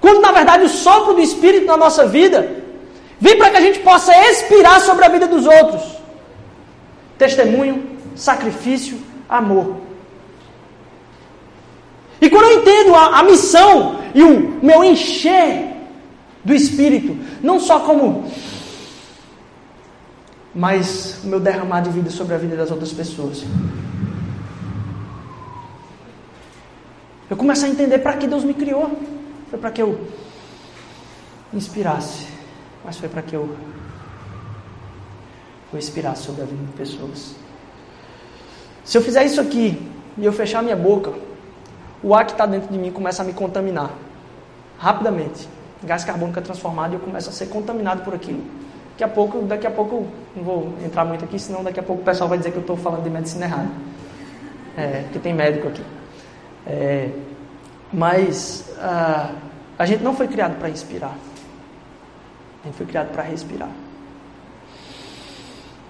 Quando 0.00 0.20
na 0.20 0.32
verdade 0.32 0.64
o 0.64 0.68
sopro 0.68 1.14
do 1.14 1.20
Espírito 1.20 1.66
na 1.66 1.76
nossa 1.76 2.06
vida 2.06 2.62
vem 3.18 3.38
para 3.38 3.50
que 3.50 3.56
a 3.56 3.60
gente 3.60 3.78
possa 3.80 4.12
expirar 4.30 4.80
sobre 4.80 5.04
a 5.04 5.08
vida 5.08 5.26
dos 5.26 5.46
outros. 5.46 5.82
Testemunho, 7.16 7.82
sacrifício, 8.14 8.98
amor. 9.28 9.76
E 12.20 12.28
quando 12.28 12.44
eu 12.44 12.60
entendo 12.60 12.94
a, 12.94 13.20
a 13.20 13.22
missão 13.22 14.00
e 14.14 14.22
o 14.22 14.58
meu 14.62 14.84
encher 14.84 15.74
do 16.44 16.54
Espírito, 16.54 17.16
não 17.42 17.58
só 17.58 17.80
como 17.80 18.30
mas 20.54 21.20
o 21.24 21.26
meu 21.26 21.40
derramar 21.40 21.80
de 21.80 21.90
vida 21.90 22.10
sobre 22.10 22.34
a 22.34 22.38
vida 22.38 22.56
das 22.56 22.70
outras 22.70 22.92
pessoas. 22.92 23.44
Eu 27.28 27.36
começo 27.36 27.64
a 27.64 27.68
entender 27.68 27.98
para 27.98 28.16
que 28.16 28.26
Deus 28.26 28.44
me 28.44 28.54
criou. 28.54 28.90
Foi 29.50 29.58
para 29.58 29.70
que 29.70 29.82
eu 29.82 30.08
inspirasse, 31.52 32.26
mas 32.84 32.98
foi 32.98 33.08
para 33.08 33.22
que 33.22 33.34
eu, 33.34 33.56
eu 35.72 35.80
sobre 36.16 36.42
a 36.42 36.44
vida 36.44 36.64
de 36.64 36.72
pessoas. 36.72 37.34
Se 38.84 38.98
eu 38.98 39.02
fizer 39.02 39.24
isso 39.24 39.40
aqui 39.40 39.80
e 40.18 40.24
eu 40.24 40.32
fechar 40.32 40.62
minha 40.62 40.76
boca, 40.76 41.12
o 42.02 42.14
ar 42.14 42.26
que 42.26 42.32
está 42.32 42.46
dentro 42.46 42.70
de 42.70 42.78
mim 42.78 42.92
começa 42.92 43.22
a 43.22 43.24
me 43.24 43.32
contaminar 43.32 43.90
rapidamente. 44.78 45.48
Gás 45.82 46.04
carbônico 46.04 46.38
é 46.38 46.42
transformado 46.42 46.92
e 46.92 46.94
eu 46.96 47.00
começo 47.00 47.30
a 47.30 47.32
ser 47.32 47.46
contaminado 47.46 48.02
por 48.02 48.14
aquilo. 48.14 48.42
Daqui 48.94 49.04
a 49.04 49.08
pouco, 49.08 49.42
daqui 49.42 49.66
a 49.66 49.70
pouco, 49.72 50.06
não 50.36 50.44
vou 50.44 50.74
entrar 50.84 51.04
muito 51.04 51.24
aqui, 51.24 51.36
senão 51.36 51.64
daqui 51.64 51.80
a 51.80 51.82
pouco 51.82 52.02
o 52.02 52.04
pessoal 52.04 52.28
vai 52.28 52.38
dizer 52.38 52.52
que 52.52 52.58
eu 52.58 52.60
estou 52.60 52.76
falando 52.76 53.02
de 53.02 53.10
medicina 53.10 53.46
errada. 53.46 53.68
É, 54.76 55.02
porque 55.02 55.18
tem 55.18 55.34
médico 55.34 55.66
aqui. 55.66 55.82
É, 56.64 57.10
mas 57.92 58.72
a 59.76 59.84
gente 59.84 60.02
não 60.04 60.14
foi 60.14 60.28
criado 60.28 60.58
para 60.60 60.70
inspirar. 60.70 61.16
A 62.62 62.66
gente 62.66 62.76
foi 62.76 62.86
criado 62.86 63.12
para 63.12 63.24
respirar. 63.24 63.68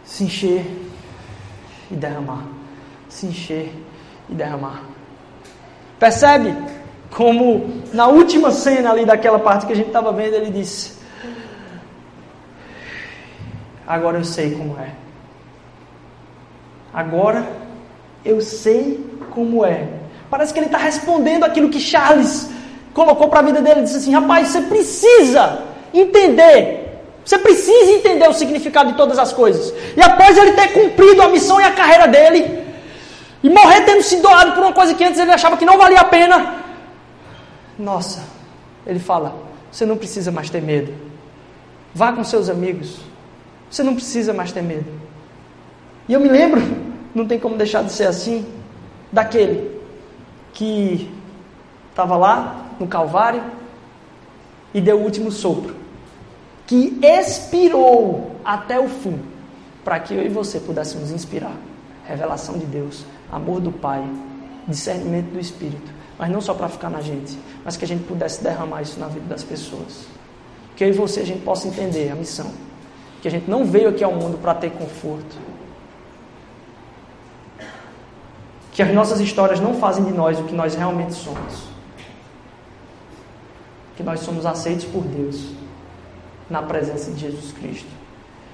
Se 0.03 0.25
encher 0.25 0.65
e 1.91 1.95
derramar. 1.95 2.47
Se 3.11 3.27
encher 3.27 3.71
e 4.31 4.35
derramar. 4.35 4.83
Percebe 5.99 6.57
como 7.11 7.83
na 7.93 8.07
última 8.07 8.51
cena 8.51 8.91
ali 8.91 9.05
daquela 9.05 9.39
parte 9.39 9.67
que 9.67 9.73
a 9.73 9.77
gente 9.77 9.89
estava 9.89 10.11
vendo, 10.11 10.35
ele 10.35 10.51
disse: 10.51 10.95
Agora 13.87 14.19
eu 14.19 14.25
sei 14.25 14.53
como 14.53 14.79
é. 14.79 14.91
Agora 16.93 17.47
eu 18.25 18.41
sei 18.41 19.05
como 19.31 19.65
é. 19.65 19.89
Parece 20.31 20.53
que 20.53 20.59
ele 20.59 20.67
está 20.67 20.79
respondendo 20.79 21.45
aquilo 21.45 21.69
que 21.69 21.81
Charles 21.81 22.51
colocou 22.95 23.29
para 23.29 23.41
a 23.41 23.43
vida 23.43 23.61
dele. 23.61 23.81
Ele 23.81 23.85
disse 23.85 23.99
assim: 23.99 24.13
rapaz, 24.13 24.49
você 24.49 24.63
precisa 24.63 25.63
entender. 25.93 26.83
Você 27.25 27.39
precisa 27.39 27.91
entender 27.93 28.29
o 28.29 28.35
significado 28.35 28.93
de 28.93 28.97
todas 28.97 29.19
as 29.19 29.33
coisas. 29.33 29.73
E 29.97 30.01
após 30.01 30.37
ele 30.37 30.53
ter 30.53 30.69
cumprido 30.73 31.23
a 31.23 31.29
missão 31.29 31.61
e 31.61 31.65
a 31.65 31.73
carreira 31.73 32.07
dele, 32.07 32.65
e 33.43 33.49
morrer 33.49 33.83
tendo 33.83 34.03
se 34.03 34.17
doado 34.21 34.53
por 34.53 34.63
uma 34.63 34.73
coisa 34.73 34.95
que 34.95 35.05
antes 35.05 35.19
ele 35.19 35.31
achava 35.31 35.57
que 35.57 35.65
não 35.65 35.79
valia 35.79 36.01
a 36.01 36.05
pena, 36.05 36.65
nossa, 37.79 38.23
ele 38.87 38.99
fala: 38.99 39.35
você 39.71 39.85
não 39.85 39.97
precisa 39.97 40.31
mais 40.31 40.49
ter 40.51 40.63
medo. 40.63 40.95
Vá 41.95 42.13
com 42.13 42.25
seus 42.25 42.49
amigos, 42.49 42.99
você 43.75 43.83
não 43.83 43.97
precisa 43.97 44.33
mais 44.33 44.53
ter 44.53 44.63
medo. 44.63 44.87
E 46.09 46.13
eu 46.13 46.21
me 46.21 46.29
lembro, 46.29 46.63
não 47.13 47.27
tem 47.27 47.41
como 47.41 47.57
deixar 47.57 47.83
de 47.83 47.91
ser 47.91 48.07
assim, 48.07 48.47
daquele 49.11 49.81
que 50.53 51.13
estava 51.91 52.17
lá 52.17 52.71
no 52.79 52.87
Calvário 52.87 53.43
e 54.73 54.81
deu 54.81 54.99
o 54.99 55.03
último 55.03 55.33
sopro, 55.33 55.75
que 56.69 56.99
expirou 57.03 58.37
até 58.45 58.79
o 58.79 58.89
fim, 58.89 59.21
para 59.85 59.99
que 59.99 60.15
eu 60.15 60.25
e 60.25 60.29
você 60.29 60.61
pudéssemos 60.61 61.11
inspirar 61.11 61.57
revelação 62.05 62.57
de 62.57 62.67
Deus, 62.67 63.05
amor 63.33 63.61
do 63.61 63.73
Pai, 63.73 64.05
discernimento 64.69 65.33
do 65.33 65.41
Espírito, 65.41 65.93
mas 66.17 66.31
não 66.31 66.41
só 66.41 66.55
para 66.55 66.69
ficar 66.69 66.91
na 66.91 67.01
gente, 67.01 67.37
mas 67.65 67.77
que 67.77 67.85
a 67.85 67.89
gente 67.89 68.05
pudesse 68.05 68.41
derramar 68.43 68.83
isso 68.83 69.01
na 69.01 69.09
vida 69.09 69.27
das 69.27 69.43
pessoas. 69.43 70.07
Que 70.77 70.85
eu 70.85 70.89
e 70.89 70.93
você 70.93 71.21
a 71.21 71.27
gente 71.27 71.43
possa 71.43 71.67
entender 71.67 72.11
a 72.11 72.15
missão 72.15 72.53
que 73.25 73.29
a 73.29 73.31
gente 73.31 73.51
não 73.51 73.65
veio 73.65 73.89
aqui 73.89 74.05
ao 74.05 74.13
mundo 74.13 74.37
para 74.37 74.53
ter 74.53 74.71
conforto. 74.73 75.35
Que 78.71 78.83
as 78.83 78.93
nossas 78.93 79.19
histórias 79.19 79.61
não 79.61 79.77
fazem 79.77 80.05
de 80.05 80.13
nós 80.13 80.39
o 80.39 80.45
que 80.45 80.55
nós 80.55 80.75
realmente 80.75 81.15
somos. 81.15 81.63
Que 83.97 84.03
nós 84.03 84.21
somos 84.21 84.45
aceitos 84.45 84.85
por 84.85 85.03
Deus 85.05 85.53
na 86.51 86.61
presença 86.61 87.11
de 87.13 87.21
Jesus 87.21 87.51
Cristo. 87.53 87.89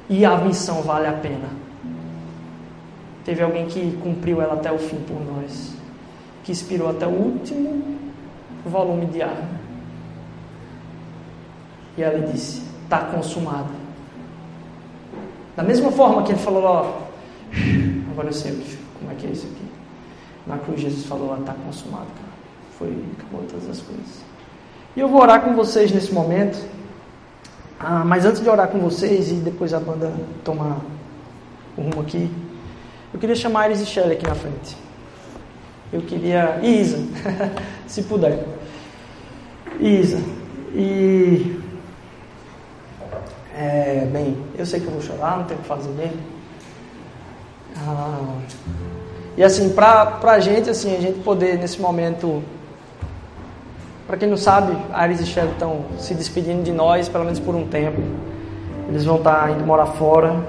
E 0.09 0.25
a 0.25 0.37
missão 0.37 0.83
vale 0.83 1.09
a 1.09 1.15
pena. 1.15 1.49
Teve 3.25 3.43
alguém 3.43 3.67
que 3.67 3.99
cumpriu 4.01 4.41
ela 4.41 4.55
até 4.55 4.71
o 4.71 4.79
fim 4.79 4.99
por 4.99 5.21
nós, 5.21 5.75
que 6.45 6.53
inspirou 6.53 6.91
até 6.91 7.09
o 7.09 7.11
último 7.11 7.99
volume 8.65 9.07
de 9.07 9.21
ar. 9.21 9.49
E 11.99 12.03
ela 12.05 12.21
disse: 12.21 12.63
Está 12.85 13.01
consumado. 13.07 13.80
Da 15.57 15.63
mesma 15.63 15.91
forma 15.91 16.23
que 16.23 16.33
ele 16.33 16.39
falou, 16.39 16.65
ó, 16.65 16.99
agora 18.13 18.29
eu 18.29 18.33
sei 18.33 18.53
como 18.99 19.11
é 19.11 19.15
que 19.15 19.27
é 19.27 19.31
isso 19.31 19.47
aqui. 19.47 19.65
Na 20.47 20.59
cruz 20.59 20.81
Jesus 20.81 21.05
falou, 21.07 21.37
está 21.39 21.53
consumado, 21.53 22.07
cara. 22.07 22.31
Foi, 22.79 22.97
acabou 23.19 23.43
todas 23.49 23.69
as 23.69 23.81
coisas. 23.81 24.25
E 24.97 25.01
eu 25.01 25.09
vou 25.09 25.21
orar 25.21 25.43
com 25.43 25.55
vocês 25.55 25.93
nesse 25.93 26.13
momento. 26.13 26.59
Ah, 27.79 28.05
mas 28.05 28.25
antes 28.25 28.43
de 28.43 28.49
orar 28.49 28.69
com 28.69 28.79
vocês 28.79 29.31
e 29.31 29.35
depois 29.35 29.73
a 29.73 29.81
banda 29.81 30.13
tomar 30.45 30.81
o 31.77 31.83
rumo 31.83 32.01
aqui, 32.01 32.31
eu 33.13 33.19
queria 33.19 33.35
chamar 33.35 33.67
Iris 33.67 33.81
e 33.81 33.87
Shelly 33.87 34.13
aqui 34.13 34.27
na 34.27 34.35
frente. 34.35 34.77
Eu 35.93 36.03
queria. 36.03 36.61
Isa, 36.63 36.99
se 37.87 38.03
puder. 38.03 38.47
Isa. 39.81 40.19
E 40.75 41.59
é, 43.61 44.09
bem, 44.11 44.39
eu 44.57 44.65
sei 44.65 44.81
que 44.81 44.87
eu 44.87 44.93
vou 44.93 45.03
chorar, 45.03 45.37
não 45.37 45.45
tenho 45.45 45.61
o 45.61 45.63
que 45.63 45.69
fazer 45.69 45.91
mesmo. 45.91 46.19
Ah, 47.77 48.39
E 49.37 49.45
assim, 49.45 49.69
pra, 49.71 50.07
pra 50.07 50.41
gente, 50.41 50.71
assim, 50.71 50.97
a 50.97 51.01
gente 51.01 51.21
poder 51.21 51.59
nesse 51.59 51.79
momento. 51.79 52.43
Para 54.07 54.17
quem 54.17 54.29
não 54.29 54.37
sabe, 54.37 54.77
Ares 54.93 55.21
e 55.21 55.27
Shelly 55.27 55.53
estão 55.53 55.85
se 55.99 56.15
despedindo 56.15 56.63
de 56.63 56.73
nós, 56.73 57.09
pelo 57.09 57.25
menos 57.25 57.39
por 57.39 57.55
um 57.55 57.67
tempo. 57.67 58.01
Eles 58.89 59.05
vão 59.05 59.17
estar 59.17 59.43
tá 59.43 59.51
indo 59.51 59.65
morar 59.65 59.87
fora. 59.87 60.43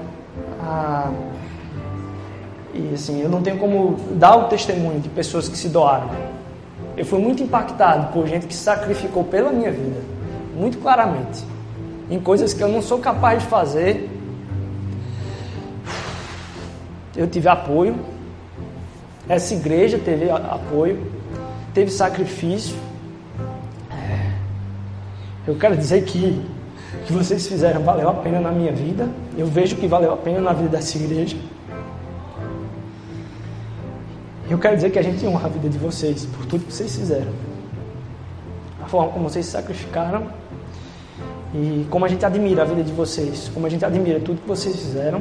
Ah, 0.60 1.10
e 2.72 2.94
assim, 2.94 3.20
eu 3.20 3.28
não 3.28 3.42
tenho 3.42 3.58
como 3.58 3.96
dar 4.12 4.36
o 4.36 4.44
testemunho 4.44 5.00
de 5.00 5.10
pessoas 5.10 5.48
que 5.48 5.56
se 5.58 5.68
doaram. 5.68 6.08
Eu 6.96 7.04
fui 7.04 7.20
muito 7.20 7.42
impactado 7.42 8.10
por 8.12 8.26
gente 8.26 8.46
que 8.46 8.54
sacrificou 8.54 9.22
pela 9.24 9.50
minha 9.50 9.70
vida, 9.70 10.00
muito 10.56 10.78
claramente, 10.78 11.44
em 12.12 12.20
coisas 12.20 12.52
que 12.52 12.62
eu 12.62 12.68
não 12.68 12.82
sou 12.82 12.98
capaz 12.98 13.42
de 13.42 13.48
fazer. 13.48 14.10
Eu 17.16 17.26
tive 17.26 17.48
apoio, 17.48 17.96
essa 19.26 19.54
igreja 19.54 19.98
teve 19.98 20.30
apoio, 20.30 21.10
teve 21.72 21.90
sacrifício. 21.90 22.76
É, 23.90 24.30
eu 25.46 25.56
quero 25.56 25.74
dizer 25.74 26.04
que 26.04 26.44
que 27.06 27.12
vocês 27.12 27.46
fizeram 27.46 27.82
valeu 27.82 28.10
a 28.10 28.14
pena 28.14 28.38
na 28.40 28.50
minha 28.50 28.72
vida. 28.72 29.08
Eu 29.36 29.46
vejo 29.46 29.76
que 29.76 29.86
valeu 29.86 30.12
a 30.12 30.16
pena 30.16 30.40
na 30.40 30.52
vida 30.52 30.68
dessa 30.68 30.98
igreja. 30.98 31.36
Eu 34.50 34.58
quero 34.58 34.76
dizer 34.76 34.90
que 34.90 34.98
a 34.98 35.02
gente 35.02 35.26
honra 35.26 35.46
a 35.46 35.48
vida 35.48 35.70
de 35.70 35.78
vocês 35.78 36.26
por 36.26 36.44
tudo 36.44 36.66
que 36.66 36.74
vocês 36.74 36.94
fizeram. 36.94 37.32
A 38.82 38.86
forma 38.86 39.10
como 39.12 39.30
vocês 39.30 39.46
se 39.46 39.52
sacrificaram 39.52 40.26
e 41.54 41.86
como 41.90 42.04
a 42.04 42.08
gente 42.08 42.24
admira 42.24 42.62
a 42.62 42.64
vida 42.64 42.82
de 42.82 42.92
vocês, 42.92 43.50
como 43.52 43.66
a 43.66 43.68
gente 43.68 43.84
admira 43.84 44.18
tudo 44.20 44.40
que 44.40 44.48
vocês 44.48 44.74
fizeram, 44.74 45.20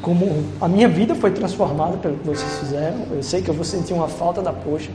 como 0.00 0.44
a 0.60 0.66
minha 0.66 0.88
vida 0.88 1.14
foi 1.14 1.30
transformada 1.30 1.98
pelo 1.98 2.16
que 2.16 2.26
vocês 2.26 2.58
fizeram. 2.58 2.96
Eu 3.10 3.22
sei 3.22 3.42
que 3.42 3.50
eu 3.50 3.54
vou 3.54 3.64
sentir 3.64 3.92
uma 3.92 4.08
falta 4.08 4.40
da 4.40 4.52
poxa, 4.52 4.90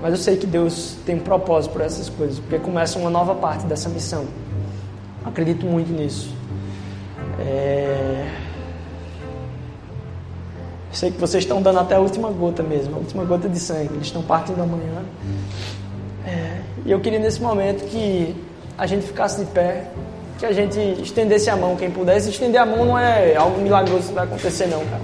mas 0.00 0.12
eu 0.12 0.18
sei 0.18 0.36
que 0.36 0.46
Deus 0.46 0.96
tem 1.04 1.16
um 1.16 1.20
propósito 1.20 1.72
por 1.72 1.82
essas 1.82 2.08
coisas, 2.08 2.38
porque 2.38 2.58
começa 2.58 2.98
uma 2.98 3.10
nova 3.10 3.34
parte 3.34 3.66
dessa 3.66 3.88
missão. 3.88 4.24
Acredito 5.24 5.66
muito 5.66 5.92
nisso. 5.92 6.30
É... 7.38 8.30
Sei 10.92 11.10
que 11.10 11.18
vocês 11.18 11.42
estão 11.42 11.60
dando 11.60 11.80
até 11.80 11.96
a 11.96 12.00
última 12.00 12.30
gota 12.30 12.62
mesmo, 12.62 12.94
a 12.94 12.98
última 12.98 13.24
gota 13.24 13.48
de 13.48 13.58
sangue. 13.58 13.94
Eles 13.94 14.06
estão 14.06 14.22
partindo 14.22 14.62
amanhã. 14.62 15.02
É, 16.24 16.60
e 16.86 16.90
eu 16.90 17.00
queria 17.00 17.18
nesse 17.18 17.42
momento 17.42 17.84
que 17.86 18.34
a 18.76 18.86
gente 18.86 19.06
ficasse 19.06 19.40
de 19.40 19.50
pé, 19.50 19.84
que 20.38 20.46
a 20.46 20.52
gente 20.52 20.78
estendesse 21.00 21.48
a 21.48 21.56
mão, 21.56 21.76
quem 21.76 21.90
pudesse. 21.90 22.30
Estender 22.30 22.60
a 22.60 22.66
mão 22.66 22.84
não 22.84 22.98
é 22.98 23.36
algo 23.36 23.60
milagroso 23.60 24.08
que 24.08 24.14
vai 24.14 24.24
acontecer, 24.24 24.66
não, 24.66 24.84
cara. 24.86 25.02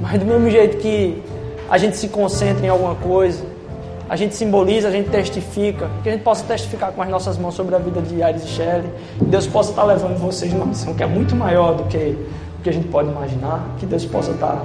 Mas 0.00 0.20
do 0.20 0.26
mesmo 0.26 0.50
jeito 0.50 0.76
que 0.78 1.22
a 1.68 1.78
gente 1.78 1.96
se 1.96 2.08
concentra 2.08 2.64
em 2.64 2.68
alguma 2.68 2.94
coisa, 2.94 3.42
a 4.08 4.16
gente 4.16 4.34
simboliza, 4.34 4.88
a 4.88 4.90
gente 4.90 5.08
testifica, 5.08 5.88
que 6.02 6.10
a 6.10 6.12
gente 6.12 6.22
possa 6.22 6.44
testificar 6.44 6.92
com 6.92 7.00
as 7.00 7.08
nossas 7.08 7.38
mãos 7.38 7.54
sobre 7.54 7.74
a 7.74 7.78
vida 7.78 8.02
de 8.02 8.22
Ares 8.22 8.44
e 8.44 8.48
Shelley, 8.48 8.90
que 9.18 9.24
Deus 9.24 9.46
possa 9.46 9.70
estar 9.70 9.84
levando 9.84 10.18
vocês 10.18 10.52
numa 10.52 10.66
missão 10.66 10.92
que 10.92 11.02
é 11.02 11.06
muito 11.06 11.34
maior 11.34 11.74
do 11.74 11.84
que 11.84 12.16
o 12.58 12.62
que 12.62 12.68
a 12.68 12.72
gente 12.72 12.88
pode 12.88 13.08
imaginar, 13.08 13.66
que 13.78 13.86
Deus 13.86 14.04
possa 14.04 14.32
estar 14.32 14.62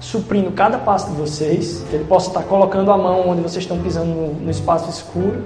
suprindo 0.00 0.50
cada 0.52 0.78
passo 0.78 1.10
de 1.10 1.16
vocês, 1.16 1.84
que 1.90 1.96
Ele 1.96 2.04
possa 2.04 2.28
estar 2.28 2.44
colocando 2.44 2.90
a 2.90 2.96
mão 2.96 3.28
onde 3.28 3.42
vocês 3.42 3.64
estão 3.64 3.78
pisando 3.78 4.06
no, 4.06 4.32
no 4.32 4.50
espaço 4.50 4.88
escuro 4.88 5.44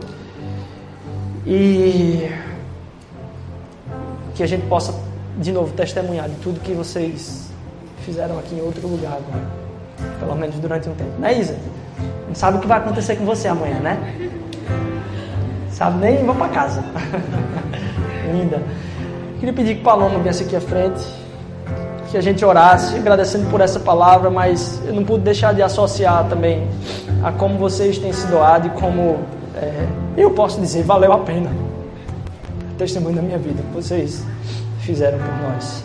e 1.47 2.30
que 4.34 4.43
a 4.43 4.47
gente 4.47 4.66
possa 4.66 4.95
de 5.38 5.53
novo 5.53 5.72
testemunhar 5.74 6.28
de 6.28 6.36
tudo 6.36 6.61
que 6.61 6.72
vocês 6.72 7.51
fizeram 8.05 8.38
aqui 8.38 8.55
em 8.55 8.61
outro 8.61 8.86
lugar 8.86 9.12
agora, 9.12 9.45
pelo 10.18 10.34
menos 10.34 10.57
durante 10.57 10.88
um 10.88 10.95
tempo. 10.95 11.12
Não 11.18 11.28
é 11.28 11.38
Isa? 11.38 11.57
Não 12.28 12.34
sabe 12.34 12.59
o 12.59 12.61
que 12.61 12.66
vai 12.66 12.78
acontecer 12.78 13.16
com 13.16 13.24
você 13.24 13.49
amanhã, 13.49 13.78
né? 13.80 13.99
Sabe 15.70 15.99
nem 15.99 16.24
vou 16.24 16.34
para 16.34 16.49
casa. 16.49 16.84
Linda. 18.32 18.62
Queria 19.38 19.53
pedir 19.53 19.76
que 19.76 19.82
Paloma 19.82 20.18
viesse 20.20 20.45
aqui 20.45 20.57
à 20.57 20.61
frente 20.61 21.05
que 22.12 22.18
a 22.18 22.20
gente 22.20 22.45
orasse, 22.45 22.95
agradecendo 22.95 23.49
por 23.51 23.62
essa 23.62 23.80
palavra, 23.80 24.28
mas 24.28 24.82
eu 24.86 24.93
não 24.93 25.03
pude 25.03 25.24
deixar 25.24 25.55
de 25.55 25.62
associar 25.62 26.28
também 26.28 26.68
a 27.24 27.32
como 27.32 27.57
vocês 27.57 27.97
têm 27.97 28.12
se 28.12 28.26
doado 28.26 28.66
e 28.66 28.70
como 28.70 29.20
é, 29.57 29.86
eu 30.16 30.30
posso 30.30 30.61
dizer, 30.61 30.82
valeu 30.84 31.12
a 31.12 31.18
pena. 31.18 31.50
Testemunho 32.78 33.16
da 33.16 33.22
minha 33.22 33.38
vida 33.38 33.62
vocês 33.72 34.24
fizeram 34.80 35.18
por 35.18 35.48
nós. 35.48 35.84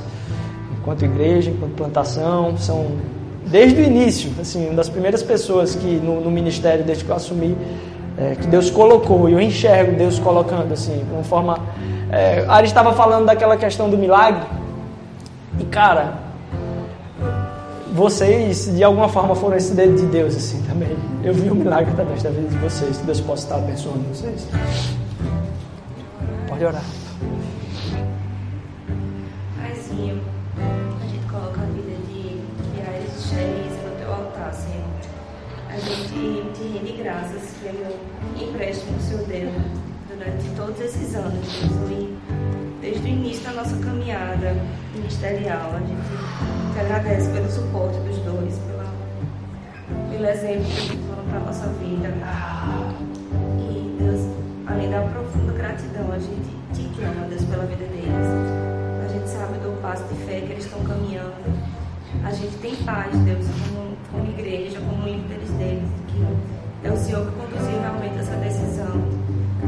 Enquanto 0.79 1.03
igreja, 1.05 1.51
enquanto 1.51 1.73
plantação, 1.73 2.57
são 2.57 2.87
desde 3.45 3.81
o 3.81 3.83
início, 3.83 4.31
assim, 4.39 4.67
uma 4.67 4.75
das 4.75 4.89
primeiras 4.89 5.23
pessoas 5.23 5.75
que 5.75 5.87
no, 5.87 6.21
no 6.21 6.31
ministério, 6.31 6.83
desde 6.83 7.03
que 7.05 7.09
eu 7.09 7.15
assumi, 7.15 7.57
é, 8.17 8.35
que 8.35 8.47
Deus 8.47 8.69
colocou, 8.69 9.29
e 9.29 9.33
eu 9.33 9.41
enxergo 9.41 9.95
Deus 9.95 10.19
colocando, 10.19 10.73
assim, 10.73 11.03
de 11.05 11.13
uma 11.13 11.23
forma. 11.23 11.59
É, 12.11 12.45
Ari 12.47 12.67
estava 12.67 12.93
falando 12.93 13.25
daquela 13.25 13.57
questão 13.57 13.89
do 13.89 13.97
milagre, 13.97 14.43
e 15.59 15.65
cara, 15.65 16.26
vocês 17.97 18.71
de 18.75 18.83
alguma 18.83 19.09
forma 19.09 19.33
foram 19.33 19.57
esse 19.57 19.73
dedo 19.73 19.97
de 19.97 20.05
Deus 20.05 20.35
assim 20.35 20.61
também. 20.67 20.95
Eu 21.23 21.33
vi 21.33 21.49
um 21.49 21.55
milagre 21.55 21.91
através 21.91 22.21
da 22.21 22.29
vida 22.29 22.47
de 22.47 22.57
vocês. 22.57 22.97
Que 22.97 23.05
Deus 23.07 23.19
possa 23.21 23.43
estar 23.45 23.55
abençoando 23.55 24.07
vocês. 24.09 24.47
Pode 26.47 26.63
orar. 26.63 26.83
Paizinho, 29.59 30.21
a 30.57 31.07
gente 31.07 31.25
coloca 31.27 31.59
a 31.59 31.65
vida 31.65 31.97
de 32.07 32.39
Aires 32.87 33.09
e 33.17 33.29
Xeris 33.29 33.73
no 33.83 33.89
teu 33.97 34.13
altar, 34.13 34.53
Senhor. 34.53 34.85
A 35.67 35.79
gente 35.79 36.53
te 36.53 36.77
rende 36.77 37.01
graças 37.01 37.55
pelo 37.63 38.47
empréstimo 38.47 39.01
seu 39.01 39.17
Deus 39.25 39.53
durante 40.07 40.49
todos 40.55 40.79
esses 40.79 41.15
anos. 41.15 41.47
Desde 42.79 43.03
o 43.03 43.07
início 43.07 43.43
da 43.43 43.53
nossa 43.53 43.75
caminhada 43.77 44.55
ministerial, 44.95 45.71
a 45.73 45.79
gente 45.79 46.26
te 46.77 46.81
agradece 46.81 47.31
pelo 47.31 47.49
suporte 47.49 47.97
dos 48.01 48.17
dois, 48.17 48.59
pela, 48.59 48.85
pelo 50.11 50.25
exemplo 50.27 50.65
que 50.65 50.97
foram 51.07 51.23
para 51.23 51.37
a 51.37 51.43
nossa 51.45 51.67
vida. 51.69 52.13
E 53.59 53.97
Deus, 53.97 54.21
além 54.67 54.91
da 54.91 55.01
profunda 55.01 55.53
gratidão, 55.53 56.11
a 56.11 56.19
gente 56.19 56.55
te 56.73 56.87
clama, 56.95 57.25
Deus, 57.27 57.43
pela 57.45 57.65
vida 57.65 57.83
deles. 57.83 58.27
A 59.03 59.11
gente 59.11 59.27
sabe 59.27 59.57
do 59.57 59.81
passo 59.81 60.03
de 60.03 60.23
fé 60.25 60.41
que 60.41 60.51
eles 60.51 60.65
estão 60.65 60.83
caminhando. 60.83 61.33
A 62.23 62.31
gente 62.31 62.55
tem 62.57 62.75
paz, 62.75 63.11
Deus, 63.21 63.47
como, 63.47 63.97
como 64.11 64.31
igreja, 64.37 64.79
como 64.79 65.03
líderes 65.03 65.49
deles, 65.57 65.89
que 66.09 66.87
é 66.87 66.91
o 66.91 66.97
Senhor 66.97 67.25
que 67.25 67.31
conduziu 67.31 67.79
realmente 67.79 68.19
essa 68.19 68.35
decisão. 68.35 69.01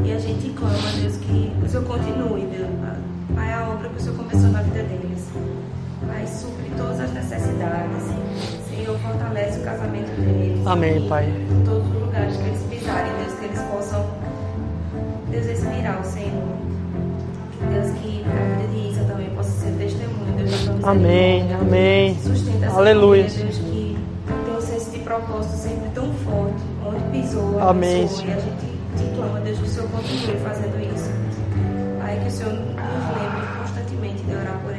E 0.05 0.11
a 0.11 0.19
gente 0.19 0.51
clama, 0.51 0.91
Deus, 1.01 1.17
que 1.17 1.51
o 1.65 1.67
Senhor 1.67 1.85
continue, 1.85 2.45
Deus. 2.45 2.69
A 3.35 3.67
obra 3.67 3.89
que 3.89 3.97
o 3.97 3.99
Senhor 3.99 4.15
começou 4.15 4.51
na 4.51 4.61
vida 4.61 4.83
deles. 4.83 5.27
Pai, 6.07 6.25
supre 6.27 6.71
todas 6.77 6.99
as 6.99 7.13
necessidades. 7.13 8.03
Senhor, 8.69 8.97
fortalece 8.99 9.59
o 9.59 9.63
casamento 9.63 10.21
deles. 10.21 10.65
Amém, 10.65 11.07
Pai. 11.07 11.25
Em 11.25 11.63
todos 11.65 11.87
os 11.87 11.93
lugares 11.93 12.37
que 12.37 12.43
eles 12.43 12.61
pisarem, 12.69 13.11
Deus, 13.23 13.33
que 13.39 13.45
eles 13.45 13.61
possam, 13.63 14.05
Deus, 15.29 15.45
respirar 15.45 15.99
o 15.99 16.03
Senhor. 16.03 16.59
Deus, 17.71 17.91
que 17.99 18.23
a 18.25 18.57
vida 18.57 18.67
de 18.71 18.89
Isa 18.89 19.03
também 19.03 19.29
possa 19.31 19.51
ser 19.51 19.71
testemunho, 19.73 20.33
Deus, 20.37 20.83
Amém, 20.83 21.53
amém. 21.53 22.17
Sustenta 22.23 22.65
essa 22.67 22.77
Aleluia. 22.77 23.29
Família, 23.29 23.45
Deus, 23.45 23.57
que 23.57 23.97
tem 24.45 24.55
um 24.57 24.61
senso 24.61 24.91
de 24.91 24.99
propósito 24.99 25.55
sempre 25.57 25.89
tão 25.93 26.13
forte, 26.13 26.61
onde 26.85 27.03
pisou, 27.11 27.59
Amém, 27.59 28.05
abençoa, 28.05 28.25
e 28.25 28.31
a 28.31 28.39
gente 28.39 28.65
te 28.97 29.15
clama, 29.15 29.39
Deus, 29.41 29.57
que 29.59 29.65
o 29.65 29.67
Senhor 29.67 29.89
continue 29.89 30.37
fazendo 30.37 30.95
isso. 30.95 31.11
Pai, 31.99 32.19
que 32.21 32.27
o 32.27 32.31
Senhor 32.31 32.53
nos 32.53 32.63
lembre 32.65 33.47
constantemente 33.59 34.23
de 34.23 34.31
orar 34.35 34.57
por 34.63 34.71
eles 34.71 34.78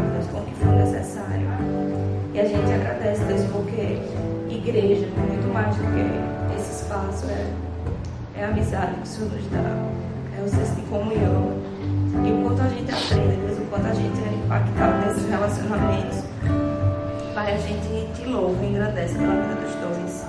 Deus, 0.00 0.26
com 0.28 0.38
o 0.38 0.44
que 0.44 0.54
for 0.54 0.72
necessário. 0.74 1.46
E 2.34 2.40
a 2.40 2.44
gente 2.44 2.72
agradece, 2.72 3.24
Deus, 3.24 3.44
porque 3.52 3.98
igreja 4.48 5.06
é 5.06 5.20
muito 5.20 5.52
mais 5.52 5.74
do 5.76 5.82
que 5.82 6.56
esse 6.56 6.82
espaço, 6.82 7.26
é, 7.28 8.40
é 8.40 8.44
a 8.44 8.48
amizade 8.48 8.94
que 8.94 9.02
o 9.02 9.06
Senhor 9.06 9.32
nos 9.32 9.46
dá, 9.46 10.38
é 10.38 10.42
o 10.42 10.48
senso 10.48 10.74
de 10.76 10.82
comunhão. 10.82 11.52
E 12.24 12.32
o 12.32 12.42
quanto 12.42 12.62
a 12.62 12.68
gente 12.68 12.90
aprende, 12.90 13.36
Deus, 13.46 13.58
o 13.58 13.62
quanto 13.62 13.86
a 13.86 13.94
gente 13.94 14.20
é 14.20 14.34
impactado 14.44 15.06
nesses 15.06 15.28
relacionamentos. 15.28 16.24
Pai, 17.34 17.54
a 17.54 17.58
gente 17.58 18.12
te 18.14 18.28
louva 18.28 18.62
e 18.62 18.68
engrandece 18.68 19.14
pela 19.14 19.34
vida 19.34 19.54
dos 19.54 19.74
dois. 19.76 20.26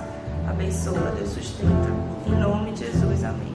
Abençoa, 0.48 1.12
Deus 1.16 1.30
sustenta. 1.30 1.88
Em 2.26 2.40
nome 2.40 2.72
de 2.72 2.86
Jesus, 2.86 3.24
amém. 3.24 3.53